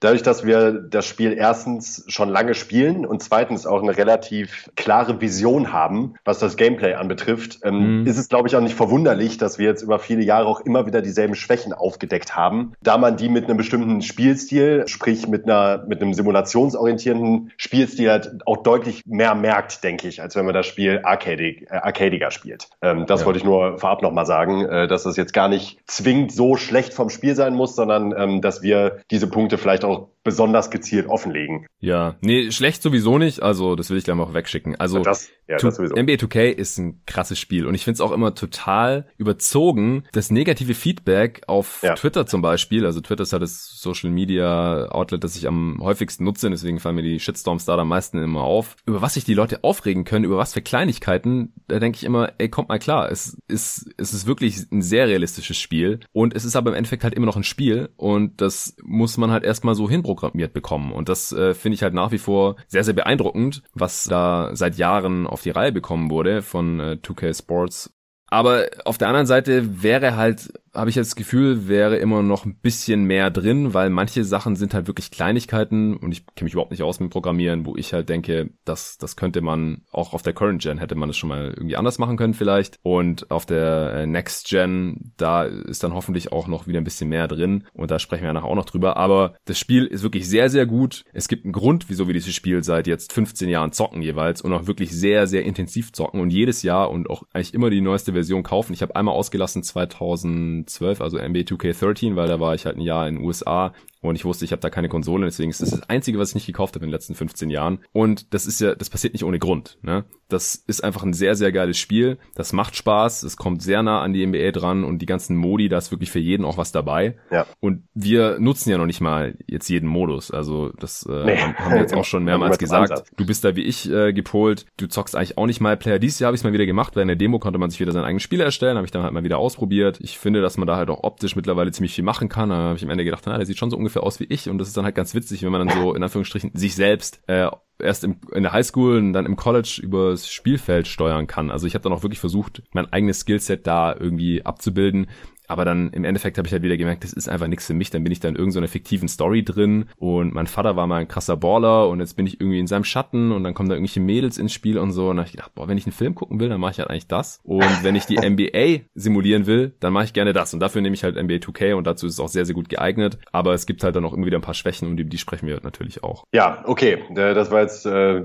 [0.00, 5.20] dadurch, dass wir das Spiel erstens schon lange spielen und zweitens auch eine relativ klare
[5.20, 8.06] Vision haben, was das Gameplay anbetrifft, ähm, mhm.
[8.06, 10.86] ist es, glaube ich, auch nicht verwunderlich, dass wir jetzt über viele Jahre auch immer
[10.86, 15.84] wieder dieselben Schwächen aufgedeckt haben, da man die mit einem bestimmten Spielstil, sprich mit einer
[15.86, 20.66] mit einem simulationsorientierten Spielstil halt auch deutlich mehr merkt, denke ich, als wenn man das
[20.66, 22.68] Spiel arcadig, äh, arcadiger spielt.
[22.80, 23.26] Ähm, das ja.
[23.26, 26.94] wollte ich nur vorab nochmal sagen, äh, dass das jetzt gar nicht zwingend so schlecht
[26.94, 31.66] vom Spiel sein muss, sondern ähm, dass wir diese Punkte vielleicht auch besonders gezielt offenlegen.
[31.78, 33.42] Ja, nee, schlecht sowieso nicht.
[33.42, 34.74] Also das will ich gleich mal auch wegschicken.
[34.74, 35.78] Also das, ja, das.
[35.78, 40.30] NBA 2K ist ein krasses Spiel und ich finde es auch immer total überzogen, das
[40.30, 41.94] negative Feedback auf ja.
[41.94, 42.84] Twitter zum Beispiel.
[42.84, 46.96] Also Twitter ist halt das Social Media Outlet, das ich am häufigsten nutze, deswegen fallen
[46.96, 48.74] mir die Shitstorms da am meisten immer auf.
[48.84, 52.32] Über was sich die Leute aufregen können, über was für Kleinigkeiten, da denke ich immer,
[52.38, 56.44] ey, kommt mal klar, es ist, es ist wirklich ein sehr realistisches Spiel und es
[56.44, 59.76] ist aber im Endeffekt halt immer noch ein Spiel und das muss man halt erstmal
[59.76, 60.92] so hinprogrammieren vorprogrammiert bekommen.
[60.92, 64.76] Und das äh, finde ich halt nach wie vor sehr, sehr beeindruckend, was da seit
[64.76, 67.92] Jahren auf die Reihe bekommen wurde von äh, 2K Sports.
[68.28, 72.44] Aber auf der anderen Seite wäre halt habe ich jetzt das Gefühl, wäre immer noch
[72.44, 76.52] ein bisschen mehr drin, weil manche Sachen sind halt wirklich Kleinigkeiten und ich kenne mich
[76.52, 80.22] überhaupt nicht aus mit Programmieren, wo ich halt denke, das, das könnte man auch auf
[80.22, 83.46] der Current Gen hätte man es schon mal irgendwie anders machen können vielleicht und auf
[83.46, 87.64] der äh, Next Gen, da ist dann hoffentlich auch noch wieder ein bisschen mehr drin
[87.72, 90.66] und da sprechen wir nachher auch noch drüber, aber das Spiel ist wirklich sehr, sehr
[90.66, 91.04] gut.
[91.12, 94.52] Es gibt einen Grund, wieso wir dieses Spiel seit jetzt 15 Jahren zocken jeweils und
[94.52, 98.12] auch wirklich sehr, sehr intensiv zocken und jedes Jahr und auch eigentlich immer die neueste
[98.12, 98.72] Version kaufen.
[98.72, 102.82] Ich habe einmal ausgelassen 2000 2012, also NBA 2K13, weil da war ich halt ein
[102.82, 103.72] Jahr in den USA
[104.08, 106.34] und ich wusste, ich habe da keine Konsole, deswegen ist das das Einzige, was ich
[106.34, 107.78] nicht gekauft habe in den letzten 15 Jahren.
[107.92, 109.78] Und das ist ja, das passiert nicht ohne Grund.
[109.82, 110.04] Ne?
[110.28, 112.18] Das ist einfach ein sehr, sehr geiles Spiel.
[112.34, 115.68] Das macht Spaß, es kommt sehr nah an die NBA dran und die ganzen Modi,
[115.68, 117.16] da ist wirklich für jeden auch was dabei.
[117.30, 117.46] Ja.
[117.60, 120.30] Und wir nutzen ja noch nicht mal jetzt jeden Modus.
[120.30, 121.36] Also das äh, nee.
[121.36, 123.04] haben wir jetzt auch schon mehrmals gesagt.
[123.16, 124.66] Du bist da wie ich äh, gepolt.
[124.76, 125.98] Du zockst eigentlich auch nicht mal Player.
[125.98, 127.80] Dieses Jahr habe ich es mal wieder gemacht, weil in der Demo konnte man sich
[127.80, 128.76] wieder sein eigenes Spiel erstellen.
[128.76, 129.98] Habe ich dann halt mal wieder ausprobiert.
[130.00, 132.48] Ich finde, dass man da halt auch optisch mittlerweile ziemlich viel machen kann.
[132.48, 134.48] Da habe ich am Ende gedacht, na, der sieht schon so ungefähr aus wie ich
[134.48, 137.22] und das ist dann halt ganz witzig, wenn man dann so in Anführungsstrichen sich selbst
[137.26, 141.50] äh, erst im, in der Highschool und dann im College übers Spielfeld steuern kann.
[141.50, 145.08] Also ich habe dann auch wirklich versucht, mein eigenes Skillset da irgendwie abzubilden.
[145.48, 147.90] Aber dann im Endeffekt habe ich halt wieder gemerkt, das ist einfach nichts für mich.
[147.90, 151.08] Dann bin ich da in irgendeiner fiktiven Story drin und mein Vater war mal ein
[151.08, 154.00] krasser Baller und jetzt bin ich irgendwie in seinem Schatten und dann kommen da irgendwelche
[154.00, 155.10] Mädels ins Spiel und so.
[155.10, 156.78] Und dann habe ich gedacht, boah, wenn ich einen Film gucken will, dann mache ich
[156.78, 157.40] halt eigentlich das.
[157.44, 160.52] Und wenn ich die NBA simulieren will, dann mache ich gerne das.
[160.54, 162.68] Und dafür nehme ich halt NBA 2K und dazu ist es auch sehr, sehr gut
[162.68, 163.18] geeignet.
[163.32, 165.46] Aber es gibt halt dann auch irgendwie wieder ein paar Schwächen und die, die sprechen
[165.46, 166.24] wir natürlich auch.
[166.32, 166.98] Ja, okay.
[167.14, 168.22] Das war jetzt, äh,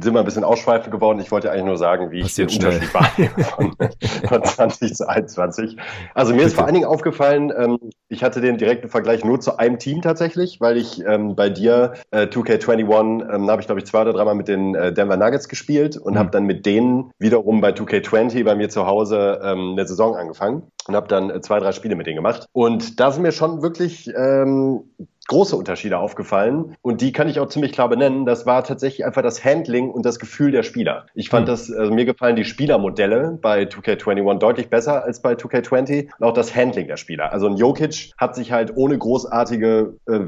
[0.00, 1.20] sind wir ein bisschen ausschweifend geworden.
[1.20, 2.74] Ich wollte eigentlich nur sagen, wie ich den schnell.
[2.74, 3.04] Unterschied war
[3.44, 3.76] von,
[4.28, 5.76] von 20 zu 21.
[6.14, 7.78] Also mir ist vor allen Dingen aufgefallen, ähm,
[8.08, 11.94] ich hatte den direkten Vergleich nur zu einem Team tatsächlich, weil ich ähm, bei dir
[12.10, 15.48] äh, 2K21 ähm, habe ich glaube ich zwei oder dreimal mit den äh, Denver Nuggets
[15.48, 16.18] gespielt und mhm.
[16.18, 20.70] habe dann mit denen wiederum bei 2K20 bei mir zu Hause ähm, eine Saison angefangen
[20.86, 22.46] und habe dann äh, zwei, drei Spiele mit denen gemacht.
[22.52, 24.84] Und da sind mir schon wirklich ähm,
[25.28, 28.26] große Unterschiede aufgefallen und die kann ich auch ziemlich klar benennen.
[28.26, 31.06] Das war tatsächlich einfach das Handling und das Gefühl der Spieler.
[31.14, 31.50] Ich fand mhm.
[31.50, 36.32] das, also mir gefallen die Spielermodelle bei 2K21 deutlich besser als bei 2K20 und auch
[36.32, 37.32] das Handling der Spieler.
[37.32, 40.20] Also ein Jokic hat sich halt ohne großartige äh,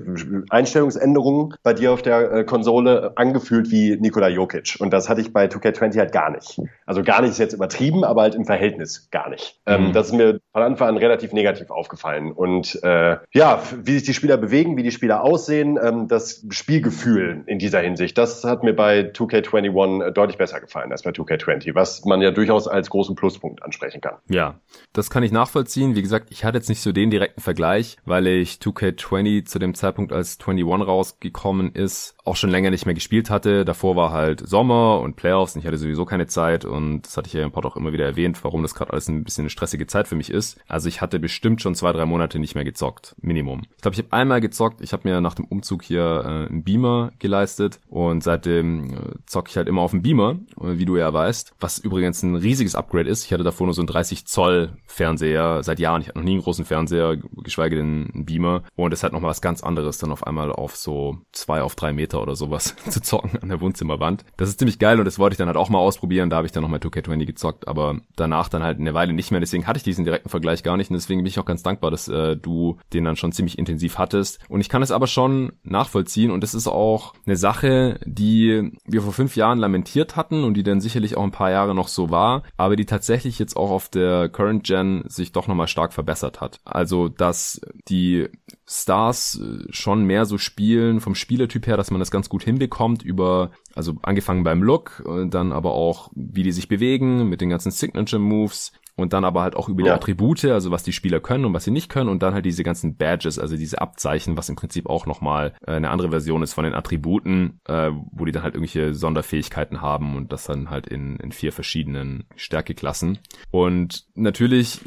[0.50, 5.32] Einstellungsänderungen bei dir auf der äh, Konsole angefühlt wie Nikola Jokic und das hatte ich
[5.32, 6.60] bei 2K20 halt gar nicht.
[6.86, 9.60] Also gar nicht ist jetzt übertrieben, aber halt im Verhältnis gar nicht.
[9.66, 9.92] Ähm, mhm.
[9.92, 14.14] Das ist mir von Anfang an relativ negativ aufgefallen und äh, ja, wie sich die
[14.14, 18.74] Spieler bewegen, wie die Spieler aussehen, ähm, das Spielgefühl in dieser Hinsicht, das hat mir
[18.74, 23.14] bei 2K21 äh, deutlich besser gefallen als bei 2K20, was man ja durchaus als großen
[23.14, 24.14] Pluspunkt ansprechen kann.
[24.28, 24.58] Ja,
[24.92, 25.94] das kann ich nachvollziehen.
[25.94, 29.74] Wie gesagt, ich hatte jetzt nicht so den direkten Vergleich, weil ich 2K20 zu dem
[29.74, 33.64] Zeitpunkt, als 21 rausgekommen ist, auch schon länger nicht mehr gespielt hatte.
[33.64, 37.26] Davor war halt Sommer und Playoffs und ich hatte sowieso keine Zeit und das hatte
[37.26, 39.50] ich ja im Pod auch immer wieder erwähnt, warum das gerade alles ein bisschen eine
[39.50, 40.47] stressige Zeit für mich ist.
[40.66, 43.14] Also ich hatte bestimmt schon zwei, drei Monate nicht mehr gezockt.
[43.20, 43.62] Minimum.
[43.76, 44.80] Ich glaube, ich habe einmal gezockt.
[44.80, 48.96] Ich habe mir nach dem Umzug hier äh, einen Beamer geleistet und seitdem äh,
[49.26, 51.54] zocke ich halt immer auf dem Beamer, äh, wie du ja weißt.
[51.60, 53.24] Was übrigens ein riesiges Upgrade ist.
[53.24, 56.02] Ich hatte davor nur so einen 30 Zoll Fernseher seit Jahren.
[56.02, 58.62] Ich hatte noch nie einen großen Fernseher, geschweige denn einen Beamer.
[58.76, 61.74] Und es hat noch mal was ganz anderes, dann auf einmal auf so zwei auf
[61.74, 64.24] drei Meter oder sowas zu zocken an der Wohnzimmerwand.
[64.36, 66.30] Das ist ziemlich geil und das wollte ich dann halt auch mal ausprobieren.
[66.30, 69.30] Da habe ich dann noch mal 2K20 gezockt, aber danach dann halt eine Weile nicht
[69.30, 69.40] mehr.
[69.40, 71.90] Deswegen hatte ich diesen direkten Vergleich gar nicht und deswegen bin ich auch ganz dankbar,
[71.90, 74.40] dass äh, du den dann schon ziemlich intensiv hattest.
[74.48, 79.02] Und ich kann es aber schon nachvollziehen und es ist auch eine Sache, die wir
[79.02, 82.10] vor fünf Jahren lamentiert hatten und die dann sicherlich auch ein paar Jahre noch so
[82.10, 86.40] war, aber die tatsächlich jetzt auch auf der Current Gen sich doch nochmal stark verbessert
[86.40, 86.60] hat.
[86.64, 88.28] Also, dass die
[88.68, 93.02] Stars äh, schon mehr so spielen vom Spielertyp her, dass man das ganz gut hinbekommt
[93.02, 97.48] über, also angefangen beim Look, äh, dann aber auch, wie die sich bewegen mit den
[97.48, 101.20] ganzen Signature Moves, und dann aber halt auch über die Attribute, also was die Spieler
[101.20, 104.36] können und was sie nicht können und dann halt diese ganzen Badges, also diese Abzeichen,
[104.36, 108.24] was im Prinzip auch nochmal äh, eine andere Version ist von den Attributen, äh, wo
[108.24, 113.18] die dann halt irgendwelche Sonderfähigkeiten haben und das dann halt in, in vier verschiedenen Stärkeklassen.
[113.52, 114.80] Und natürlich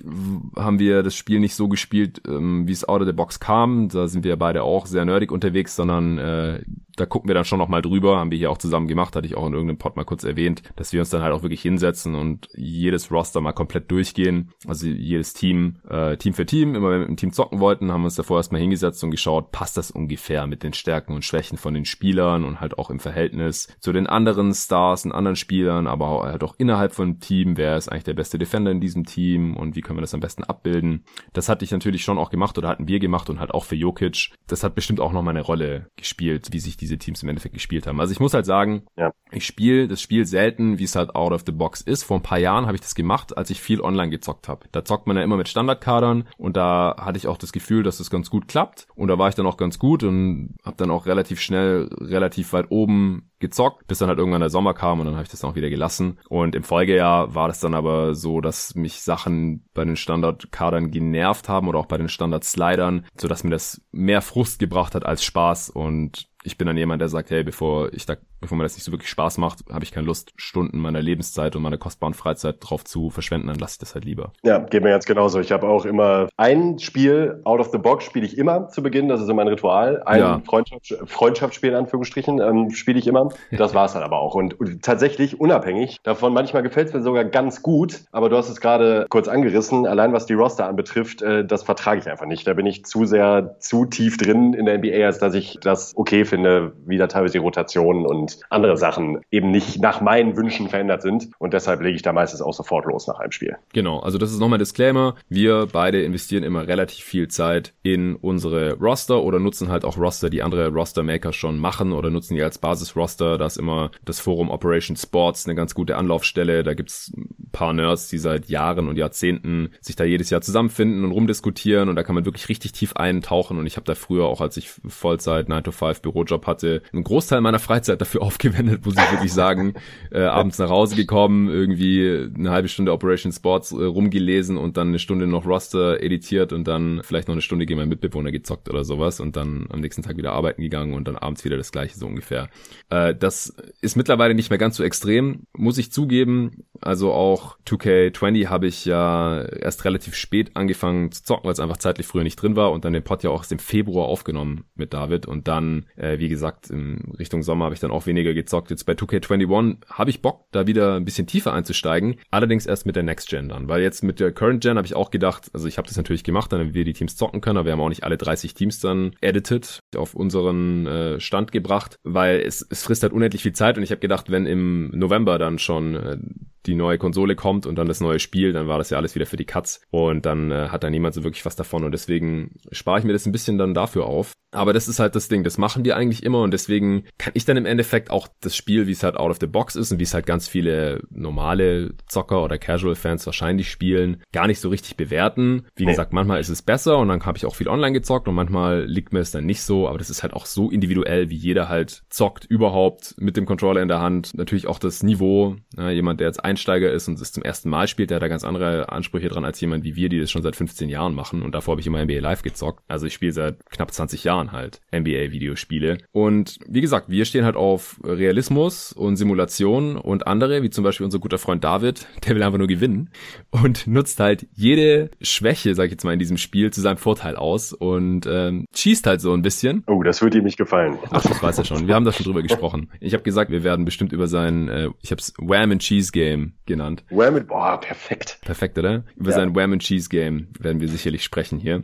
[0.57, 3.70] haben wir das Spiel nicht so gespielt, ähm, wie es out of the box kam.
[3.89, 6.61] Da sind wir beide auch sehr nerdig unterwegs, sondern äh,
[6.95, 9.35] da gucken wir dann schon nochmal drüber, haben wir hier auch zusammen gemacht, hatte ich
[9.35, 12.15] auch in irgendeinem Pod mal kurz erwähnt, dass wir uns dann halt auch wirklich hinsetzen
[12.15, 16.99] und jedes Roster mal komplett durchgehen, also jedes Team, äh, Team für Team, immer wenn
[16.99, 19.77] wir mit dem Team zocken wollten, haben wir uns davor erstmal hingesetzt und geschaut, passt
[19.77, 23.67] das ungefähr mit den Stärken und Schwächen von den Spielern und halt auch im Verhältnis
[23.79, 27.89] zu den anderen Stars und anderen Spielern, aber halt auch innerhalb von Team, wer ist
[27.89, 31.05] eigentlich der beste Defender in diesem Team und wie können wir das am besten abbilden.
[31.33, 33.75] Das hatte ich natürlich schon auch gemacht oder hatten wir gemacht und halt auch für
[33.75, 34.31] Jokic.
[34.47, 37.53] Das hat bestimmt auch noch mal eine Rolle gespielt, wie sich diese Teams im Endeffekt
[37.53, 37.99] gespielt haben.
[37.99, 39.13] Also ich muss halt sagen, ja.
[39.31, 42.03] ich spiele das Spiel selten, wie es halt out of the box ist.
[42.03, 44.67] Vor ein paar Jahren habe ich das gemacht, als ich viel online gezockt habe.
[44.71, 47.99] Da zockt man ja immer mit Standardkadern und da hatte ich auch das Gefühl, dass
[47.99, 50.91] das ganz gut klappt und da war ich dann auch ganz gut und habe dann
[50.91, 55.05] auch relativ schnell relativ weit oben gezockt, bis dann halt irgendwann der Sommer kam und
[55.05, 56.19] dann habe ich das dann auch wieder gelassen.
[56.29, 61.49] Und im Folgejahr war das dann aber so, dass mich Sachen bei den Standardkadern genervt
[61.49, 65.69] haben oder auch bei den Standard-Slidern, sodass mir das mehr Frust gebracht hat als Spaß
[65.69, 68.83] und ich bin dann jemand, der sagt, hey, bevor ich da, bevor mir das nicht
[68.83, 72.57] so wirklich Spaß macht, habe ich keine Lust, Stunden meiner Lebenszeit und meiner kostbaren Freizeit
[72.59, 74.33] drauf zu verschwenden, dann lasse ich das halt lieber.
[74.43, 75.39] Ja, geht mir ganz genauso.
[75.39, 79.07] Ich habe auch immer ein Spiel out of the box spiele ich immer zu Beginn,
[79.07, 80.01] das ist immer ein Ritual.
[80.05, 80.41] Ein ja.
[80.45, 83.29] Freundschafts Freundschaftsspiel in Anführungsstrichen ähm, spiele ich immer.
[83.51, 84.35] Das war es dann aber auch.
[84.35, 88.49] Und, und tatsächlich unabhängig davon, manchmal gefällt es mir sogar ganz gut, aber du hast
[88.49, 92.47] es gerade kurz angerissen, allein was die Roster anbetrifft, äh, das vertrage ich einfach nicht.
[92.47, 95.93] Da bin ich zu sehr, zu tief drin in der NBA, als dass ich das
[95.95, 101.01] okay finde, wie da teilweise Rotationen und andere Sachen eben nicht nach meinen Wünschen verändert
[101.01, 101.29] sind.
[101.37, 103.57] Und deshalb lege ich da meistens auch sofort los nach einem Spiel.
[103.73, 105.15] Genau, also das ist nochmal Disclaimer.
[105.29, 110.29] Wir beide investieren immer relativ viel Zeit in unsere Roster oder nutzen halt auch Roster,
[110.29, 113.37] die andere Roster-Maker schon machen oder nutzen die als Basis-Roster.
[113.37, 116.63] Da ist immer das Forum Operation Sports eine ganz gute Anlaufstelle.
[116.63, 121.03] Da gibt's ein paar Nerds, die seit Jahren und Jahrzehnten sich da jedes Jahr zusammenfinden
[121.03, 124.25] und rumdiskutieren und da kann man wirklich richtig tief eintauchen und ich habe da früher
[124.25, 128.21] auch, als ich Vollzeit 9 to 5 Büro Bürojob hatte, einen Großteil meiner Freizeit dafür
[128.31, 129.73] aufgewendet, muss ich wirklich sagen.
[130.11, 134.89] Äh, abends nach Hause gekommen, irgendwie eine halbe Stunde Operation Sports äh, rumgelesen und dann
[134.89, 138.69] eine Stunde noch Roster editiert und dann vielleicht noch eine Stunde gegen meinen Mitbewohner gezockt
[138.69, 141.71] oder sowas und dann am nächsten Tag wieder arbeiten gegangen und dann abends wieder das
[141.71, 142.49] gleiche so ungefähr.
[142.89, 146.63] Äh, das ist mittlerweile nicht mehr ganz so extrem, muss ich zugeben.
[146.79, 151.77] Also auch 2K20 habe ich ja erst relativ spät angefangen zu zocken, weil es einfach
[151.77, 154.65] zeitlich früher nicht drin war und dann den Pod ja auch erst im Februar aufgenommen
[154.75, 158.33] mit David und dann äh, wie gesagt, in Richtung Sommer habe ich dann auch weniger
[158.33, 158.69] gezockt.
[158.69, 162.15] Jetzt bei 2K21 habe ich Bock, da wieder ein bisschen tiefer einzusteigen.
[162.29, 164.95] Allerdings erst mit der Next Gen dann, weil jetzt mit der Current Gen habe ich
[164.95, 167.65] auch gedacht, also ich habe das natürlich gemacht, damit wir die Teams zocken können, aber
[167.65, 172.41] wir haben auch nicht alle 30 Teams dann edited, auf unseren äh, Stand gebracht, weil
[172.41, 175.59] es, es frisst halt unendlich viel Zeit und ich habe gedacht, wenn im November dann
[175.59, 176.17] schon äh,
[176.65, 179.25] die neue Konsole kommt und dann das neue Spiel, dann war das ja alles wieder
[179.25, 182.55] für die Cuts und dann äh, hat da niemand so wirklich was davon und deswegen
[182.71, 184.33] spare ich mir das ein bisschen dann dafür auf.
[184.53, 187.45] Aber das ist halt das Ding, das machen die eigentlich immer und deswegen kann ich
[187.45, 189.99] dann im Endeffekt auch das Spiel, wie es halt out of the box ist und
[189.99, 194.69] wie es halt ganz viele normale Zocker oder Casual Fans wahrscheinlich spielen, gar nicht so
[194.69, 195.65] richtig bewerten.
[195.75, 198.35] Wie gesagt, manchmal ist es besser und dann habe ich auch viel online gezockt und
[198.35, 201.35] manchmal liegt mir es dann nicht so, aber das ist halt auch so individuell, wie
[201.35, 204.33] jeder halt zockt überhaupt mit dem Controller in der Hand.
[204.35, 207.87] Natürlich auch das Niveau, ja, jemand, der jetzt Einsteiger ist und es zum ersten Mal
[207.87, 210.43] spielt, der hat da ganz andere Ansprüche dran als jemand wie wir, die das schon
[210.43, 212.83] seit 15 Jahren machen und davor habe ich immer NBA Live gezockt.
[212.89, 217.45] Also ich spiele seit knapp 20 Jahren halt NBA Videospiele und wie gesagt, wir stehen
[217.45, 222.35] halt auf Realismus und Simulation und andere, wie zum Beispiel unser guter Freund David, der
[222.35, 223.09] will einfach nur gewinnen
[223.49, 227.37] und nutzt halt jede Schwäche, sag ich jetzt mal, in diesem Spiel zu seinem Vorteil
[227.37, 229.83] aus und ähm, schießt halt so ein bisschen.
[229.87, 230.97] Oh, das wird ihm nicht gefallen.
[231.11, 231.87] Ach, das weiß er schon.
[231.87, 232.89] Wir haben da schon drüber gesprochen.
[232.99, 236.11] Ich habe gesagt, wir werden bestimmt über sein, äh, ich habe es Wham and Cheese
[236.11, 237.03] Game genannt.
[237.09, 238.39] Wham and, boah, perfekt.
[238.41, 239.05] Perfekt, oder?
[239.15, 239.35] Über ja.
[239.35, 241.83] sein Wham and Cheese Game werden wir sicherlich sprechen hier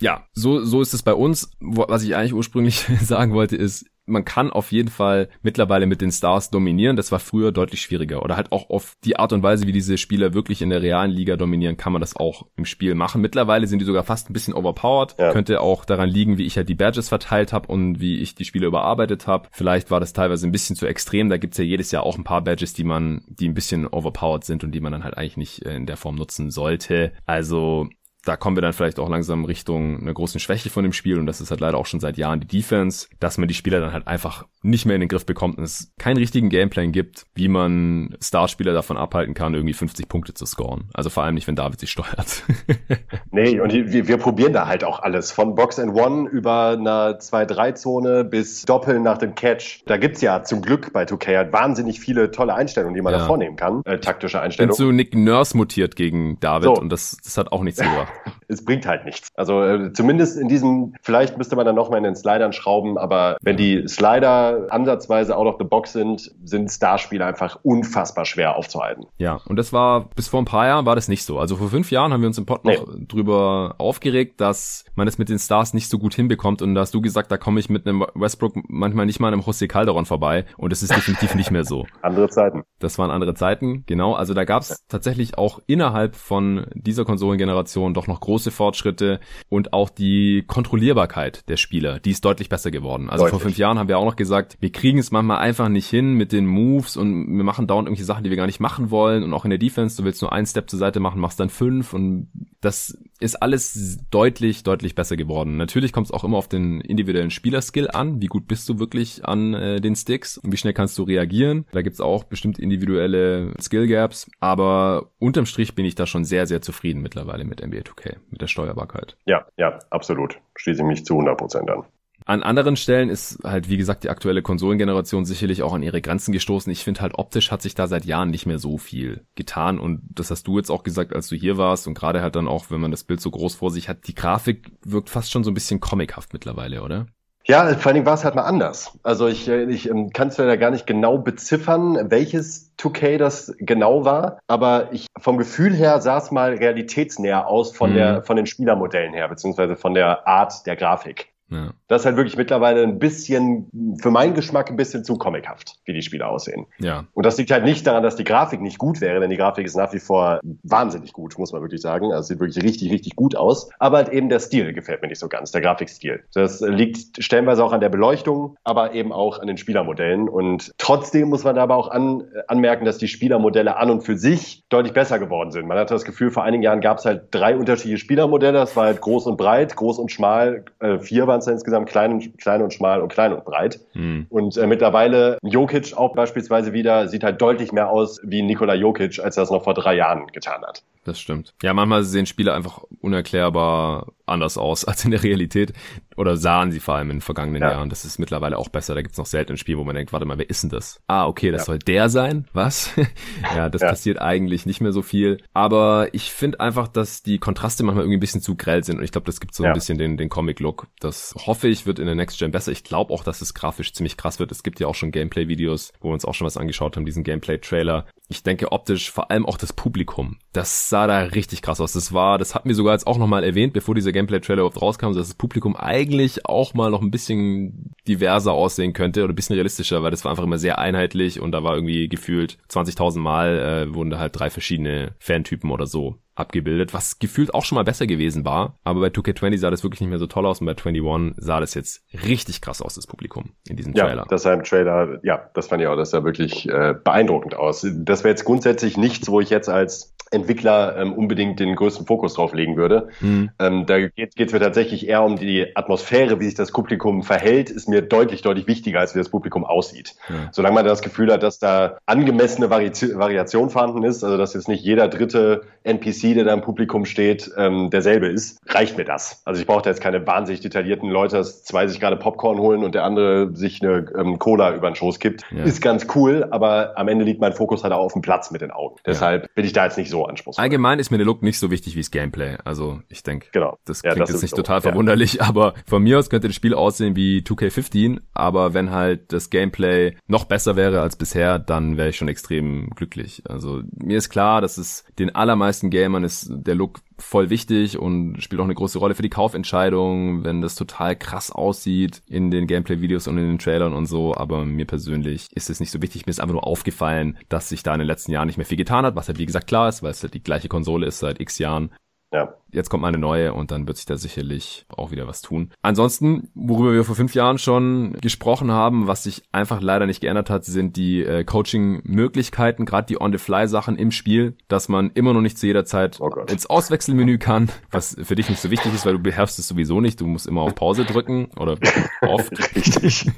[0.00, 1.50] ja, so, so ist es bei uns.
[1.60, 6.12] Was ich eigentlich ursprünglich sagen wollte, ist, man kann auf jeden Fall mittlerweile mit den
[6.12, 6.96] Stars dominieren.
[6.96, 8.22] Das war früher deutlich schwieriger.
[8.22, 11.10] Oder halt auch auf die Art und Weise, wie diese Spieler wirklich in der realen
[11.10, 13.20] Liga dominieren, kann man das auch im Spiel machen.
[13.20, 15.16] Mittlerweile sind die sogar fast ein bisschen overpowered.
[15.18, 15.32] Ja.
[15.32, 18.44] Könnte auch daran liegen, wie ich halt die Badges verteilt habe und wie ich die
[18.44, 19.48] Spiele überarbeitet habe.
[19.50, 21.28] Vielleicht war das teilweise ein bisschen zu extrem.
[21.28, 24.44] Da gibt's ja jedes Jahr auch ein paar Badges, die man, die ein bisschen overpowered
[24.44, 27.12] sind und die man dann halt eigentlich nicht äh, in der Form nutzen sollte.
[27.26, 27.88] Also
[28.26, 31.26] da kommen wir dann vielleicht auch langsam Richtung einer großen Schwäche von dem Spiel und
[31.26, 33.92] das ist halt leider auch schon seit Jahren die Defense, dass man die Spieler dann
[33.92, 37.46] halt einfach nicht mehr in den Griff bekommt und es keinen richtigen Gameplan gibt, wie
[37.46, 40.88] man Starspieler davon abhalten kann, irgendwie 50 Punkte zu scoren.
[40.92, 42.42] Also vor allem nicht, wenn David sich steuert.
[43.30, 45.30] nee, und wir, wir probieren da halt auch alles.
[45.30, 49.82] Von Box and One über einer 2-3-Zone bis Doppeln nach dem Catch.
[49.86, 53.20] Da gibt's ja zum Glück bei 2K halt wahnsinnig viele tolle Einstellungen, die man ja.
[53.20, 53.82] da vornehmen kann.
[53.84, 54.76] Äh, taktische Einstellungen.
[54.76, 56.74] Bin zu Nick Nurse mutiert gegen David so.
[56.74, 58.12] und das, das hat auch nichts gebracht.
[58.48, 59.28] Es bringt halt nichts.
[59.34, 63.36] Also äh, zumindest in diesem, vielleicht müsste man dann nochmal in den Slidern schrauben, aber
[63.42, 69.06] wenn die Slider ansatzweise out of the box sind, sind Starspiele einfach unfassbar schwer aufzuhalten.
[69.18, 71.38] Ja, und das war, bis vor ein paar Jahren war das nicht so.
[71.38, 73.04] Also vor fünf Jahren haben wir uns im Pod noch nee.
[73.06, 76.94] drüber aufgeregt, dass man es mit den Stars nicht so gut hinbekommt und da hast
[76.94, 80.44] du gesagt, da komme ich mit einem Westbrook manchmal nicht mal einem José Calderon vorbei
[80.56, 81.86] und es ist definitiv nicht mehr so.
[82.02, 82.64] Andere Zeiten.
[82.78, 84.14] Das waren andere Zeiten, genau.
[84.14, 89.72] Also da gab es tatsächlich auch innerhalb von dieser Konsolengeneration doch noch große Fortschritte und
[89.72, 93.10] auch die Kontrollierbarkeit der Spieler, die ist deutlich besser geworden.
[93.10, 93.30] Also deutlich.
[93.30, 96.14] vor fünf Jahren haben wir auch noch gesagt, wir kriegen es manchmal einfach nicht hin
[96.14, 99.22] mit den Moves und wir machen dauernd irgendwelche Sachen, die wir gar nicht machen wollen
[99.22, 101.50] und auch in der Defense, du willst nur einen Step zur Seite machen, machst dann
[101.50, 102.28] fünf und
[102.60, 105.56] das ist alles deutlich, deutlich besser geworden.
[105.56, 108.20] Natürlich kommt es auch immer auf den individuellen Spielerskill an.
[108.20, 111.66] Wie gut bist du wirklich an äh, den Sticks und wie schnell kannst du reagieren?
[111.72, 116.46] Da gibt's auch bestimmt individuelle Skill Gaps, aber unterm Strich bin ich da schon sehr,
[116.46, 119.16] sehr zufrieden mittlerweile mit NBA 2K, mit der Steuerbarkeit.
[119.24, 120.38] Ja, ja, absolut.
[120.56, 121.84] Schließe ich mich zu 100 Prozent an.
[122.24, 126.32] An anderen Stellen ist halt, wie gesagt, die aktuelle Konsolengeneration sicherlich auch an ihre Grenzen
[126.32, 126.72] gestoßen.
[126.72, 129.78] Ich finde halt, optisch hat sich da seit Jahren nicht mehr so viel getan.
[129.78, 131.86] Und das hast du jetzt auch gesagt, als du hier warst.
[131.86, 134.14] Und gerade halt dann auch, wenn man das Bild so groß vor sich hat, die
[134.14, 137.06] Grafik wirkt fast schon so ein bisschen comichaft mittlerweile, oder?
[137.48, 138.98] Ja, vor allen Dingen war es halt mal anders.
[139.04, 144.04] Also ich, ich ähm, kann es ja gar nicht genau beziffern, welches 2K das genau
[144.04, 147.94] war, aber ich vom Gefühl her sah es mal realitätsnäher aus von mhm.
[147.94, 151.32] der von den Spielermodellen her, beziehungsweise von der Art der Grafik.
[151.48, 151.70] Ja.
[151.88, 153.70] Das ist halt wirklich mittlerweile ein bisschen,
[154.00, 156.66] für meinen Geschmack ein bisschen zu comichaft, wie die Spiele aussehen.
[156.78, 157.04] Ja.
[157.14, 159.64] Und das liegt halt nicht daran, dass die Grafik nicht gut wäre, denn die Grafik
[159.64, 162.12] ist nach wie vor wahnsinnig gut, muss man wirklich sagen.
[162.12, 163.70] Also sieht wirklich richtig, richtig gut aus.
[163.78, 166.24] Aber halt eben der Stil gefällt mir nicht so ganz, der Grafikstil.
[166.34, 170.28] Das liegt stellenweise auch an der Beleuchtung, aber eben auch an den Spielermodellen.
[170.28, 174.16] Und trotzdem muss man da aber auch an, anmerken, dass die Spielermodelle an und für
[174.16, 175.66] sich deutlich besser geworden sind.
[175.68, 178.58] Man hatte das Gefühl, vor einigen Jahren gab es halt drei unterschiedliche Spielermodelle.
[178.58, 182.12] Das war halt groß und breit, groß und schmal, äh, vier waren es insgesamt klein
[182.12, 183.80] und, klein und schmal und klein und breit.
[183.94, 184.26] Mhm.
[184.30, 189.18] Und äh, mittlerweile Jokic auch beispielsweise wieder sieht halt deutlich mehr aus wie Nikola Jokic,
[189.18, 190.82] als er es noch vor drei Jahren getan hat.
[191.04, 191.54] Das stimmt.
[191.62, 195.72] Ja, manchmal sehen Spiele einfach unerklärbar anders aus als in der Realität.
[196.16, 197.72] Oder sahen sie vor allem in den vergangenen ja.
[197.72, 197.90] Jahren.
[197.90, 198.94] Das ist mittlerweile auch besser.
[198.94, 201.00] Da gibt's noch selten ein Spiel, wo man denkt, warte mal, wer ist denn das?
[201.06, 201.66] Ah, okay, das ja.
[201.66, 202.46] soll der sein?
[202.52, 202.90] Was?
[203.54, 203.88] ja, das ja.
[203.88, 205.38] passiert eigentlich nicht mehr so viel.
[205.52, 208.98] Aber ich finde einfach, dass die Kontraste manchmal irgendwie ein bisschen zu grell sind.
[208.98, 210.88] Und ich glaube, das gibt so ein bisschen den, den Comic-Look.
[211.00, 212.72] Das hoffe ich, wird in der Next Gen besser.
[212.72, 214.52] Ich glaube auch, dass es grafisch ziemlich krass wird.
[214.52, 217.24] Es gibt ja auch schon Gameplay-Videos, wo wir uns auch schon was angeschaut haben, diesen
[217.24, 218.06] Gameplay-Trailer.
[218.28, 220.38] Ich denke optisch, vor allem auch das Publikum.
[220.52, 221.92] Das sah da richtig krass aus.
[221.92, 225.12] Das war, das hatten wir sogar jetzt auch nochmal erwähnt, bevor dieser Gameplay-Trailer überhaupt rauskam,
[225.12, 229.54] dass das Publikum eigentlich auch mal noch ein bisschen diverser aussehen könnte oder ein bisschen
[229.54, 233.58] realistischer, weil das war einfach immer sehr einheitlich und da war irgendwie gefühlt 20.000 Mal
[233.58, 237.84] äh, wurden da halt drei verschiedene Fantypen oder so abgebildet, was gefühlt auch schon mal
[237.84, 238.78] besser gewesen war.
[238.84, 241.60] Aber bei 2K20 sah das wirklich nicht mehr so toll aus und bei 21 sah
[241.60, 244.22] das jetzt richtig krass aus, das Publikum in diesem Trailer.
[244.22, 247.54] Ja, das sah im Trailer, ja, das fand ich auch, das sah wirklich äh, beeindruckend
[247.54, 247.86] aus.
[247.90, 252.34] Das wäre jetzt grundsätzlich nichts, wo ich jetzt als Entwickler ähm, unbedingt den größten Fokus
[252.34, 253.08] drauf legen würde.
[253.20, 253.50] Mhm.
[253.58, 257.70] Ähm, da geht es mir tatsächlich eher um die Atmosphäre, wie sich das Publikum verhält,
[257.70, 260.14] ist mir deutlich, deutlich wichtiger, als wie das Publikum aussieht.
[260.28, 260.48] Mhm.
[260.52, 264.68] Solange man das Gefühl hat, dass da angemessene Vari Variation vorhanden ist, also dass jetzt
[264.68, 269.42] nicht jeder dritte NPC, der da im Publikum steht, ähm, derselbe ist, reicht mir das.
[269.44, 272.84] Also ich brauche da jetzt keine wahnsinnig detaillierten Leute, dass zwei sich gerade Popcorn holen
[272.84, 275.44] und der andere sich eine ähm, Cola über den Schoß kippt.
[275.50, 275.64] Ja.
[275.64, 278.60] Ist ganz cool, aber am Ende liegt mein Fokus halt auch auf dem Platz mit
[278.60, 278.96] den Augen.
[279.04, 279.48] Deshalb ja.
[279.54, 280.62] bin ich da jetzt nicht so anspruchsvoll.
[280.62, 282.56] Allgemein ist mir der Look nicht so wichtig wie das Gameplay.
[282.64, 283.78] Also ich denke, genau.
[283.84, 284.56] das klingt ja, das jetzt nicht so.
[284.56, 289.32] total verwunderlich, aber von mir aus könnte das Spiel aussehen wie 2K15, aber wenn halt
[289.32, 293.42] das Gameplay noch besser wäre als bisher, dann wäre ich schon extrem glücklich.
[293.48, 298.42] Also mir ist klar, dass es den allermeisten Gamern ist der Look voll wichtig und
[298.42, 302.66] spielt auch eine große Rolle für die Kaufentscheidung, wenn das total krass aussieht in den
[302.66, 304.34] Gameplay-Videos und in den Trailern und so.
[304.34, 306.26] Aber mir persönlich ist es nicht so wichtig.
[306.26, 308.76] Mir ist einfach nur aufgefallen, dass sich da in den letzten Jahren nicht mehr viel
[308.76, 311.18] getan hat, was halt wie gesagt klar ist, weil es halt die gleiche Konsole ist
[311.18, 311.90] seit x Jahren.
[312.32, 312.54] Ja.
[312.76, 315.70] Jetzt kommt mal eine neue und dann wird sich da sicherlich auch wieder was tun.
[315.82, 320.50] Ansonsten, worüber wir vor fünf Jahren schon gesprochen haben, was sich einfach leider nicht geändert
[320.50, 325.58] hat, sind die äh, Coaching-Möglichkeiten, gerade die On-the-Fly-Sachen im Spiel, dass man immer noch nicht
[325.58, 329.14] zu jeder Zeit oh ins Auswechselmenü kann, was für dich nicht so wichtig ist, weil
[329.14, 330.20] du beherrschst es sowieso nicht.
[330.20, 331.78] Du musst immer auf Pause drücken oder
[332.22, 332.52] oft.
[332.76, 333.30] Richtig.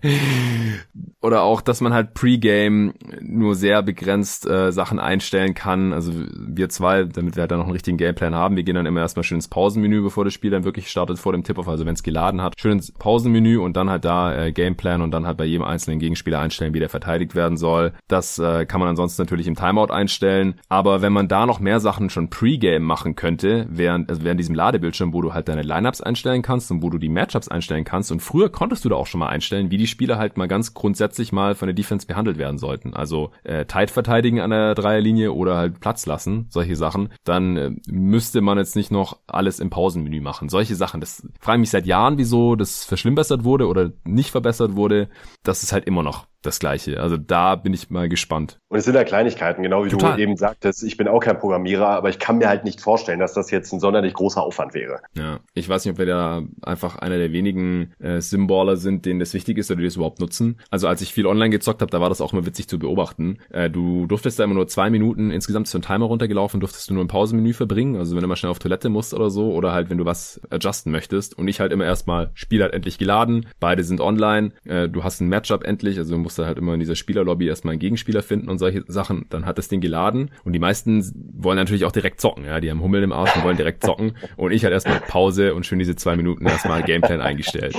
[1.20, 5.92] oder auch, dass man halt Pre-Game nur sehr begrenzt äh, Sachen einstellen kann.
[5.92, 8.56] Also wir zwei, damit wir halt dann noch einen richtigen Game Gameplan haben.
[8.60, 11.32] Wir gehen dann immer erstmal schön ins Pausenmenü, bevor das Spiel dann wirklich startet vor
[11.32, 12.60] dem Tip-Off, also wenn es geladen hat.
[12.60, 15.98] Schön ins Pausenmenü und dann halt da äh, Gameplan und dann halt bei jedem einzelnen
[15.98, 17.94] Gegenspieler einstellen, wie der verteidigt werden soll.
[18.06, 20.56] Das äh, kann man ansonsten natürlich im Timeout einstellen.
[20.68, 24.54] Aber wenn man da noch mehr Sachen schon Pre-Game machen könnte, während, also während diesem
[24.54, 28.12] Ladebildschirm, wo du halt deine Lineups einstellen kannst und wo du die Matchups einstellen kannst.
[28.12, 30.74] Und früher konntest du da auch schon mal einstellen, wie die Spieler halt mal ganz
[30.74, 32.92] grundsätzlich mal von der Defense behandelt werden sollten.
[32.92, 37.08] Also äh, tight verteidigen an der Dreierlinie oder halt Platz lassen, solche Sachen.
[37.24, 40.48] Dann äh, müsste man jetzt nicht noch alles im Pausenmenü machen.
[40.48, 44.76] Solche Sachen, das frage ich mich seit Jahren, wieso das verschlimmbessert wurde oder nicht verbessert
[44.76, 45.08] wurde.
[45.42, 47.00] Das ist halt immer noch das Gleiche.
[47.00, 48.58] Also da bin ich mal gespannt.
[48.68, 50.16] Und es sind ja Kleinigkeiten, genau wie Total.
[50.16, 50.82] du eben sagtest.
[50.82, 53.72] Ich bin auch kein Programmierer, aber ich kann mir halt nicht vorstellen, dass das jetzt
[53.72, 55.00] ein sonderlich großer Aufwand wäre.
[55.14, 59.20] Ja, ich weiß nicht, ob wir da einfach einer der wenigen äh, Symballer sind, denen
[59.20, 60.58] das wichtig ist oder die das überhaupt nutzen.
[60.70, 63.38] Also als ich viel online gezockt habe, da war das auch immer witzig zu beobachten.
[63.50, 67.04] Äh, du durftest da immer nur zwei Minuten, insgesamt ein Timer runtergelaufen, durftest du nur
[67.04, 67.96] ein Pausenmenü verbringen.
[67.96, 70.40] Also wenn du mal schnell auf Toilette musst oder so oder halt wenn du was
[70.50, 71.36] adjusten möchtest.
[71.36, 75.20] Und ich halt immer erstmal, Spiel hat endlich geladen, beide sind online, äh, du hast
[75.20, 78.22] ein Matchup endlich, also du musst da halt immer in dieser Spielerlobby erstmal einen Gegenspieler
[78.22, 79.26] finden und solche Sachen.
[79.30, 81.04] Dann hat das Ding geladen und die meisten
[81.34, 84.16] wollen natürlich auch direkt zocken, ja, die haben Hummel im Arsch und wollen direkt zocken
[84.36, 87.76] und ich halt erstmal Pause und schön diese zwei Minuten erstmal Gameplan eingestellt.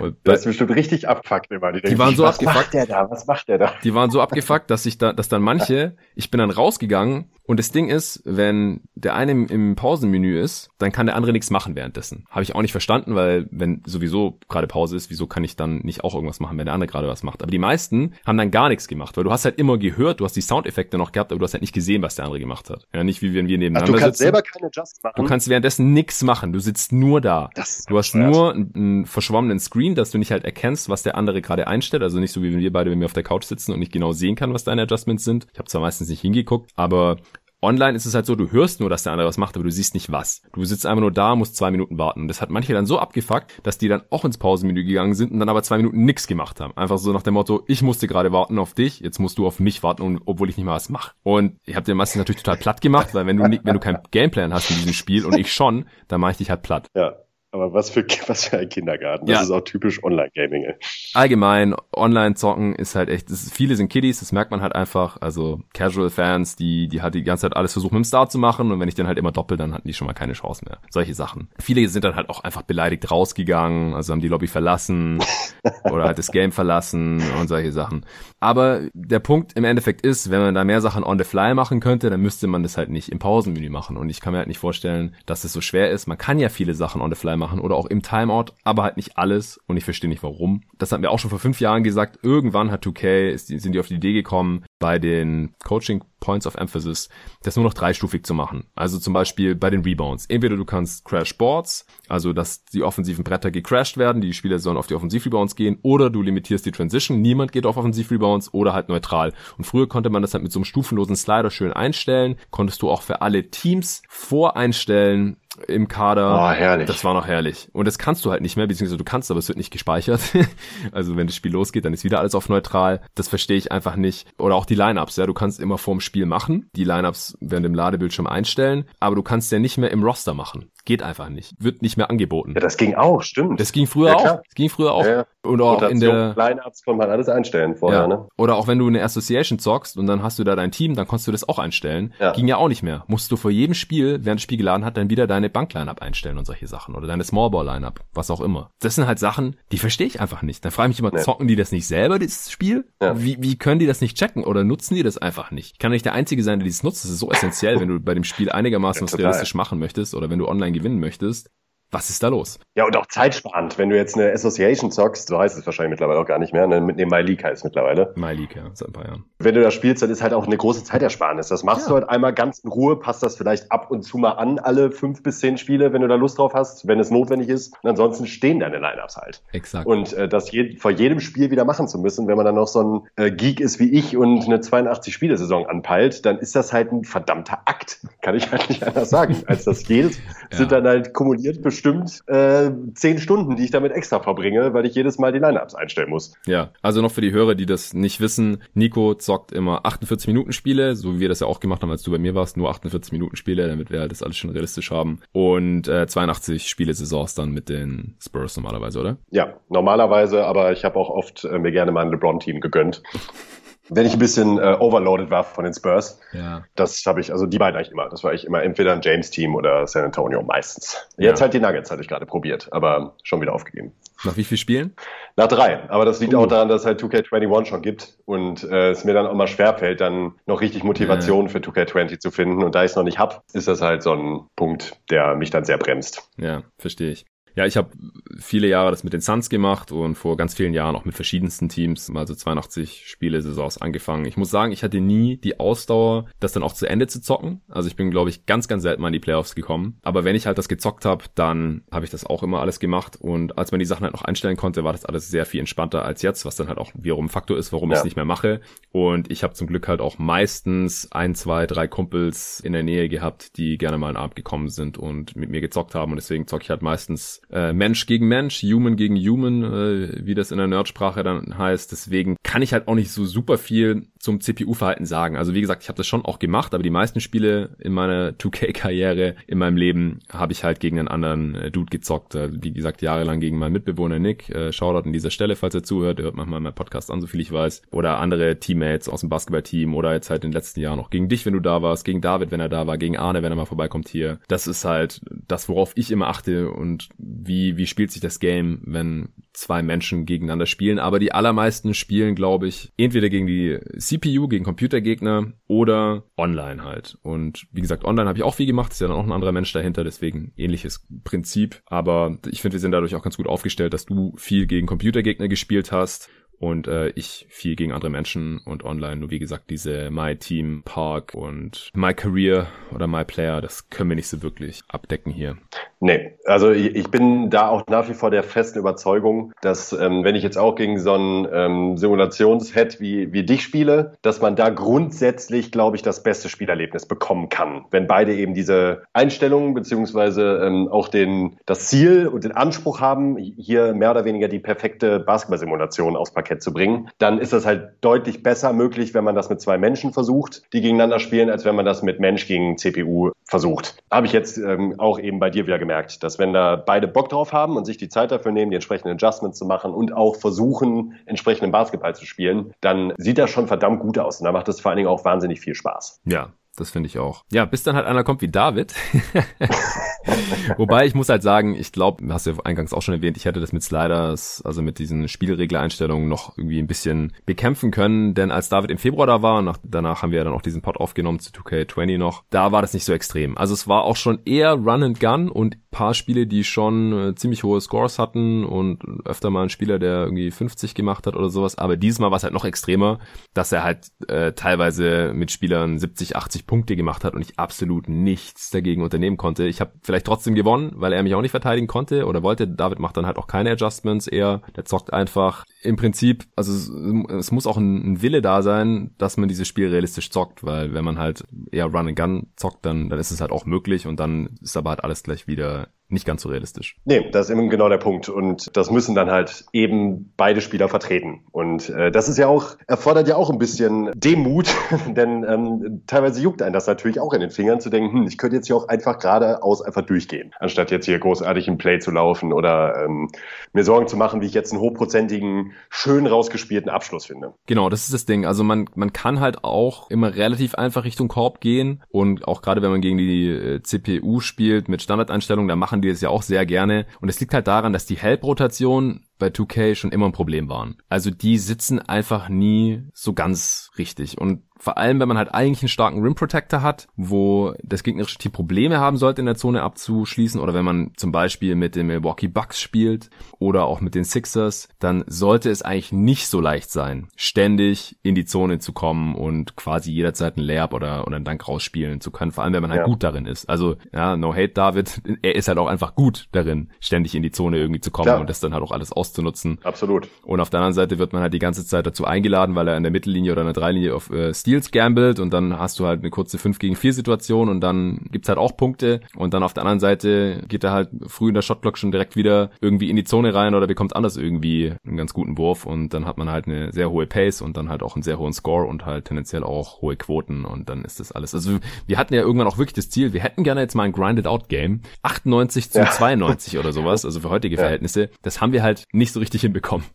[0.00, 1.72] Und das ist bestimmt richtig abfuckt immer.
[1.72, 2.56] Die, die waren so was abgefuckt.
[2.56, 3.10] Was macht der da?
[3.10, 3.72] Was macht der da?
[3.82, 7.58] Die waren so abgefuckt, dass ich da, dass dann manche, ich bin dann rausgegangen und
[7.58, 11.74] das Ding ist, wenn der eine im, Pausenmenü ist, dann kann der andere nichts machen
[11.76, 12.26] währenddessen.
[12.28, 15.78] Habe ich auch nicht verstanden, weil wenn sowieso gerade Pause ist, wieso kann ich dann
[15.78, 17.42] nicht auch irgendwas machen, wenn der andere gerade was macht?
[17.42, 20.26] Aber die meisten haben dann gar nichts gemacht, weil du hast halt immer gehört, du
[20.26, 22.68] hast die Soundeffekte noch gehabt, aber du hast halt nicht gesehen, was der andere gemacht
[22.68, 22.86] hat.
[22.92, 24.24] Ja, nicht wie wenn wir nebeneinander Ach, du kannst sitzen.
[24.24, 25.14] selber keine Just machen.
[25.16, 26.52] Du kannst währenddessen nichts machen.
[26.52, 27.48] Du sitzt nur da.
[27.54, 28.28] Das du hast schwer.
[28.28, 32.02] nur einen, einen verschwommenen Screen, dass du nicht halt erkennst, was der andere gerade einstellt.
[32.02, 33.92] Also nicht so wie wenn wir beide, wenn wir auf der Couch sitzen und nicht
[33.92, 35.46] genau sehen kann, was deine Adjustments sind.
[35.54, 37.16] Ich habe zwar meistens nicht hingeguckt, aber
[37.60, 39.70] Online ist es halt so, du hörst nur, dass der andere was macht, aber du
[39.70, 40.42] siehst nicht was.
[40.52, 42.22] Du sitzt einfach nur da, musst zwei Minuten warten.
[42.22, 45.32] Und das hat manche dann so abgefuckt, dass die dann auch ins Pausenmenü gegangen sind
[45.32, 46.76] und dann aber zwei Minuten nichts gemacht haben.
[46.76, 49.58] Einfach so nach dem Motto, ich musste gerade warten auf dich, jetzt musst du auf
[49.58, 51.12] mich warten, obwohl ich nicht mal was mache.
[51.24, 53.80] Und ich habe den meisten natürlich total platt gemacht, weil wenn du nicht, wenn du
[53.80, 56.86] kein Gameplan hast in diesem Spiel und ich schon, dann mache ich dich halt platt.
[56.94, 57.14] Ja.
[57.50, 59.26] Aber was für, was für ein Kindergarten.
[59.26, 59.42] Das ja.
[59.42, 60.74] ist auch typisch Online-Gaming.
[61.14, 65.16] Allgemein, Online-Zocken ist halt echt, ist, viele sind Kiddies, das merkt man halt einfach.
[65.20, 68.70] Also Casual-Fans, die, die halt die ganze Zeit alles versuchen mit dem Start zu machen
[68.70, 70.78] und wenn ich dann halt immer doppel, dann hatten die schon mal keine Chance mehr.
[70.90, 71.48] Solche Sachen.
[71.58, 75.22] Viele sind dann halt auch einfach beleidigt rausgegangen, also haben die Lobby verlassen
[75.84, 78.04] oder halt das Game verlassen und solche Sachen.
[78.40, 81.80] Aber der Punkt im Endeffekt ist, wenn man da mehr Sachen on the fly machen
[81.80, 83.96] könnte, dann müsste man das halt nicht im Pausenmenü machen.
[83.96, 86.06] Und ich kann mir halt nicht vorstellen, dass es so schwer ist.
[86.06, 88.96] Man kann ja viele Sachen on the fly machen oder auch im Timeout, aber halt
[88.96, 90.62] nicht alles und ich verstehe nicht warum.
[90.76, 92.18] Das hatten wir auch schon vor fünf Jahren gesagt.
[92.22, 97.08] Irgendwann hat 2K, sind die auf die Idee gekommen, bei den Coaching Points of Emphasis,
[97.42, 98.64] das nur noch dreistufig zu machen.
[98.74, 100.26] Also zum Beispiel bei den Rebounds.
[100.26, 104.76] Entweder du kannst Crash Boards, also dass die offensiven Bretter gecrashed werden, die Spieler sollen
[104.76, 108.88] auf die Offensiv-Rebounds gehen, oder du limitierst die Transition, niemand geht auf Offensiv-Rebounds oder halt
[108.88, 109.32] neutral.
[109.56, 112.90] Und früher konnte man das halt mit so einem stufenlosen Slider schön einstellen, konntest du
[112.90, 115.36] auch für alle Teams voreinstellen,
[115.66, 116.38] im Kader.
[116.40, 116.86] Oh, herrlich.
[116.86, 117.68] Das war noch herrlich.
[117.72, 120.20] Und das kannst du halt nicht mehr, beziehungsweise du kannst, aber es wird nicht gespeichert.
[120.92, 123.00] also wenn das Spiel losgeht, dann ist wieder alles auf neutral.
[123.14, 124.28] Das verstehe ich einfach nicht.
[124.38, 125.26] Oder auch die Lineups, ja.
[125.26, 129.50] Du kannst immer vorm Spiel machen, die Lineups während dem Ladebildschirm einstellen, aber du kannst
[129.52, 130.70] ja nicht mehr im Roster machen.
[130.84, 131.54] Geht einfach nicht.
[131.58, 132.54] Wird nicht mehr angeboten.
[132.54, 133.60] Ja, das ging auch, stimmt.
[133.60, 134.22] Das ging früher ja, auch.
[134.22, 135.04] Das ging früher auch.
[135.04, 138.06] Ja, Und auch in der Lineups konnte man alles einstellen vorher, ja.
[138.06, 138.28] ne?
[138.36, 141.06] Oder auch wenn du eine Association zockst und dann hast du da dein Team, dann
[141.06, 142.12] konntest du das auch einstellen.
[142.20, 142.32] Ja.
[142.32, 143.04] Ging ja auch nicht mehr.
[143.06, 146.36] Musst du vor jedem Spiel, während das Spiel geladen hat, dann wieder deine Bank-Lineup einstellen
[146.36, 146.94] und solche Sachen.
[146.94, 148.70] Oder deine Smallball-Lineup, was auch immer.
[148.80, 150.64] Das sind halt Sachen, die verstehe ich einfach nicht.
[150.64, 151.24] Dann frage ich mich immer, nee.
[151.24, 152.84] zocken die das nicht selber, dieses Spiel?
[153.00, 153.18] Ja.
[153.18, 154.44] Wie, wie können die das nicht checken?
[154.44, 155.72] Oder nutzen die das einfach nicht?
[155.72, 157.04] Ich kann nicht der Einzige sein, der dieses nutzt.
[157.04, 160.28] Das ist so essentiell, wenn du bei dem Spiel einigermaßen was realistisch machen möchtest oder
[160.28, 161.50] wenn du online gewinnen möchtest
[161.90, 162.58] was ist da los?
[162.74, 163.78] Ja, und auch zeitsparend.
[163.78, 166.66] Wenn du jetzt eine Association zockst, so heißt es wahrscheinlich mittlerweile auch gar nicht mehr,
[166.66, 166.80] ne?
[166.80, 168.12] mit dem MyLeague heißt es mittlerweile.
[168.16, 169.24] MyLeague, ja, seit ein paar Jahren.
[169.38, 171.48] Wenn du das spielst, dann ist halt auch eine große Zeitersparnis.
[171.48, 171.88] Das machst ja.
[171.88, 174.90] du halt einmal ganz in Ruhe, passt das vielleicht ab und zu mal an, alle
[174.90, 177.74] fünf bis zehn Spiele, wenn du da Lust drauf hast, wenn es notwendig ist.
[177.82, 179.42] Und ansonsten stehen deine Lineups halt.
[179.52, 179.86] Exakt.
[179.86, 182.68] Und äh, das je, vor jedem Spiel wieder machen zu müssen, wenn man dann noch
[182.68, 186.92] so ein äh, Geek ist wie ich und eine 82-Spiele-Saison anpeilt, dann ist das halt
[186.92, 188.00] ein verdammter Akt.
[188.20, 189.36] Kann ich halt nicht anders sagen.
[189.46, 190.18] Als das jedes
[190.50, 190.58] ja.
[190.58, 194.96] sind dann halt kumuliert bestimmt äh, zehn Stunden, die ich damit extra verbringe, weil ich
[194.96, 196.34] jedes Mal die Lineups einstellen muss.
[196.44, 200.52] Ja, also noch für die Hörer, die das nicht wissen, Nico zockt immer 48 Minuten
[200.52, 202.68] Spiele, so wie wir das ja auch gemacht haben, als du bei mir warst, nur
[202.68, 205.20] 48 Minuten Spiele, damit wir halt das alles schon realistisch haben.
[205.32, 209.16] Und äh, 82 Spiele-Saisons dann mit den Spurs normalerweise, oder?
[209.30, 213.02] Ja, normalerweise, aber ich habe auch oft äh, mir gerne mal ein LeBron-Team gegönnt
[213.90, 216.20] wenn ich ein bisschen äh, overloaded war von den Spurs.
[216.32, 216.64] Ja.
[216.74, 218.08] Das habe ich, also die beiden eigentlich immer.
[218.08, 221.08] Das war ich immer entweder ein James-Team oder San Antonio meistens.
[221.16, 221.44] Jetzt ja.
[221.44, 223.92] halt die Nuggets hatte ich gerade probiert, aber schon wieder aufgegeben.
[224.24, 224.94] Nach wie viel Spielen?
[225.36, 225.88] Nach drei.
[225.90, 226.38] Aber das liegt uh.
[226.38, 229.46] auch daran, dass es halt 2K21 schon gibt und äh, es mir dann auch mal
[229.46, 231.52] schwerfällt, dann noch richtig Motivation ja.
[231.52, 232.64] für 2K20 zu finden.
[232.64, 235.50] Und da ich es noch nicht hab, ist das halt so ein Punkt, der mich
[235.50, 236.28] dann sehr bremst.
[236.36, 237.26] Ja, verstehe ich.
[237.58, 237.90] Ja, ich habe
[238.38, 241.68] viele Jahre das mit den Suns gemacht und vor ganz vielen Jahren auch mit verschiedensten
[241.68, 244.26] Teams, mal so 82 Spiele Saisons angefangen.
[244.26, 247.60] Ich muss sagen, ich hatte nie die Ausdauer, das dann auch zu Ende zu zocken.
[247.68, 249.98] Also ich bin, glaube ich, ganz, ganz selten mal in die Playoffs gekommen.
[250.02, 253.16] Aber wenn ich halt das gezockt habe, dann habe ich das auch immer alles gemacht.
[253.20, 256.04] Und als man die Sachen halt noch einstellen konnte, war das alles sehr viel entspannter
[256.04, 257.96] als jetzt, was dann halt auch wiederum ein Faktor ist, warum ja.
[257.96, 258.60] ich es nicht mehr mache.
[258.92, 263.08] Und ich habe zum Glück halt auch meistens ein, zwei, drei Kumpels in der Nähe
[263.08, 266.12] gehabt, die gerne mal einen Abend gekommen sind und mit mir gezockt haben.
[266.12, 270.34] Und deswegen zocke ich halt meistens äh, Mensch gegen Mensch, Human gegen Human, äh, wie
[270.34, 271.92] das in der Nerdsprache dann heißt.
[271.92, 275.36] Deswegen kann ich halt auch nicht so super viel zum CPU-Verhalten sagen.
[275.36, 278.30] Also wie gesagt, ich habe das schon auch gemacht, aber die meisten Spiele in meiner
[278.32, 282.34] 2K-Karriere, in meinem Leben, habe ich halt gegen einen anderen äh, Dude gezockt.
[282.34, 284.48] Äh, wie gesagt, jahrelang gegen meinen Mitbewohner Nick.
[284.50, 286.18] Äh, Shoutout an dieser Stelle, falls er zuhört.
[286.18, 287.82] Er hört manchmal meinen Podcast an, so viel ich weiß.
[287.90, 291.28] Oder andere Teammates aus dem Basketballteam oder jetzt halt in den letzten Jahren auch gegen
[291.28, 293.56] dich, wenn du da warst, gegen David, wenn er da war, gegen Arne, wenn er
[293.56, 294.38] mal vorbeikommt hier.
[294.48, 297.08] Das ist halt das, worauf ich immer achte und
[297.40, 300.98] wie, wie spielt sich das Game, wenn zwei Menschen gegeneinander spielen.
[300.98, 307.18] Aber die allermeisten spielen, glaube ich, entweder gegen die CPU, gegen Computergegner oder online halt.
[307.22, 309.52] Und wie gesagt, online habe ich auch viel gemacht, ist ja dann auch ein anderer
[309.52, 311.82] Mensch dahinter, deswegen ähnliches Prinzip.
[311.86, 315.48] Aber ich finde, wir sind dadurch auch ganz gut aufgestellt, dass du viel gegen Computergegner
[315.48, 316.28] gespielt hast
[316.58, 319.16] und äh, ich viel gegen andere Menschen und online.
[319.16, 324.10] Nur wie gesagt, diese My Team, Park und My Career oder My Player, das können
[324.10, 325.56] wir nicht so wirklich abdecken hier.
[326.00, 330.22] Nee, also ich, ich bin da auch nach wie vor der festen Überzeugung, dass ähm,
[330.22, 334.54] wenn ich jetzt auch gegen so ein ähm, Simulationshead wie, wie dich spiele, dass man
[334.54, 337.84] da grundsätzlich, glaube ich, das beste Spielerlebnis bekommen kann.
[337.90, 343.36] Wenn beide eben diese Einstellungen beziehungsweise ähm, auch den, das Ziel und den Anspruch haben,
[343.36, 347.92] hier mehr oder weniger die perfekte Basketball-Simulation aufs Parkett zu bringen, dann ist das halt
[348.00, 351.76] deutlich besser möglich, wenn man das mit zwei Menschen versucht, die gegeneinander spielen, als wenn
[351.76, 353.96] man das mit Mensch gegen CPU versucht.
[354.10, 357.28] Habe ich jetzt ähm, auch eben bei dir wieder gemerkt, dass wenn da beide Bock
[357.28, 360.36] drauf haben und sich die Zeit dafür nehmen, die entsprechenden Adjustments zu machen und auch
[360.36, 364.40] versuchen, entsprechenden Basketball zu spielen, dann sieht das schon verdammt gut aus.
[364.40, 366.20] Und da macht es vor allen Dingen auch wahnsinnig viel Spaß.
[366.24, 367.44] Ja, das finde ich auch.
[367.52, 368.94] Ja, bis dann halt einer kommt wie David.
[370.76, 373.44] Wobei ich muss halt sagen, ich glaube, hast du ja eingangs auch schon erwähnt, ich
[373.44, 378.50] hätte das mit Sliders, also mit diesen Spielregeleinstellungen noch irgendwie ein bisschen bekämpfen können, denn
[378.50, 380.96] als David im Februar da war, nach, danach haben wir ja dann auch diesen Pod
[380.96, 383.56] aufgenommen zu 2K20 noch, da war das nicht so extrem.
[383.56, 387.34] Also es war auch schon eher Run and Gun und paar Spiele, die schon äh,
[387.34, 391.48] ziemlich hohe Scores hatten und öfter mal ein Spieler, der irgendwie 50 gemacht hat oder
[391.48, 393.18] sowas, aber diesmal war es halt noch extremer,
[393.54, 398.08] dass er halt äh, teilweise mit Spielern 70, 80 Punkte gemacht hat und ich absolut
[398.08, 399.66] nichts dagegen unternehmen konnte.
[399.66, 402.68] Ich habe vielleicht trotzdem gewonnen, weil er mich auch nicht verteidigen konnte oder wollte.
[402.68, 404.62] David macht dann halt auch keine Adjustments eher.
[404.76, 406.88] Der zockt einfach im Prinzip, also es,
[407.30, 410.92] es muss auch ein, ein, Wille da sein, dass man dieses Spiel realistisch zockt, weil
[410.92, 414.06] wenn man halt eher Run and Gun zockt, dann, dann ist es halt auch möglich
[414.06, 415.97] und dann ist aber halt alles gleich wieder it.
[416.08, 416.96] Nicht ganz so realistisch.
[417.04, 418.28] Nee, das ist eben genau der Punkt.
[418.28, 421.40] Und das müssen dann halt eben beide Spieler vertreten.
[421.52, 424.68] Und äh, das ist ja auch, erfordert ja auch ein bisschen Demut,
[425.08, 428.38] denn ähm, teilweise juckt einen das natürlich auch in den Fingern zu denken, hm, ich
[428.38, 432.10] könnte jetzt hier auch einfach geradeaus einfach durchgehen, anstatt jetzt hier großartig im Play zu
[432.10, 433.28] laufen oder ähm,
[433.72, 437.54] mir Sorgen zu machen, wie ich jetzt einen hochprozentigen, schön rausgespielten Abschluss finde.
[437.66, 438.46] Genau, das ist das Ding.
[438.46, 442.82] Also man, man kann halt auch immer relativ einfach Richtung Korb gehen und auch gerade
[442.82, 446.28] wenn man gegen die äh, CPU spielt mit Standardeinstellungen, da machen machen die es ja
[446.30, 447.06] auch sehr gerne.
[447.20, 450.96] Und es liegt halt daran, dass die Help-Rotation bei 2K schon immer ein Problem waren.
[451.08, 455.82] Also die sitzen einfach nie so ganz richtig und vor allem, wenn man halt eigentlich
[455.82, 459.82] einen starken Rim Protector hat, wo das gegnerische Team Probleme haben sollte, in der Zone
[459.82, 463.28] abzuschließen, oder wenn man zum Beispiel mit den Milwaukee Bucks spielt
[463.58, 468.34] oder auch mit den Sixers, dann sollte es eigentlich nicht so leicht sein, ständig in
[468.34, 472.30] die Zone zu kommen und quasi jederzeit einen Layup oder, oder einen Dank rausspielen zu
[472.30, 473.06] können, vor allem wenn man halt ja.
[473.06, 473.68] gut darin ist.
[473.68, 477.50] Also, ja, no hate David, er ist halt auch einfach gut darin, ständig in die
[477.50, 478.40] Zone irgendwie zu kommen Klar.
[478.40, 479.78] und das dann halt auch alles auszunutzen.
[479.82, 480.28] Absolut.
[480.42, 482.96] Und auf der anderen Seite wird man halt die ganze Zeit dazu eingeladen, weil er
[482.96, 486.06] in der Mittellinie oder in der Dreilinie auf äh, Steals gambelt und dann hast du
[486.06, 489.62] halt eine kurze 5 gegen 4 Situation und dann gibt's halt auch Punkte und dann
[489.62, 493.10] auf der anderen Seite geht er halt früh in der Shotblock schon direkt wieder irgendwie
[493.10, 496.38] in die Zone rein oder bekommt anders irgendwie einen ganz guten Wurf und dann hat
[496.38, 499.04] man halt eine sehr hohe Pace und dann halt auch einen sehr hohen Score und
[499.04, 501.54] halt tendenziell auch hohe Quoten und dann ist das alles.
[501.54, 504.12] Also wir hatten ja irgendwann auch wirklich das Ziel, wir hätten gerne jetzt mal ein
[504.12, 505.02] Grinded Out Game.
[505.22, 506.10] 98 zu ja.
[506.10, 507.82] 92 oder sowas, also für heutige ja.
[507.82, 508.30] Verhältnisse.
[508.42, 510.06] Das haben wir halt nicht so richtig hinbekommen.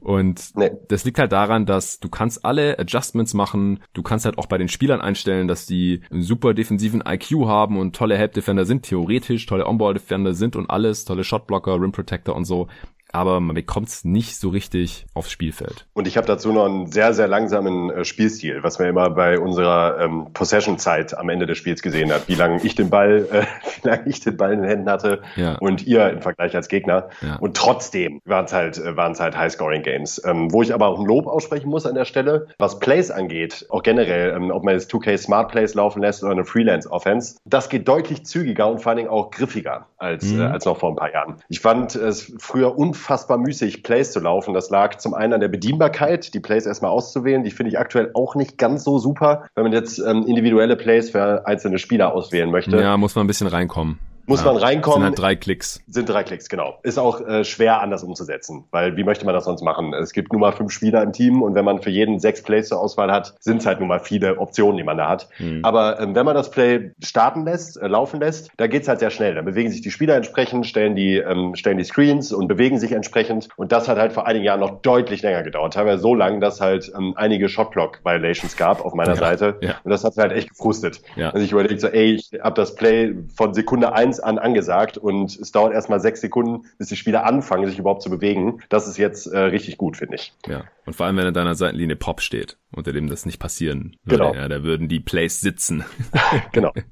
[0.00, 0.70] Und nee.
[0.88, 4.58] das liegt halt daran, dass du kannst alle Adjustments machen, du kannst halt auch bei
[4.58, 8.84] den Spielern einstellen, dass die einen super defensiven IQ haben und tolle Help Defender sind,
[8.84, 12.68] theoretisch tolle Onboard Defender sind und alles, tolle Shotblocker, Rim Protector und so
[13.12, 15.86] aber man bekommt es nicht so richtig aufs Spielfeld.
[15.92, 19.38] Und ich habe dazu noch einen sehr, sehr langsamen äh, Spielstil, was man immer bei
[19.38, 23.42] unserer ähm, Possession-Zeit am Ende des Spiels gesehen hat, wie lange ich den Ball, äh,
[23.82, 25.56] wie lange ich den Ball in den Händen hatte ja.
[25.58, 27.08] und ihr im Vergleich als Gegner.
[27.22, 27.36] Ja.
[27.36, 30.22] Und trotzdem waren es halt, äh, waren's halt High-Scoring-Games.
[30.24, 33.66] Ähm, wo ich aber auch ein Lob aussprechen muss an der Stelle, was Plays angeht,
[33.70, 37.68] auch generell, ähm, ob man jetzt 2K Smart Plays laufen lässt oder eine Freelance-Offense, das
[37.68, 40.40] geht deutlich zügiger und vor allen Dingen auch griffiger als, mhm.
[40.40, 41.36] äh, als noch vor ein paar Jahren.
[41.48, 44.52] Ich fand es früher unfassbar unfassbar müßig, Plays zu laufen.
[44.52, 47.42] Das lag zum einen an der Bedienbarkeit, die Plays erstmal auszuwählen.
[47.42, 51.10] Die finde ich aktuell auch nicht ganz so super, wenn man jetzt ähm, individuelle Plays
[51.10, 52.78] für einzelne Spieler auswählen möchte.
[52.78, 53.98] Ja, muss man ein bisschen reinkommen
[54.30, 55.00] muss ja, man reinkommen.
[55.00, 55.82] Sind halt drei Klicks.
[55.88, 56.78] Sind drei Klicks, genau.
[56.82, 59.92] Ist auch äh, schwer anders umzusetzen, weil wie möchte man das sonst machen?
[59.92, 62.68] Es gibt nur mal fünf Spieler im Team und wenn man für jeden sechs Plays
[62.68, 65.28] zur Auswahl hat, sind es halt nur mal viele Optionen, die man da hat.
[65.38, 65.64] Mhm.
[65.64, 69.10] Aber ähm, wenn man das Play starten lässt, äh, laufen lässt, da geht's halt sehr
[69.10, 69.34] schnell.
[69.34, 72.92] Da bewegen sich die Spieler entsprechend, stellen die, ähm, stellen die Screens und bewegen sich
[72.92, 73.48] entsprechend.
[73.56, 75.74] Und das hat halt vor einigen Jahren noch deutlich länger gedauert.
[75.74, 79.56] Teilweise so lang, dass halt ähm, einige Shotclock-Violations gab auf meiner ja, Seite.
[79.60, 79.74] Ja.
[79.82, 81.02] Und das hat halt echt gefrustet.
[81.16, 81.30] Ja.
[81.30, 85.36] Also ich überlegt so, ey, ich habe das Play von Sekunde eins an angesagt und
[85.36, 88.62] es dauert erstmal sechs Sekunden, bis die Spieler anfangen, sich überhaupt zu bewegen.
[88.68, 90.32] Das ist jetzt äh, richtig gut, finde ich.
[90.46, 93.96] Ja, und vor allem, wenn in deiner Seitenlinie Pop steht, unter dem das nicht passieren
[94.04, 94.24] würde.
[94.24, 94.34] Genau.
[94.34, 95.84] Ja, da würden die Plays sitzen.
[96.52, 96.72] genau.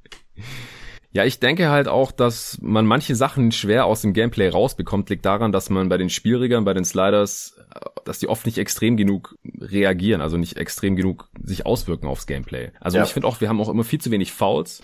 [1.12, 5.24] Ja, ich denke halt auch, dass man manche Sachen schwer aus dem Gameplay rausbekommt, liegt
[5.24, 7.56] daran, dass man bei den Spielregeln, bei den Sliders,
[8.04, 12.70] dass die oft nicht extrem genug reagieren, also nicht extrem genug sich auswirken aufs Gameplay.
[12.80, 13.04] Also ja.
[13.04, 14.82] ich finde auch, wir haben auch immer viel zu wenig Fouls.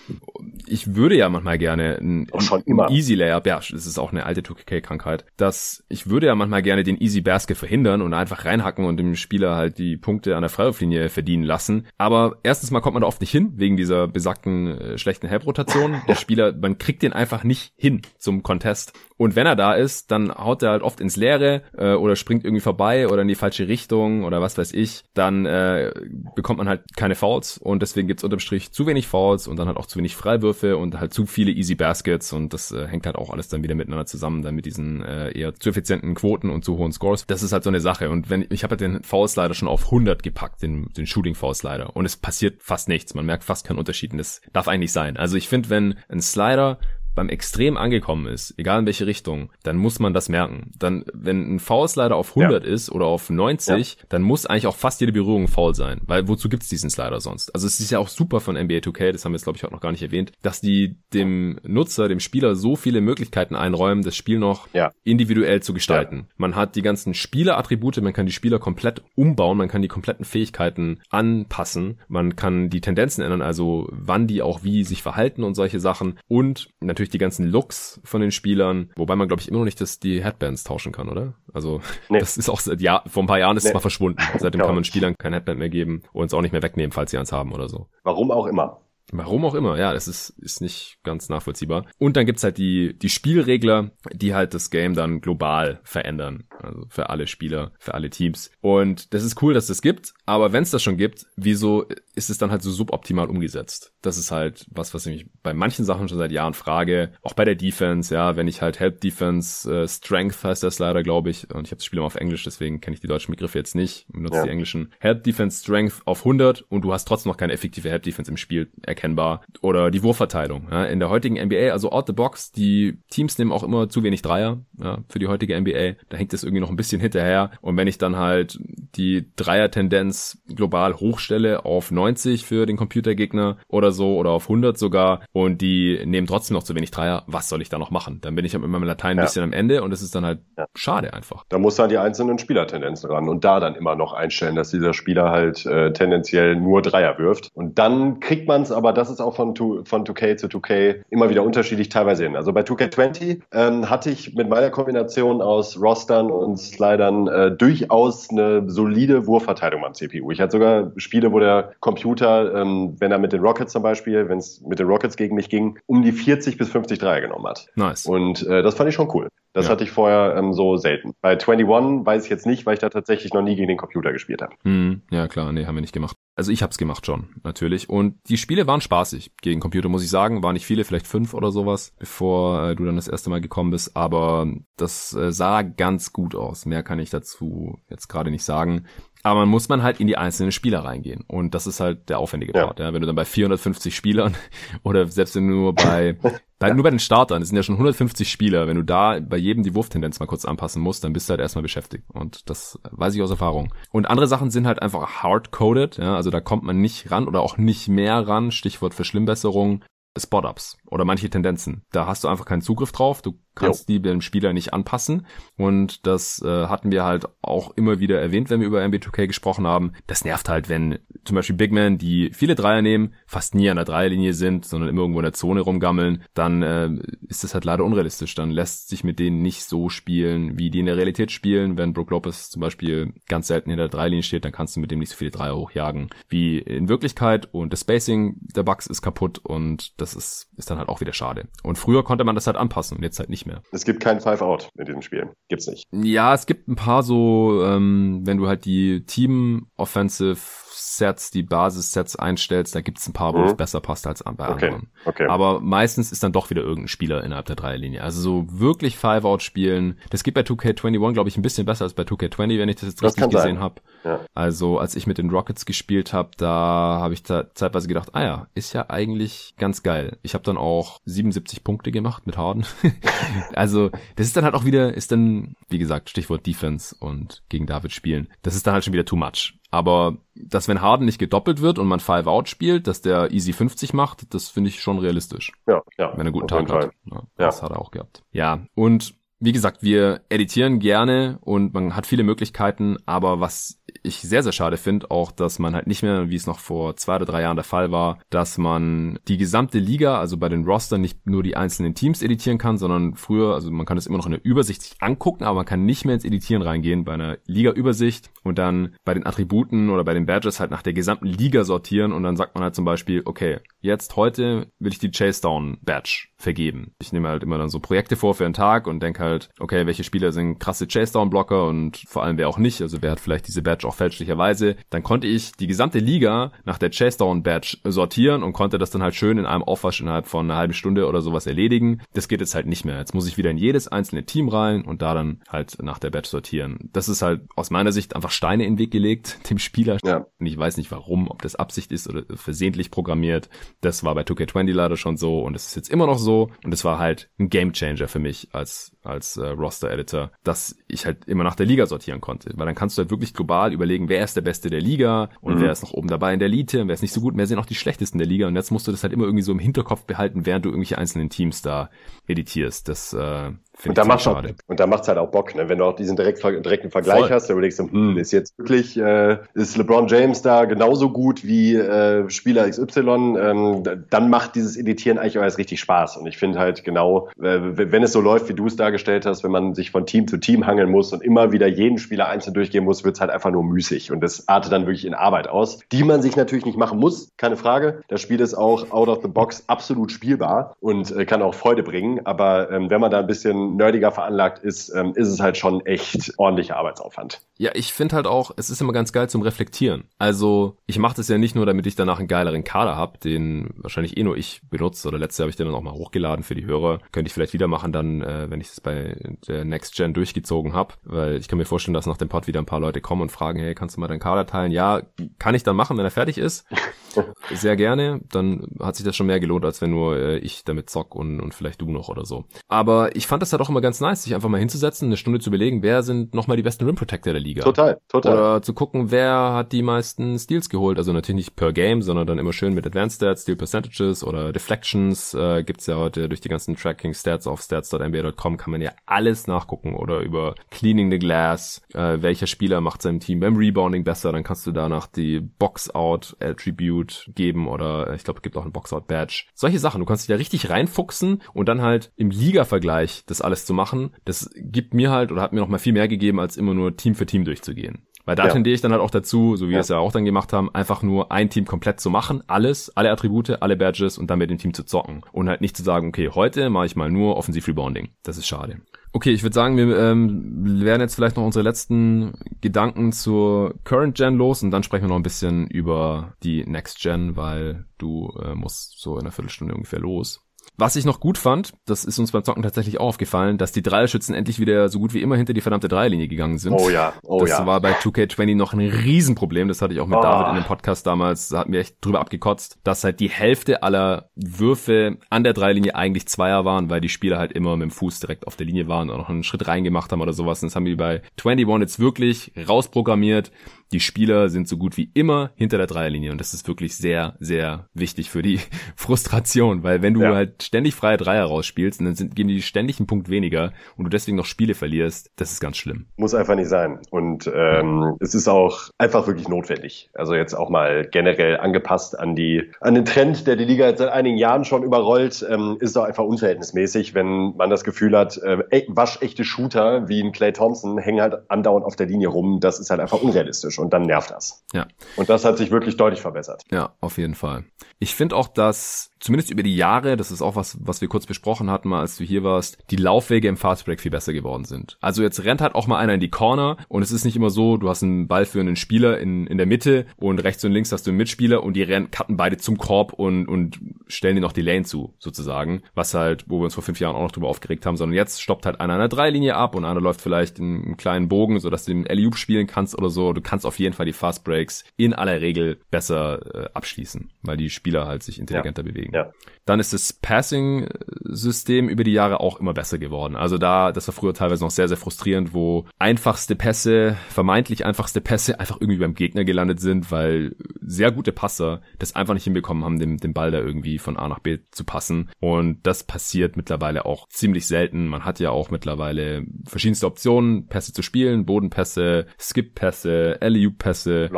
[0.67, 4.41] Ich würde ja manchmal gerne ein, ein Easy Layup, ja, das ist auch eine alte
[4.41, 8.97] 2K-Krankheit, dass ich würde ja manchmal gerne den Easy Basket verhindern und einfach reinhacken und
[8.97, 11.87] dem Spieler halt die Punkte an der Freiwurflinie verdienen lassen.
[11.99, 16.03] Aber erstens mal kommt man da oft nicht hin, wegen dieser besagten äh, schlechten Help-Rotation.
[16.15, 18.93] Spieler, man kriegt den einfach nicht hin zum Contest.
[19.17, 22.45] Und wenn er da ist, dann haut er halt oft ins Leere äh, oder springt
[22.45, 25.05] irgendwie vorbei oder in die falsche Richtung oder was weiß ich.
[25.15, 25.93] Dann äh,
[26.35, 29.69] bekommt man halt keine Fouls und deswegen gibt's unterm Strich zu wenig Fouls und dann
[29.69, 33.07] halt auch zu wenig Freiwürfe und halt zu viele Easy Baskets und das äh, hängt
[33.07, 36.51] halt auch alles dann wieder miteinander zusammen, dann mit diesen äh, eher zu effizienten Quoten
[36.51, 37.27] und zu hohen Scores.
[37.27, 39.69] Das ist halt so eine Sache und wenn ich habe halt den Foul Slider schon
[39.69, 43.15] auf 100 gepackt, den, den Shooting Foul Slider und es passiert fast nichts.
[43.15, 45.17] Man merkt fast keinen Unterschied und das darf eigentlich sein.
[45.17, 46.79] Also ich finde, wenn ein Slider
[47.15, 50.73] beim Extrem angekommen ist, egal in welche Richtung, dann muss man das merken.
[50.79, 52.71] Dann, wenn ein Foul-Slider auf 100 ja.
[52.71, 54.05] ist oder auf 90, ja.
[54.09, 56.01] dann muss eigentlich auch fast jede Berührung faul sein.
[56.07, 57.55] Weil wozu gibt's diesen Slider sonst?
[57.55, 59.63] Also es ist ja auch super von NBA 2K, das haben wir jetzt glaube ich
[59.63, 64.05] heute noch gar nicht erwähnt, dass die dem Nutzer, dem Spieler so viele Möglichkeiten einräumen,
[64.05, 64.93] das Spiel noch ja.
[65.05, 66.29] individuell zu gestalten.
[66.37, 70.25] Man hat die ganzen Spielerattribute, man kann die Spieler komplett umbauen, man kann die kompletten
[70.25, 75.55] Fähigkeiten anpassen, man kann die Tendenzen ändern, also wann die auch wie sich verhalten und
[75.55, 79.49] solche Sachen und natürlich natürlich die ganzen Looks von den Spielern, wobei man glaube ich
[79.49, 81.35] immer noch nicht dass die Headbands tauschen kann, oder?
[81.53, 82.19] Also nee.
[82.19, 83.71] das ist auch seit Jahr, vor ein paar Jahren ist nee.
[83.71, 84.23] es mal verschwunden.
[84.39, 87.11] Seitdem kann man Spielern kein Headband mehr geben und es auch nicht mehr wegnehmen, falls
[87.11, 87.87] sie eins haben oder so.
[88.03, 88.81] Warum auch immer.
[89.13, 91.87] Warum auch immer, ja, das ist, ist nicht ganz nachvollziehbar.
[91.99, 96.45] Und dann gibt's halt die, die Spielregler, die halt das Game dann global verändern.
[96.63, 98.51] Also für alle Spieler, für alle Teams.
[98.61, 101.87] Und das ist cool, dass es das gibt, aber wenn es das schon gibt, wieso
[102.15, 103.93] ist es dann halt so suboptimal umgesetzt?
[104.03, 107.13] Das ist halt was, was ich mich bei manchen Sachen schon seit Jahren frage.
[107.23, 111.03] Auch bei der Defense, ja, wenn ich halt Help Defense, äh, Strength heißt das leider,
[111.03, 111.53] glaube ich.
[111.53, 113.75] Und ich habe das Spiel immer auf Englisch, deswegen kenne ich die deutschen Begriffe jetzt
[113.75, 114.07] nicht.
[114.09, 114.45] Ich benutze ja.
[114.45, 114.93] die englischen.
[114.99, 118.37] Help Defense Strength auf 100 und du hast trotzdem noch keine effektive Help Defense im
[118.37, 119.43] Spiel erkennbar.
[119.61, 120.69] Oder die Wurfverteilung.
[120.71, 124.03] Ja, in der heutigen NBA, also out the box, die Teams nehmen auch immer zu
[124.03, 125.97] wenig Dreier ja, für die heutige NBA.
[126.09, 127.51] Da hängt es irgendwie noch ein bisschen hinterher.
[127.61, 128.59] Und wenn ich dann halt
[128.97, 135.21] die Dreier-Tendenz global hochstelle auf 90 für den Computergegner oder so oder auf 100 sogar
[135.33, 138.21] und die nehmen trotzdem noch zu wenig Dreier, was soll ich da noch machen?
[138.21, 139.25] Dann bin ich mit meinem Latein ein ja.
[139.25, 140.41] bisschen am Ende und es ist dann halt
[140.75, 141.45] schade einfach.
[141.49, 144.95] Da muss dann die einzelnen Spielertendenzen ran und da dann immer noch einstellen, dass dieser
[144.95, 147.51] Spieler halt äh, tendenziell nur Dreier wirft.
[147.55, 151.31] Und dann kriegt man es, aber das ist auch von, von 2K zu 2K immer
[151.31, 152.37] wieder unterschiedlich teilweise hin.
[152.37, 158.31] Also bei 2K20 ähm, hatte ich mit meiner Kombination aus Rostern und Slidern äh, durchaus
[158.31, 160.31] eine solide Wurfverteilung am CPU.
[160.31, 164.29] Ich hatte sogar Spiele, wo der Computer, ähm, wenn er mit den Rockets zum Beispiel,
[164.29, 167.47] wenn es mit den Rockets gegen mich ging, um die 40 bis 50 Dreier genommen
[167.47, 167.69] hat.
[167.77, 168.07] Nice.
[168.07, 169.29] Und äh, das fand ich schon cool.
[169.55, 169.71] Das ja.
[169.71, 171.15] hatte ich vorher ähm, so selten.
[171.21, 174.13] Bei 21 weiß ich jetzt nicht, weil ich da tatsächlich noch nie gegen den Computer
[174.13, 174.53] gespielt habe.
[174.65, 176.17] Hm, ja klar, nee, haben wir nicht gemacht.
[176.35, 177.89] Also ich hab's gemacht schon, natürlich.
[177.89, 180.43] Und die Spiele waren spaßig gegen Computer, muss ich sagen.
[180.43, 183.71] Waren nicht viele, vielleicht fünf oder sowas, bevor äh, du dann das erste Mal gekommen
[183.71, 183.97] bist.
[183.97, 186.67] Aber das äh, sah ganz gut aus.
[186.67, 188.87] Mehr kann ich dazu jetzt gerade nicht sagen.
[189.25, 191.25] Aber man muss man halt in die einzelnen Spieler reingehen.
[191.27, 192.79] Und das ist halt der aufwendige Part.
[192.79, 192.87] Ja.
[192.87, 192.93] ja.
[192.93, 194.37] Wenn du dann bei 450 Spielern
[194.83, 196.13] oder selbst wenn du nur bei,
[196.59, 196.75] bei ja.
[196.75, 199.63] nur bei den Startern, das sind ja schon 150 Spieler, wenn du da bei jedem
[199.63, 202.05] die Wurftendenz mal kurz anpassen musst, dann bist du halt erstmal beschäftigt.
[202.13, 203.73] Und das weiß ich aus Erfahrung.
[203.91, 205.97] Und andere Sachen sind halt einfach hard-coded.
[205.97, 206.17] Ja.
[206.17, 208.51] Also da kommt man nicht ran oder auch nicht mehr ran.
[208.51, 209.83] Stichwort Verschlimmbesserung.
[210.17, 211.83] Spot-Ups oder manche Tendenzen.
[211.91, 213.21] Da hast du einfach keinen Zugriff drauf.
[213.21, 213.95] Du kannst jo.
[213.95, 215.27] die dem Spieler nicht anpassen.
[215.57, 219.67] Und das äh, hatten wir halt auch immer wieder erwähnt, wenn wir über MB2K gesprochen
[219.67, 219.93] haben.
[220.07, 223.77] Das nervt halt, wenn zum Beispiel Big Men, die viele Dreier nehmen, fast nie an
[223.77, 226.91] der Dreierlinie sind, sondern immer irgendwo in der Zone rumgammeln, dann äh,
[227.29, 228.35] ist das halt leider unrealistisch.
[228.35, 231.77] Dann lässt sich mit denen nicht so spielen, wie die in der Realität spielen.
[231.77, 234.91] Wenn Brook Lopez zum Beispiel ganz selten in der Dreierlinie steht, dann kannst du mit
[234.91, 237.49] dem nicht so viele Dreier hochjagen wie in Wirklichkeit.
[237.53, 241.13] Und das Spacing der Bugs ist kaputt und das ist, ist dann halt auch wieder
[241.13, 241.49] schade.
[241.63, 243.63] Und früher konnte man das halt anpassen und jetzt halt nicht mehr.
[243.73, 245.31] Es gibt kein Five-Out in diesem Spiel.
[245.49, 245.87] Gibt's nicht.
[245.93, 250.37] Ja, es gibt ein paar so, ähm, wenn du halt die Team-Offensive
[250.75, 253.47] Sets, die Basis-Sets einstellst, da gibt's ein paar, wo mhm.
[253.47, 254.67] es besser passt als bei okay.
[254.67, 254.89] anderen.
[255.05, 255.27] Okay.
[255.27, 258.03] Aber meistens ist dann doch wieder irgendein Spieler innerhalb der Dreierlinie.
[258.03, 261.95] Also so wirklich Five-Out spielen, das geht bei 2K21, glaube ich, ein bisschen besser als
[261.95, 263.81] bei 2K20, wenn ich das jetzt das richtig gesehen habe.
[264.05, 264.21] Ja.
[264.35, 268.23] Also als ich mit den Rockets gespielt habe, da habe ich da zeitweise gedacht, ah
[268.23, 270.19] ja, ist ja eigentlich ganz geil.
[270.23, 272.67] Ich habe dann auch 77 Punkte gemacht mit Harden.
[273.55, 277.67] also das ist dann halt auch wieder, ist dann, wie gesagt, Stichwort Defense und gegen
[277.67, 278.29] David spielen.
[278.43, 279.55] Das ist dann halt schon wieder too much.
[279.75, 283.53] Aber dass wenn Harden nicht gedoppelt wird und man Five Out spielt, dass der easy
[283.53, 285.53] 50 macht, das finde ich schon realistisch.
[285.67, 286.13] Ja, ja.
[286.13, 286.93] Wenn er einen guten Tag hat.
[287.11, 288.23] Ja, das hat er auch gehabt.
[288.31, 294.21] Ja, und wie gesagt, wir editieren gerne und man hat viele Möglichkeiten, aber was ich
[294.21, 297.17] sehr, sehr schade finde, auch, dass man halt nicht mehr, wie es noch vor zwei
[297.17, 301.01] oder drei Jahren der Fall war, dass man die gesamte Liga, also bei den Rostern
[301.01, 304.27] nicht nur die einzelnen Teams editieren kann, sondern früher, also man kann es immer noch
[304.27, 307.39] in der Übersicht sich angucken, aber man kann nicht mehr ins Editieren reingehen bei einer
[307.47, 311.65] Liga-Übersicht und dann bei den Attributen oder bei den Badges halt nach der gesamten Liga
[311.65, 315.41] sortieren und dann sagt man halt zum Beispiel, okay, jetzt heute will ich die Chase
[315.43, 316.93] Down Badge vergeben.
[317.01, 319.87] Ich nehme halt immer dann so Projekte vor für einen Tag und denke halt, okay,
[319.87, 323.11] welche Spieler sind krasse Chase Down Blocker und vor allem wer auch nicht, also wer
[323.13, 327.19] hat vielleicht diese Badge auch fälschlicherweise, dann konnte ich die gesamte Liga nach der Chase
[327.19, 330.59] Down Badge sortieren und konnte das dann halt schön in einem Aufwasch innerhalb von einer
[330.59, 332.01] halben Stunde oder sowas erledigen.
[332.13, 332.99] Das geht jetzt halt nicht mehr.
[332.99, 336.11] Jetzt muss ich wieder in jedes einzelne Team rein und da dann halt nach der
[336.11, 336.91] Badge sortieren.
[336.93, 339.99] Das ist halt aus meiner Sicht einfach Steine in den Weg gelegt, dem Spieler.
[340.05, 340.27] Ja.
[340.39, 343.49] Und ich weiß nicht warum, ob das Absicht ist oder versehentlich programmiert.
[343.81, 346.51] Das war bei 2K20 leider schon so und es ist jetzt immer noch so.
[346.65, 351.25] Und es war halt ein Gamechanger für mich als als äh, Roster-Editor, dass ich halt
[351.27, 352.51] immer nach der Liga sortieren konnte.
[352.55, 355.57] Weil dann kannst du halt wirklich global überlegen, wer ist der Beste der Liga und
[355.57, 355.61] mhm.
[355.61, 357.47] wer ist noch oben dabei in der Elite und wer ist nicht so gut, wer
[357.47, 358.47] sind auch die schlechtesten der Liga.
[358.47, 360.99] Und jetzt musst du das halt immer irgendwie so im Hinterkopf behalten, während du irgendwelche
[360.99, 361.91] einzelnen Teams da
[362.27, 362.89] editierst.
[362.89, 363.53] Das äh,
[363.87, 365.69] und da, macht's auch, und da macht's halt auch Bock, ne?
[365.69, 367.31] wenn du auch diesen direkt, direkten Vergleich Voll.
[367.31, 371.45] hast, dann überlegst du, hm, ist jetzt wirklich, äh, ist LeBron James da genauso gut
[371.45, 376.17] wie äh, Spieler XY, ähm, dann macht dieses Editieren eigentlich auch erst richtig Spaß.
[376.17, 379.45] Und ich finde halt genau, äh, wenn es so läuft, wie du es dargestellt hast,
[379.45, 382.55] wenn man sich von Team zu Team hangeln muss und immer wieder jeden Spieler einzeln
[382.55, 384.13] durchgehen muss, wird's halt einfach nur müßig.
[384.13, 387.33] Und das artet dann wirklich in Arbeit aus, die man sich natürlich nicht machen muss,
[387.37, 388.03] keine Frage.
[388.09, 391.83] Das Spiel ist auch out of the box absolut spielbar und äh, kann auch Freude
[391.83, 392.21] bringen.
[392.25, 395.85] Aber ähm, wenn man da ein bisschen nerdiger veranlagt ist, ähm, ist es halt schon
[395.87, 397.41] echt ordentlicher Arbeitsaufwand.
[397.57, 400.05] Ja, ich finde halt auch, es ist immer ganz geil zum Reflektieren.
[400.19, 403.71] Also ich mache das ja nicht nur, damit ich danach einen geileren Kader habe, den
[403.77, 405.09] wahrscheinlich eh nur ich benutze.
[405.09, 407.01] Oder letztes Jahr habe ich den dann auch mal hochgeladen für die Hörer.
[407.13, 410.73] Könnte ich vielleicht wieder machen dann, äh, wenn ich das bei der Next Gen durchgezogen
[410.73, 410.95] habe.
[411.05, 413.31] Weil ich kann mir vorstellen, dass nach dem Pod wieder ein paar Leute kommen und
[413.31, 414.73] fragen, hey, kannst du mal deinen Kader teilen?
[414.73, 415.03] Ja,
[415.39, 416.67] kann ich dann machen, wenn er fertig ist.
[417.55, 418.21] sehr gerne.
[418.31, 421.41] Dann hat sich das schon mehr gelohnt, als wenn nur äh, ich damit zock und,
[421.41, 422.45] und vielleicht du noch oder so.
[422.69, 425.41] Aber ich fand das halt auch immer ganz nice, sich einfach mal hinzusetzen, eine Stunde
[425.41, 427.63] zu überlegen, wer sind nochmal die besten Rim Protector der Liga.
[427.63, 428.33] Total, total.
[428.33, 430.99] Oder zu gucken, wer hat die meisten Steals geholt.
[430.99, 434.53] Also natürlich nicht per Game, sondern dann immer schön mit Advanced Stats, Steal Percentages oder
[434.53, 435.35] Deflections.
[435.35, 439.47] Äh, gibt's ja heute durch die ganzen Tracking Stats auf stats.nba.com kann man ja alles
[439.47, 444.33] nachgucken oder über Cleaning the Glass, äh, welcher Spieler macht seinem Team beim Rebounding besser,
[444.33, 448.65] dann kannst du danach die Box-Out Attribute geben oder äh, ich glaube, es gibt auch
[448.65, 449.45] ein Box-Out Badge.
[449.55, 453.67] Solche Sachen, du kannst dich da richtig reinfuchsen und dann halt im Liga-Vergleich das alles
[453.67, 456.57] zu machen, das gibt mir halt oder hat mir noch mal viel mehr gegeben, als
[456.57, 458.07] immer nur Team für Team durchzugehen.
[458.25, 458.53] Weil da ja.
[458.53, 459.77] tendiere ich dann halt auch dazu, so wie ja.
[459.77, 462.95] wir es ja auch dann gemacht haben, einfach nur ein Team komplett zu machen, alles,
[462.97, 465.21] alle Attribute, alle Badges und dann mit dem Team zu zocken.
[465.33, 468.09] Und halt nicht zu sagen, okay, heute mache ich mal nur Offensiv Rebounding.
[468.23, 468.81] Das ist schade.
[469.13, 474.17] Okay, ich würde sagen, wir ähm, werden jetzt vielleicht noch unsere letzten Gedanken zur Current
[474.17, 478.33] Gen los und dann sprechen wir noch ein bisschen über die Next Gen, weil du
[478.43, 480.44] äh, musst so in einer Viertelstunde ungefähr los.
[480.77, 483.83] Was ich noch gut fand, das ist uns beim Zocken tatsächlich auch aufgefallen, dass die
[483.83, 486.73] Dreierschützen endlich wieder so gut wie immer hinter die verdammte Dreierlinie gegangen sind.
[486.73, 487.59] Oh ja, oh das ja.
[487.59, 489.69] Das war bei 2K20 noch ein Riesenproblem.
[489.69, 490.23] Das hatte ich auch mit oh.
[490.23, 491.49] David in dem Podcast damals.
[491.51, 495.95] Da hatten wir echt drüber abgekotzt, dass halt die Hälfte aller Würfe an der Dreierlinie
[495.95, 498.89] eigentlich Zweier waren, weil die Spieler halt immer mit dem Fuß direkt auf der Linie
[498.89, 500.61] waren und noch einen Schritt reingemacht haben oder sowas.
[500.61, 503.53] Und das haben die bei 21 jetzt wirklich rausprogrammiert
[503.95, 507.37] die Spieler sind so gut wie immer hinter der Dreierlinie und das ist wirklich sehr,
[507.39, 508.59] sehr wichtig für die
[508.97, 510.35] Frustration, weil wenn du ja.
[510.35, 514.05] halt ständig freie Dreier rausspielst und dann sind, geben die ständig einen Punkt weniger und
[514.05, 516.07] du deswegen noch Spiele verlierst, das ist ganz schlimm.
[516.17, 520.11] Muss einfach nicht sein und ähm, es ist auch einfach wirklich notwendig.
[520.15, 523.99] Also jetzt auch mal generell angepasst an die an den Trend, der die Liga jetzt
[523.99, 528.39] seit einigen Jahren schon überrollt, ähm, ist auch einfach unverhältnismäßig, wenn man das Gefühl hat,
[528.39, 528.59] äh,
[528.89, 532.61] waschechte Shooter wie ein Clay Thompson hängen halt andauernd auf der Linie rum.
[532.61, 534.65] Das ist halt einfach unrealistisch und dann nervt das.
[534.73, 534.87] Ja.
[535.17, 536.63] Und das hat sich wirklich deutlich verbessert.
[536.71, 537.65] Ja, auf jeden Fall.
[537.99, 541.25] Ich finde auch, dass zumindest über die Jahre, das ist auch was, was wir kurz
[541.25, 544.99] besprochen hatten, mal als du hier warst, die Laufwege im Fastbreak viel besser geworden sind.
[545.01, 547.49] Also jetzt rennt halt auch mal einer in die Corner und es ist nicht immer
[547.49, 550.73] so, du hast einen Ball für einen Spieler in, in der Mitte und rechts und
[550.73, 554.37] links hast du einen Mitspieler und die rennen, cutten beide zum Korb und, und stellen
[554.37, 555.83] dir noch die Lane zu, sozusagen.
[555.95, 558.43] Was halt, wo wir uns vor fünf Jahren auch noch drüber aufgeregt haben, sondern jetzt
[558.43, 561.61] stoppt halt einer an der Dreilinie ab und einer läuft vielleicht in einen kleinen Bogen,
[561.61, 563.33] sodass du den alley spielen kannst oder so.
[563.33, 567.71] Du kannst auf jeden Fall die Fastbreaks in aller Regel besser äh, abschließen, weil die
[567.71, 568.93] Spieler halt sich intelligenter ja.
[568.93, 569.14] bewegen.
[569.15, 569.31] Ja.
[569.65, 573.37] Dann ist das Passing-System über die Jahre auch immer besser geworden.
[573.37, 578.21] Also da, das war früher teilweise noch sehr, sehr frustrierend, wo einfachste Pässe, vermeintlich einfachste
[578.21, 582.85] Pässe einfach irgendwie beim Gegner gelandet sind, weil sehr gute Passer das einfach nicht hinbekommen
[582.85, 585.31] haben, den, den Ball da irgendwie von A nach B zu passen.
[585.41, 588.07] Und das passiert mittlerweile auch ziemlich selten.
[588.09, 594.29] Man hat ja auch mittlerweile verschiedenste Optionen, Pässe zu spielen, Bodenpässe, Skip-Pässe, LEU-Pässe.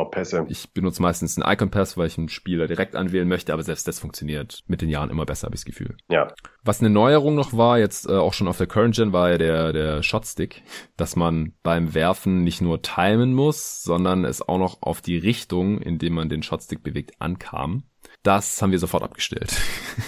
[0.48, 3.98] Ich benutze meistens einen Icon-Pass, weil ich einen Spieler direkt anwählen möchte, aber selbst das
[3.98, 5.96] funktioniert mit den Jahren immer besser, habe ich das Gefühl.
[6.08, 6.28] Ja.
[6.62, 9.38] Was eine Neuerung noch war, jetzt äh, auch schon auf der Current Gen, war ja
[9.38, 10.62] der, der Shotstick,
[10.96, 15.80] dass man beim Werfen nicht nur timen muss, sondern es auch noch auf die Richtung,
[15.80, 17.84] in dem man den Shotstick bewegt, ankam.
[18.22, 19.54] Das haben wir sofort abgestellt.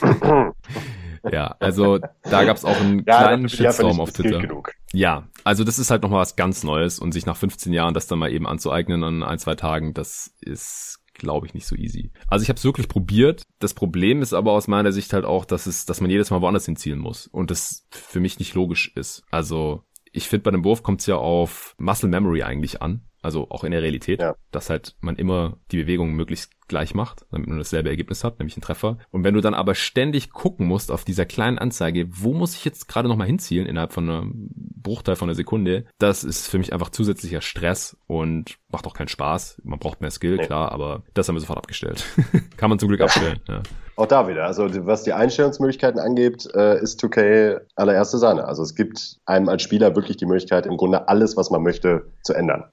[1.31, 4.43] ja, also da gab es auch einen ja, kleinen Shitstorm auf Twitter.
[4.93, 8.07] Ja, also das ist halt nochmal was ganz Neues und sich nach 15 Jahren das
[8.07, 12.11] dann mal eben anzueignen an ein, zwei Tagen, das ist glaube ich, nicht so easy.
[12.29, 13.43] Also ich habe es wirklich probiert.
[13.59, 16.41] Das Problem ist aber aus meiner Sicht halt auch, dass es, dass man jedes Mal
[16.41, 19.25] woanders hinzielen muss und das für mich nicht logisch ist.
[19.31, 19.83] Also
[20.13, 23.03] ich finde, bei dem Wurf kommt es ja auf Muscle Memory eigentlich an.
[23.23, 24.35] Also auch in der Realität, ja.
[24.53, 28.57] dass halt man immer die Bewegung möglichst gleich macht, damit man dasselbe Ergebnis hat, nämlich
[28.57, 28.99] einen Treffer.
[29.11, 32.65] Und wenn du dann aber ständig gucken musst auf dieser kleinen Anzeige, wo muss ich
[32.65, 36.73] jetzt gerade nochmal hinzielen innerhalb von einem Bruchteil von einer Sekunde, das ist für mich
[36.73, 39.63] einfach zusätzlicher Stress und macht auch keinen Spaß.
[39.65, 40.47] Man braucht mehr Skill, nee.
[40.47, 42.05] klar, aber das haben wir sofort abgestellt.
[42.57, 43.41] Kann man zum Glück abstellen.
[43.49, 43.63] Ja.
[43.97, 44.45] Auch da wieder.
[44.45, 48.45] Also was die Einstellungsmöglichkeiten angeht, äh, ist 2K allererste Sahne.
[48.45, 52.07] Also es gibt einem als Spieler wirklich die Möglichkeit, im Grunde alles, was man möchte,
[52.23, 52.65] zu ändern.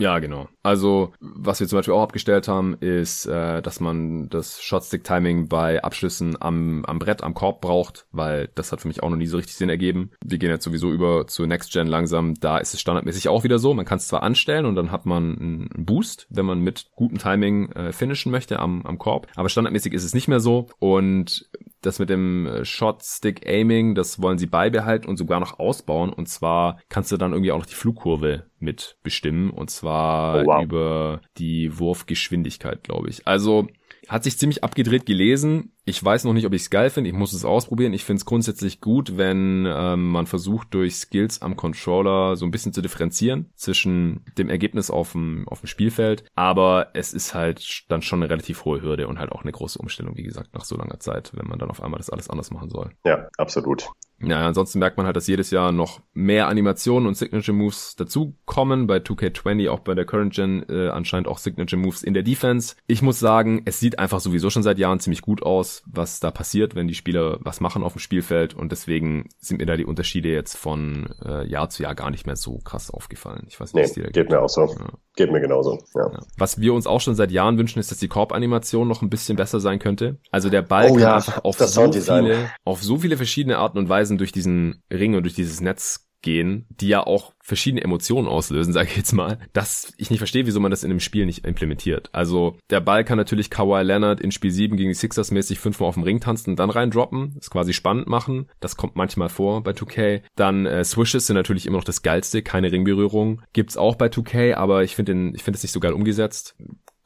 [0.00, 0.48] Ja, genau.
[0.62, 5.84] Also, was wir zum Beispiel auch abgestellt haben, ist, äh, dass man das Shotstick-Timing bei
[5.84, 9.26] Abschlüssen am, am Brett, am Korb braucht, weil das hat für mich auch noch nie
[9.26, 10.10] so richtig Sinn ergeben.
[10.24, 12.34] Wir gehen jetzt sowieso über zu Next Gen langsam.
[12.40, 13.74] Da ist es standardmäßig auch wieder so.
[13.74, 17.18] Man kann es zwar anstellen und dann hat man einen Boost, wenn man mit gutem
[17.18, 20.68] Timing äh, finishen möchte am, am Korb, aber standardmäßig ist es nicht mehr so.
[20.78, 21.46] Und
[21.82, 26.12] das mit dem äh, Shot-Stick Aiming, das wollen sie beibehalten und sogar noch ausbauen.
[26.12, 29.50] Und zwar kannst du dann irgendwie auch noch die Flugkurve mit bestimmen.
[29.50, 30.62] Und zwar oh, wow.
[30.62, 33.26] über die Wurfgeschwindigkeit, glaube ich.
[33.26, 33.68] Also
[34.10, 35.70] Hat sich ziemlich abgedreht gelesen.
[35.84, 37.08] Ich weiß noch nicht, ob ich es geil finde.
[37.10, 37.92] Ich muss es ausprobieren.
[37.92, 42.50] Ich finde es grundsätzlich gut, wenn ähm, man versucht, durch Skills am Controller so ein
[42.50, 46.24] bisschen zu differenzieren zwischen dem Ergebnis auf dem, auf dem Spielfeld.
[46.34, 49.78] Aber es ist halt dann schon eine relativ hohe Hürde und halt auch eine große
[49.78, 52.50] Umstellung, wie gesagt, nach so langer Zeit, wenn man dann auf einmal das alles anders
[52.50, 52.90] machen soll.
[53.04, 53.90] Ja, absolut.
[54.22, 58.86] Ja, ansonsten merkt man halt, dass jedes Jahr noch mehr Animationen und Signature Moves dazukommen.
[58.86, 62.76] Bei 2K20, auch bei der Current Gen, äh, anscheinend auch Signature Moves in der Defense.
[62.86, 66.30] Ich muss sagen, es sieht einfach sowieso schon seit Jahren ziemlich gut aus, was da
[66.30, 68.54] passiert, wenn die Spieler was machen auf dem Spielfeld.
[68.54, 72.26] Und deswegen sind mir da die Unterschiede jetzt von äh, Jahr zu Jahr gar nicht
[72.26, 73.44] mehr so krass aufgefallen.
[73.48, 74.66] Ich weiß nicht, nee, geht geht mir auch so.
[74.66, 74.90] Ja.
[75.16, 75.78] Geht mir genauso.
[75.94, 76.10] Ja.
[76.12, 76.20] Ja.
[76.36, 79.36] Was wir uns auch schon seit Jahren wünschen, ist, dass die Korb-Animation noch ein bisschen
[79.36, 80.18] besser sein könnte.
[80.30, 83.88] Also der Ball oh, kann einfach auf so viele, auf so viele verschiedene Arten und
[83.88, 88.72] Weisen durch diesen Ring und durch dieses Netz gehen, die ja auch verschiedene Emotionen auslösen,
[88.74, 91.46] sage ich jetzt mal, dass ich nicht verstehe, wieso man das in dem Spiel nicht
[91.46, 92.10] implementiert.
[92.12, 95.88] Also der Ball kann natürlich Kawhi Leonard in Spiel 7 gegen die Sixers mäßig fünfmal
[95.88, 98.48] auf dem Ring tanzen und dann reindroppen, das quasi spannend machen.
[98.60, 100.22] Das kommt manchmal vor bei 2K.
[100.36, 103.42] Dann äh, Swishes sind natürlich immer noch das geilste, keine Ringberührung.
[103.52, 106.56] Gibt's auch bei 2K, aber ich finde ich finde es nicht so geil umgesetzt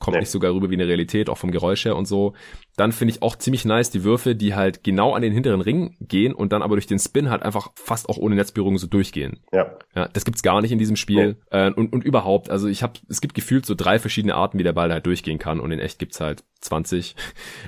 [0.04, 0.20] kommt nee.
[0.20, 2.34] nicht sogar rüber wie eine Realität, auch vom Geräusch her und so.
[2.76, 5.96] Dann finde ich auch ziemlich nice die Würfe, die halt genau an den hinteren Ring
[5.98, 9.40] gehen und dann aber durch den Spin halt einfach fast auch ohne Netzberührung so durchgehen.
[9.50, 9.78] Ja.
[9.94, 11.38] Ja, das gibt's gar nicht in diesem Spiel.
[11.50, 11.58] Nee.
[11.58, 14.62] Äh, und, und überhaupt, also ich habe, es gibt gefühlt so drei verschiedene Arten, wie
[14.62, 17.16] der Ball halt durchgehen kann und in echt gibt's halt 20.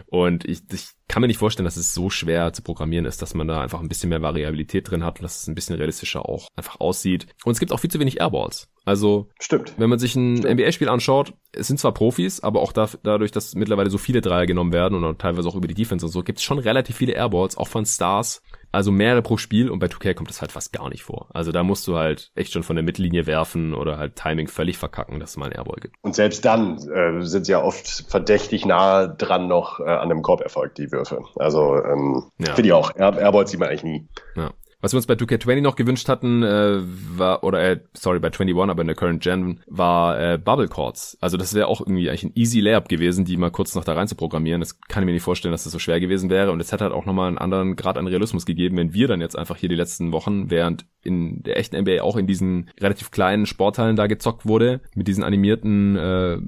[0.09, 3.35] Und ich, ich kann mir nicht vorstellen, dass es so schwer zu programmieren ist, dass
[3.35, 6.29] man da einfach ein bisschen mehr Variabilität drin hat und dass es ein bisschen realistischer
[6.29, 7.27] auch einfach aussieht.
[7.45, 8.69] Und es gibt auch viel zu wenig Airballs.
[8.85, 9.75] Also, Stimmt.
[9.79, 13.55] wenn man sich ein NBA-Spiel anschaut, es sind zwar Profis, aber auch da, dadurch, dass
[13.55, 16.39] mittlerweile so viele Dreier genommen werden und teilweise auch über die Defense und so, gibt
[16.39, 18.43] es schon relativ viele Airballs, auch von Stars.
[18.77, 21.29] Also mehrere pro Spiel und bei 2K kommt das halt fast gar nicht vor.
[21.33, 24.77] Also da musst du halt echt schon von der Mittellinie werfen oder halt Timing völlig
[24.77, 25.95] verkacken, dass es mal einen Airball gibt.
[26.03, 30.21] Und selbst dann äh, sind sie ja oft verdächtig nah dran noch äh, an einem
[30.21, 31.25] Korberfolg, die Würfe.
[31.37, 32.55] Also ähm, ja.
[32.55, 32.95] finde ich auch.
[32.95, 34.09] Air Airballs sieht man eigentlich nie.
[34.35, 34.51] Ja.
[34.87, 36.79] Was wir uns bei 2K20 noch gewünscht hatten, äh,
[37.19, 41.19] war, oder äh, sorry, bei 21, aber in der Current Gen, war äh, Bubble Chords.
[41.21, 43.95] Also das wäre auch irgendwie eigentlich ein easy Layup gewesen, die mal kurz noch da
[43.95, 44.61] rein zu programmieren.
[44.61, 46.53] Das kann ich mir nicht vorstellen, dass das so schwer gewesen wäre.
[46.53, 49.21] Und es hätte halt auch nochmal einen anderen Grad an Realismus gegeben, wenn wir dann
[49.21, 53.11] jetzt einfach hier die letzten Wochen, während in der echten NBA auch in diesen relativ
[53.11, 56.39] kleinen Sporthallen da gezockt wurde, mit diesen animierten äh,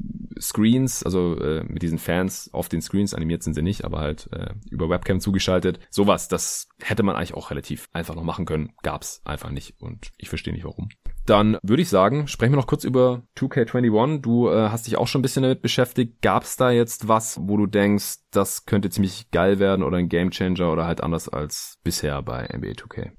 [0.41, 4.29] Screens, also äh, mit diesen Fans auf den Screens, animiert sind sie nicht, aber halt
[4.33, 5.79] äh, über Webcam zugeschaltet.
[5.91, 8.73] Sowas, das hätte man eigentlich auch relativ einfach noch machen können.
[8.83, 10.91] Gab's einfach nicht und ich verstehe nicht warum.
[11.29, 14.23] Dann würde ich sagen, sprechen wir noch kurz über 2K21.
[14.23, 16.23] Du äh, hast dich auch schon ein bisschen damit beschäftigt.
[16.23, 20.73] Gab's da jetzt was, wo du denkst, das könnte ziemlich geil werden oder ein Gamechanger
[20.73, 23.11] oder halt anders als bisher bei NBA 2K?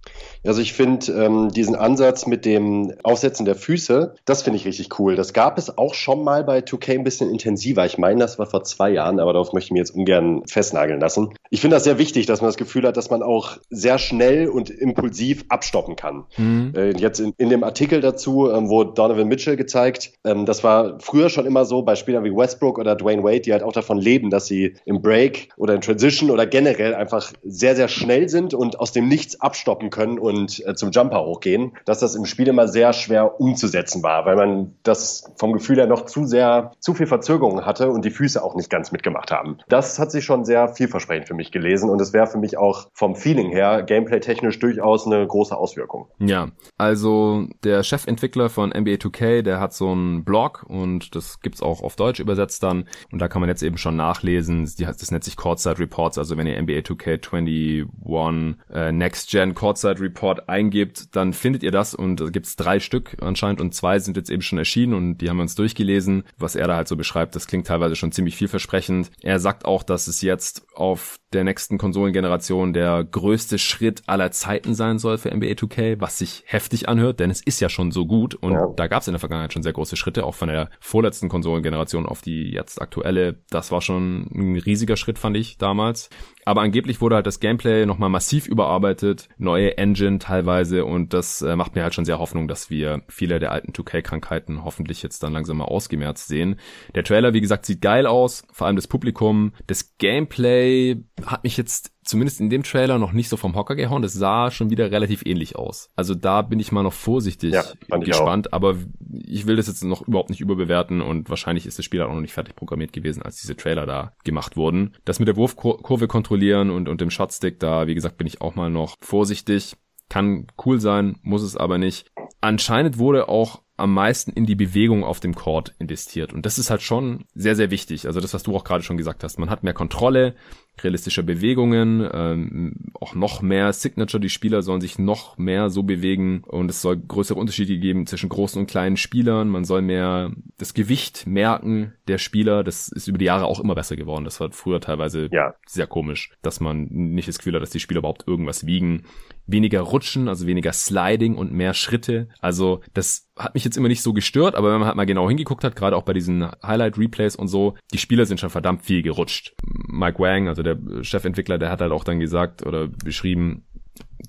[0.46, 5.00] Also ich finde ähm, diesen Ansatz mit dem Aufsetzen der Füße, das finde ich richtig
[5.00, 5.16] cool.
[5.16, 7.86] Das gab es auch schon mal bei 2K ein bisschen intensiver.
[7.86, 11.00] Ich meine, das war vor zwei Jahren, aber darauf möchte ich mir jetzt ungern festnageln
[11.00, 11.34] lassen.
[11.50, 14.48] Ich finde das sehr wichtig, dass man das Gefühl hat, dass man auch sehr schnell
[14.48, 16.26] und impulsiv abstoppen kann.
[16.38, 16.74] Mhm.
[16.76, 21.00] Äh, jetzt in, in, dem Artikel dazu ähm, wurde Donovan Mitchell gezeigt, ähm, das war
[21.00, 23.98] früher schon immer so bei Spielern wie Westbrook oder Dwayne Wade, die halt auch davon
[23.98, 28.54] leben, dass sie im Break oder in Transition oder generell einfach sehr, sehr schnell sind
[28.54, 32.48] und aus dem Nichts abstoppen können und äh, zum Jumper hochgehen, dass das im Spiel
[32.48, 36.94] immer sehr schwer umzusetzen war, weil man das vom Gefühl her noch zu sehr, zu
[36.94, 39.58] viel Verzögerung hatte und die Füße auch nicht ganz mitgemacht haben.
[39.68, 42.88] Das hat sich schon sehr vielversprechend für mich gelesen und es wäre für mich auch
[42.94, 46.08] vom Feeling her, gameplay-technisch durchaus eine große Auswirkung.
[46.20, 51.62] Ja, also der Chefentwickler von NBA 2K, der hat so einen Blog und das gibt's
[51.62, 52.86] auch auf Deutsch übersetzt dann.
[53.12, 56.48] Und da kann man jetzt eben schon nachlesen, das nennt sich Courtside Reports, also wenn
[56.48, 61.94] ihr NBA 2K21 äh, Next Gen Courtside Report eingibt, dann findet ihr das.
[61.96, 63.62] Und da gibt's drei Stück anscheinend.
[63.62, 66.24] Und zwei sind jetzt eben schon erschienen und die haben wir uns durchgelesen.
[66.38, 69.12] Was er da halt so beschreibt, das klingt teilweise schon ziemlich vielversprechend.
[69.22, 74.74] Er sagt auch, dass es jetzt auf der nächsten Konsolengeneration der größte Schritt aller Zeiten
[74.74, 78.06] sein soll für NBA 2K, was sich heftig anhört, denn es ist ja schon so
[78.06, 78.68] gut und ja.
[78.76, 82.06] da gab es in der Vergangenheit schon sehr große Schritte, auch von der vorletzten Konsolengeneration
[82.06, 83.38] auf die jetzt aktuelle.
[83.50, 86.10] Das war schon ein riesiger Schritt, fand ich damals.
[86.50, 91.56] Aber angeblich wurde halt das Gameplay nochmal massiv überarbeitet, neue Engine teilweise und das äh,
[91.56, 95.32] macht mir halt schon sehr Hoffnung, dass wir viele der alten 2K-Krankheiten hoffentlich jetzt dann
[95.32, 96.56] langsam mal ausgemerzt sehen.
[96.96, 99.54] Der Trailer, wie gesagt, sieht geil aus, vor allem das Publikum.
[99.68, 104.02] Das Gameplay hat mich jetzt zumindest in dem Trailer noch nicht so vom Hocker gehauen.
[104.02, 105.90] Das sah schon wieder relativ ähnlich aus.
[105.96, 107.64] Also da bin ich mal noch vorsichtig ja,
[108.00, 108.76] gespannt, aber
[109.24, 112.22] ich will das jetzt noch überhaupt nicht überbewerten und wahrscheinlich ist das Spiel auch noch
[112.22, 114.96] nicht fertig programmiert gewesen, als diese Trailer da gemacht wurden.
[115.06, 118.56] Das mit der Wurfkurve kontrollieren und, und dem Shotstick, da, wie gesagt, bin ich auch
[118.56, 119.76] mal noch vorsichtig.
[120.10, 122.10] Kann cool sein, muss es aber nicht.
[122.42, 126.34] Anscheinend wurde auch am meisten in die Bewegung auf dem Court investiert.
[126.34, 128.06] Und das ist halt schon sehr, sehr wichtig.
[128.08, 129.40] Also das, was du auch gerade schon gesagt hast.
[129.40, 130.36] Man hat mehr Kontrolle,
[130.84, 134.22] realistischer Bewegungen, ähm, auch noch mehr Signature.
[134.22, 138.30] Die Spieler sollen sich noch mehr so bewegen und es soll größere Unterschiede geben zwischen
[138.30, 139.50] großen und kleinen Spielern.
[139.50, 142.64] Man soll mehr das Gewicht merken der Spieler.
[142.64, 144.26] Das ist über die Jahre auch immer besser geworden.
[144.26, 145.56] Das war früher teilweise ja.
[145.68, 149.04] sehr komisch, dass man nicht das Gefühl hat, dass die Spieler überhaupt irgendwas wiegen
[149.52, 152.28] weniger Rutschen, also weniger Sliding und mehr Schritte.
[152.40, 155.28] Also das hat mich jetzt immer nicht so gestört, aber wenn man halt mal genau
[155.30, 159.02] hingeguckt hat, gerade auch bei diesen Highlight-Replays und so, die Spieler sind schon verdammt viel
[159.02, 159.56] gerutscht.
[159.64, 163.66] Mike Wang, also der Chefentwickler, der hat halt auch dann gesagt oder beschrieben,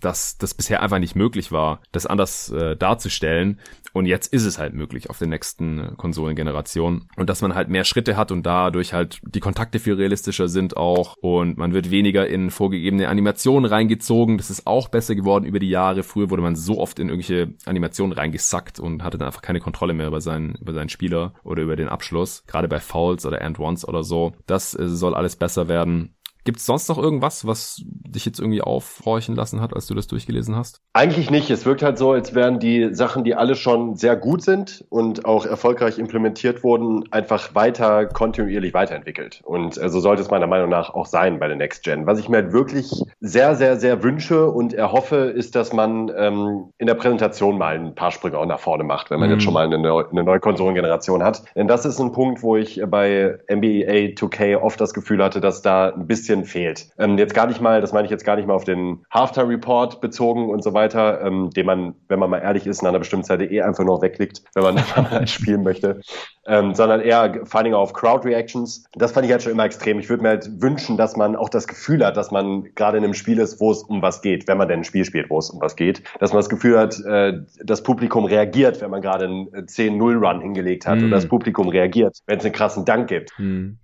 [0.00, 3.58] dass das bisher einfach nicht möglich war, das anders äh, darzustellen.
[3.92, 7.08] Und jetzt ist es halt möglich auf den nächsten äh, Konsolengenerationen.
[7.16, 10.76] Und dass man halt mehr Schritte hat und dadurch halt die Kontakte viel realistischer sind
[10.76, 11.16] auch.
[11.20, 14.38] Und man wird weniger in vorgegebene Animationen reingezogen.
[14.38, 16.02] Das ist auch besser geworden über die Jahre.
[16.02, 19.94] Früher wurde man so oft in irgendwelche Animationen reingesackt und hatte dann einfach keine Kontrolle
[19.94, 22.44] mehr über seinen, über seinen Spieler oder über den Abschluss.
[22.46, 24.32] Gerade bei Fouls oder And Ones oder so.
[24.46, 26.14] Das äh, soll alles besser werden.
[26.44, 30.06] Gibt es sonst noch irgendwas, was dich jetzt irgendwie aufhorchen lassen hat, als du das
[30.06, 30.80] durchgelesen hast?
[30.92, 31.50] Eigentlich nicht.
[31.50, 35.24] Es wirkt halt so, als wären die Sachen, die alle schon sehr gut sind und
[35.24, 39.42] auch erfolgreich implementiert wurden, einfach weiter kontinuierlich weiterentwickelt.
[39.44, 42.06] Und so also sollte es meiner Meinung nach auch sein bei der Next Gen.
[42.06, 42.90] Was ich mir halt wirklich
[43.20, 47.94] sehr, sehr, sehr wünsche und erhoffe, ist, dass man ähm, in der Präsentation mal ein
[47.94, 49.32] paar Sprünge auch nach vorne macht, wenn man mm.
[49.32, 49.44] jetzt mhm.
[49.44, 51.42] schon mal eine, eine neue Konsolengeneration hat.
[51.54, 55.62] Denn das ist ein Punkt, wo ich bei NBA 2K oft das Gefühl hatte, dass
[55.62, 56.88] da ein bisschen bisschen fehlt.
[56.98, 59.48] Ähm, jetzt gar nicht mal, das meine ich jetzt gar nicht mal auf den Halftime
[59.48, 62.98] Report bezogen und so weiter, ähm, den man, wenn man mal ehrlich ist, in einer
[62.98, 64.76] bestimmten Zeit eh einfach noch wegklickt, wenn man,
[65.10, 66.00] halt spielen möchte,
[66.46, 68.84] ähm, sondern eher finding auf Crowd Reactions.
[68.94, 69.98] Das fand ich halt schon immer extrem.
[69.98, 73.04] Ich würde mir halt wünschen, dass man auch das Gefühl hat, dass man gerade in
[73.04, 75.38] einem Spiel ist, wo es um was geht, wenn man denn ein Spiel spielt, wo
[75.38, 79.02] es um was geht, dass man das Gefühl hat, äh, das Publikum reagiert, wenn man
[79.02, 81.04] gerade einen 10-0-Run hingelegt hat mm.
[81.04, 83.32] und das Publikum reagiert, wenn es einen krassen Dank gibt.
[83.38, 83.79] Mm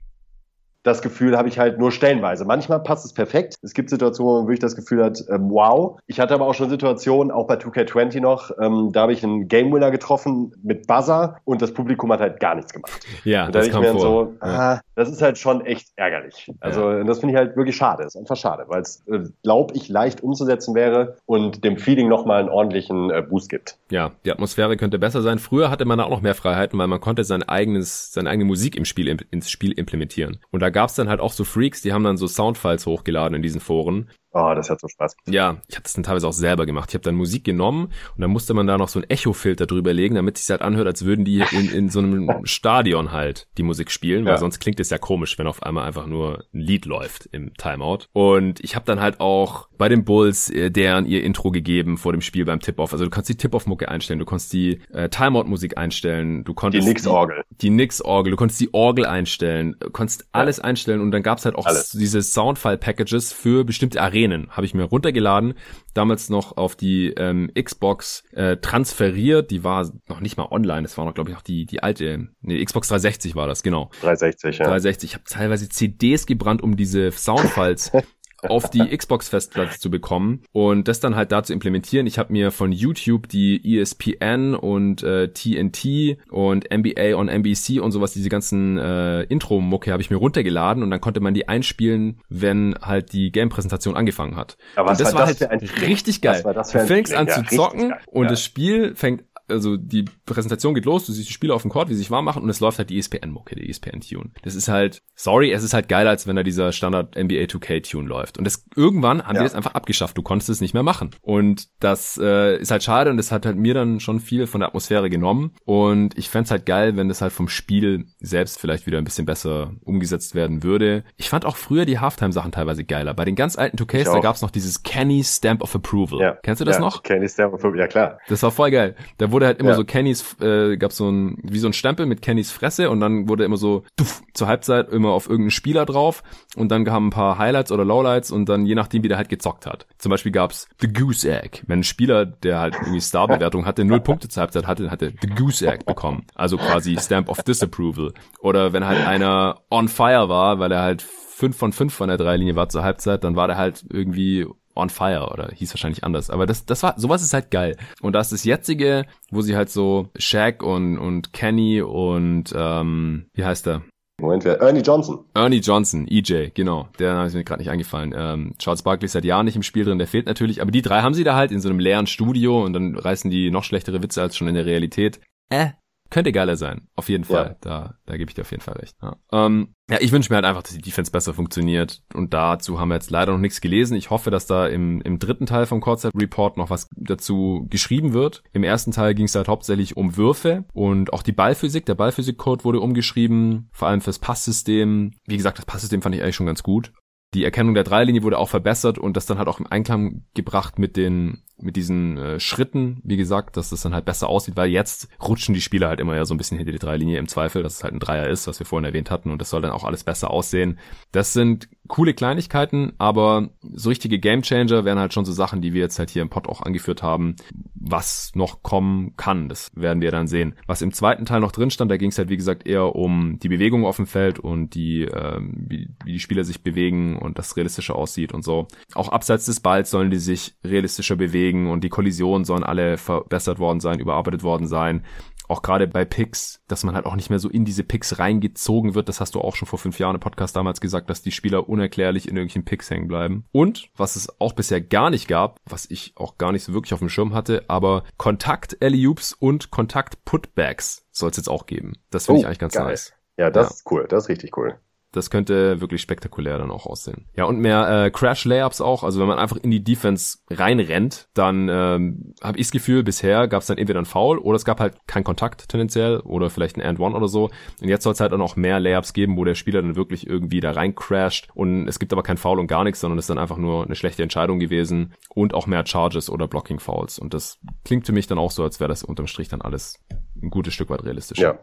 [0.86, 2.44] das Gefühl habe ich halt nur stellenweise.
[2.44, 3.56] Manchmal passt es perfekt.
[3.62, 5.98] Es gibt Situationen, wo man wirklich das Gefühl hat, ähm, wow.
[6.06, 9.48] Ich hatte aber auch schon Situationen, auch bei 2K20 noch, ähm, da habe ich einen
[9.48, 13.00] Game Winner getroffen mit Buzzer und das Publikum hat halt gar nichts gemacht.
[13.24, 14.00] Ja, und da das kam vor.
[14.00, 16.52] So, ah, das ist halt schon echt ärgerlich.
[16.60, 17.02] Also ja.
[17.02, 18.04] das finde ich halt wirklich schade.
[18.04, 22.08] Das ist einfach schade, weil es, äh, glaube ich, leicht umzusetzen wäre und dem Feeling
[22.08, 23.76] nochmal einen ordentlichen äh, Boost gibt.
[23.90, 25.40] Ja, die Atmosphäre könnte besser sein.
[25.40, 28.44] Früher hatte man da auch noch mehr Freiheiten, weil man konnte sein eigenes, seine eigene
[28.44, 30.38] Musik im Spiel ins Spiel implementieren.
[30.52, 33.40] Und da gab's dann halt auch so Freaks, die haben dann so Soundfiles hochgeladen in
[33.40, 35.34] diesen Foren Oh, das hat so Spaß gemacht.
[35.34, 36.90] Ja, ich habe das dann teilweise auch selber gemacht.
[36.90, 39.94] Ich habe dann Musik genommen und dann musste man da noch so ein Echo-Filter drüber
[39.94, 43.48] legen, damit es sich halt anhört, als würden die in, in so einem Stadion halt
[43.56, 44.38] die Musik spielen, weil ja.
[44.38, 48.00] sonst klingt es ja komisch, wenn auf einmal einfach nur ein Lied läuft im Timeout.
[48.12, 52.12] Und ich habe dann halt auch bei den Bulls äh, deren ihr Intro gegeben vor
[52.12, 52.92] dem Spiel beim Tip-Off.
[52.92, 56.88] Also du kannst die Tip-Off-Mucke einstellen, du kannst die äh, Timeout-Musik einstellen, du konntest die
[56.88, 57.42] Nix-Orgel.
[57.52, 61.56] Die, die Nix-Orgel, du konntest die Orgel einstellen, konntest alles einstellen und dann gab's halt
[61.56, 61.90] auch alles.
[61.90, 65.54] diese Soundfile-Packages für bestimmte Arenen, habe ich mir runter runtergeladen,
[65.94, 70.98] damals noch auf die ähm, Xbox äh, transferiert, die war noch nicht mal online, das
[70.98, 73.90] war noch glaube ich auch die die alte, nee, Xbox 360 war das, genau.
[74.00, 74.64] 360, ja.
[74.64, 77.92] 360, ich habe teilweise CDs gebrannt, um diese Soundfiles
[78.48, 82.06] auf die Xbox-Festplatte zu bekommen und das dann halt da zu implementieren.
[82.06, 87.92] Ich habe mir von YouTube die ESPN und äh, TNT und NBA on NBC und
[87.92, 92.20] sowas, diese ganzen äh, Intro-Mucke habe ich mir runtergeladen und dann konnte man die einspielen,
[92.28, 94.56] wenn halt die Game-Präsentation angefangen hat.
[94.76, 96.42] Aber und das war, war das halt richtig geil.
[96.42, 98.30] du fängst an zu zocken und ja.
[98.30, 101.88] das Spiel fängt also die Präsentation geht los, du siehst die Spieler auf dem Court,
[101.88, 104.30] wie sie sich warm machen und es läuft halt die ESPN-Mucke, die ESPN-Tune.
[104.42, 108.08] Das ist halt, sorry, es ist halt geiler, als wenn da dieser Standard NBA 2K-Tune
[108.08, 108.38] läuft.
[108.38, 109.42] Und das irgendwann haben ja.
[109.42, 111.10] die das einfach abgeschafft, du konntest es nicht mehr machen.
[111.22, 114.60] Und das äh, ist halt schade und das hat halt mir dann schon viel von
[114.60, 115.52] der Atmosphäre genommen.
[115.64, 119.26] Und ich fände halt geil, wenn das halt vom Spiel selbst vielleicht wieder ein bisschen
[119.26, 121.04] besser umgesetzt werden würde.
[121.16, 123.14] Ich fand auch früher die Halftime-Sachen teilweise geiler.
[123.14, 126.20] Bei den ganz alten 2Ks, da gab's noch dieses Kenny Stamp of Approval.
[126.20, 126.32] Ja.
[126.42, 127.02] Kennst du das ja, noch?
[127.02, 128.18] Kenny Stamp of Approval, ja klar.
[128.28, 128.96] Das war voll geil.
[129.18, 129.76] Da wurde halt immer ja.
[129.76, 133.28] so Kennys, äh, gab so ein, wie so ein Stempel mit Kennys Fresse und dann
[133.28, 136.22] wurde immer so tuff, zur Halbzeit immer auf irgendeinen Spieler drauf
[136.56, 139.28] und dann kamen ein paar Highlights oder Lowlights und dann je nachdem, wie der halt
[139.28, 139.86] gezockt hat.
[139.98, 141.64] Zum Beispiel gab's The Goose Egg.
[141.66, 145.28] Wenn ein Spieler, der halt irgendwie Starbewertung hatte, null Punkte zur Halbzeit hatte, hatte The
[145.28, 146.24] Goose Egg bekommen.
[146.34, 148.14] Also quasi Stamp of Disapproval.
[148.40, 152.16] Oder wenn halt einer on fire war, weil er halt fünf von fünf von der
[152.16, 154.46] Dreilinie war zur Halbzeit, dann war der halt irgendwie
[154.76, 156.30] on Fire oder hieß wahrscheinlich anders.
[156.30, 157.76] Aber das, das war, sowas ist halt geil.
[158.00, 163.26] Und das ist das jetzige, wo sie halt so Shaq und, und Kenny und, ähm,
[163.34, 163.82] wie heißt der?
[164.18, 164.60] Moment, wer?
[164.60, 165.18] Ernie Johnson.
[165.34, 166.88] Ernie Johnson, EJ, genau.
[166.98, 168.14] Der ist mir gerade nicht eingefallen.
[168.16, 170.62] Ähm, Charles Barkley ist seit Jahren nicht im Spiel drin, der fehlt natürlich.
[170.62, 173.30] Aber die drei haben sie da halt in so einem leeren Studio und dann reißen
[173.30, 175.20] die noch schlechtere Witze als schon in der Realität.
[175.50, 175.68] äh,
[176.10, 177.46] könnte geiler sein, auf jeden Fall.
[177.48, 177.56] Ja.
[177.60, 178.96] Da, da gebe ich dir auf jeden Fall recht.
[179.02, 182.02] Ja, ähm, ja ich wünsche mir halt einfach, dass die Defense besser funktioniert.
[182.14, 183.96] Und dazu haben wir jetzt leider noch nichts gelesen.
[183.96, 188.12] Ich hoffe, dass da im, im dritten Teil vom Courtside Report noch was dazu geschrieben
[188.12, 188.42] wird.
[188.52, 191.86] Im ersten Teil ging es halt hauptsächlich um Würfe und auch die Ballphysik.
[191.86, 195.12] Der Ballphysik-Code wurde umgeschrieben, vor allem fürs Passsystem.
[195.26, 196.92] Wie gesagt, das Passsystem fand ich eigentlich schon ganz gut.
[197.34, 200.78] Die Erkennung der Dreilinie wurde auch verbessert und das dann halt auch im Einklang gebracht
[200.78, 204.68] mit den mit diesen äh, Schritten, wie gesagt, dass das dann halt besser aussieht, weil
[204.68, 207.62] jetzt rutschen die Spieler halt immer ja so ein bisschen hinter die Dreilinie im Zweifel,
[207.62, 209.70] dass es halt ein Dreier ist, was wir vorhin erwähnt hatten und das soll dann
[209.70, 210.78] auch alles besser aussehen.
[211.12, 215.80] Das sind coole Kleinigkeiten, aber so richtige Gamechanger wären halt schon so Sachen, die wir
[215.80, 217.36] jetzt halt hier im Pod auch angeführt haben,
[217.74, 219.48] was noch kommen kann.
[219.48, 220.56] Das werden wir dann sehen.
[220.66, 223.38] Was im zweiten Teil noch drin stand, da ging es halt wie gesagt eher um
[223.40, 227.38] die Bewegung auf dem Feld und die, ähm, wie, wie die Spieler sich bewegen und
[227.38, 228.66] das realistischer aussieht und so.
[228.94, 232.98] Auch abseits des Balls sollen die sich realistischer bewegen bewegen und die Kollisionen sollen alle
[232.98, 235.04] verbessert worden sein, überarbeitet worden sein.
[235.48, 238.96] Auch gerade bei Picks, dass man halt auch nicht mehr so in diese Picks reingezogen
[238.96, 239.08] wird.
[239.08, 241.68] Das hast du auch schon vor fünf Jahren im Podcast damals gesagt, dass die Spieler
[241.68, 243.44] unerklärlich in irgendwelchen Picks hängen bleiben.
[243.52, 246.94] Und was es auch bisher gar nicht gab, was ich auch gar nicht so wirklich
[246.94, 251.92] auf dem Schirm hatte, aber Kontakt Alley-Oops und Kontakt Putbacks soll es jetzt auch geben.
[252.10, 252.86] Das finde oh, ich eigentlich ganz geil.
[252.86, 253.12] nice.
[253.36, 253.74] Ja, das ja.
[253.74, 254.06] ist cool.
[254.08, 254.80] Das ist richtig cool.
[255.16, 257.24] Das könnte wirklich spektakulär dann auch aussehen.
[257.36, 259.02] Ja, und mehr äh, Crash-Layups auch.
[259.02, 263.48] Also wenn man einfach in die Defense reinrennt, dann ähm, habe ich das Gefühl, bisher
[263.48, 266.76] gab es dann entweder ein Foul oder es gab halt keinen Kontakt tendenziell oder vielleicht
[266.76, 267.50] ein And-One oder so.
[267.80, 270.26] Und jetzt soll es halt dann auch mehr Layups geben, wo der Spieler dann wirklich
[270.26, 273.24] irgendwie da rein crasht und es gibt aber kein Foul und gar nichts, sondern es
[273.24, 277.18] ist dann einfach nur eine schlechte Entscheidung gewesen und auch mehr Charges oder Blocking-Fouls.
[277.18, 280.04] Und das klingt für mich dann auch so, als wäre das unterm Strich dann alles
[280.42, 281.38] ein gutes Stück weit realistisch.
[281.38, 281.58] Ja.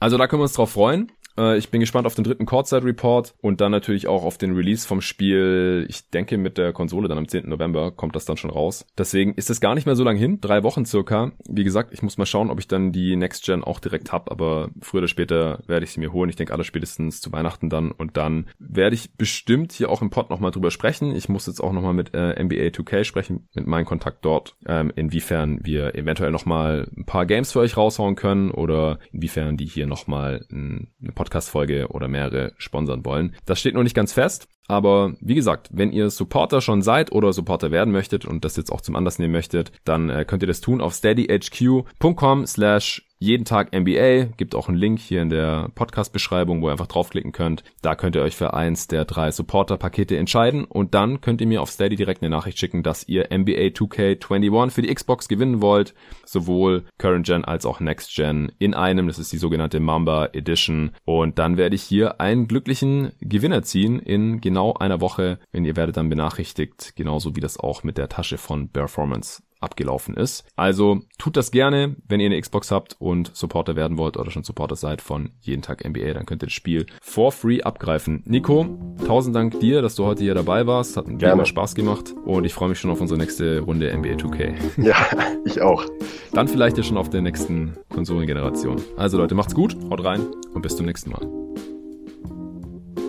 [0.00, 1.12] Also da können wir uns drauf freuen.
[1.38, 4.54] Äh, ich bin gespannt auf den dritten Courtside Report und dann natürlich auch auf den
[4.54, 5.86] Release vom Spiel.
[5.88, 7.48] Ich denke, mit der Konsole dann am 10.
[7.48, 8.84] November kommt das dann schon raus.
[8.98, 11.32] Deswegen ist es gar nicht mehr so lang hin, drei Wochen circa.
[11.48, 14.30] Wie gesagt, ich muss mal schauen, ob ich dann die Next Gen auch direkt hab,
[14.30, 16.28] aber früher oder später werde ich sie mir holen.
[16.28, 20.10] Ich denke, alle spätestens zu Weihnachten dann und dann werde ich bestimmt hier auch im
[20.10, 21.14] Pod nochmal drüber sprechen.
[21.14, 24.92] Ich muss jetzt auch nochmal mit äh, NBA 2K sprechen, mit meinem Kontakt dort, ähm,
[24.96, 29.86] inwiefern wir eventuell nochmal ein paar Games für euch raushauen können oder inwiefern die hier
[29.86, 33.34] nochmal ein, eine Pod Podcast-Folge oder mehrere sponsern wollen.
[33.44, 34.48] Das steht noch nicht ganz fest.
[34.66, 38.70] Aber wie gesagt, wenn ihr Supporter schon seid oder Supporter werden möchtet und das jetzt
[38.70, 43.44] auch zum Anlass nehmen möchtet, dann äh, könnt ihr das tun auf steadyhq.com slash jeden
[43.44, 44.30] Tag NBA.
[44.36, 47.64] Gibt auch einen Link hier in der Podcast-Beschreibung, wo ihr einfach draufklicken könnt.
[47.82, 51.62] Da könnt ihr euch für eins der drei Supporter-Pakete entscheiden und dann könnt ihr mir
[51.62, 55.94] auf Steady direkt eine Nachricht schicken, dass ihr NBA 2K21 für die Xbox gewinnen wollt.
[56.24, 59.08] Sowohl Current Gen als auch Next Gen in einem.
[59.08, 60.92] Das ist die sogenannte Mamba Edition.
[61.04, 65.76] Und dann werde ich hier einen glücklichen Gewinner ziehen in genau einer Woche, wenn ihr
[65.76, 70.44] werdet dann benachrichtigt, genauso wie das auch mit der Tasche von Performance abgelaufen ist.
[70.56, 74.44] Also tut das gerne, wenn ihr eine Xbox habt und Supporter werden wollt oder schon
[74.44, 78.22] Supporter seid von jeden Tag NBA, dann könnt ihr das Spiel for free abgreifen.
[78.26, 80.96] Nico, tausend Dank dir, dass du heute hier dabei warst.
[80.96, 84.14] Hat mir immer Spaß gemacht und ich freue mich schon auf unsere nächste Runde NBA
[84.14, 84.54] 2K.
[84.78, 84.96] Ja,
[85.44, 85.84] ich auch.
[86.32, 88.80] Dann vielleicht ja schon auf der nächsten Konsolengeneration.
[88.96, 91.26] Also Leute, macht's gut, haut rein und bis zum nächsten Mal.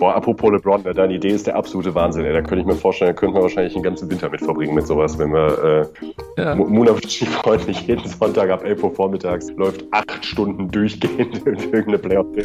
[0.00, 2.24] Boah, apropos LeBron, ne, deine Idee ist der absolute Wahnsinn.
[2.24, 2.32] Ey.
[2.32, 4.86] Da könnte ich mir vorstellen, da könnten wir wahrscheinlich den ganzen Winter mit verbringen mit
[4.86, 5.90] sowas, wenn wir
[6.38, 6.56] äh, ja.
[7.42, 12.26] freundlich jeden Sonntag ab 11 Uhr vormittags läuft acht Stunden durchgehend irgendeine playoff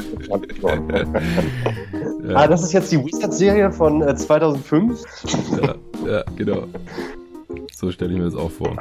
[2.27, 2.35] ja.
[2.35, 5.01] Ah, das ist jetzt die Wizards-Serie von äh, 2005?
[5.61, 5.75] Ja,
[6.05, 6.63] ja, genau.
[7.71, 8.75] So stelle ich mir das auch vor.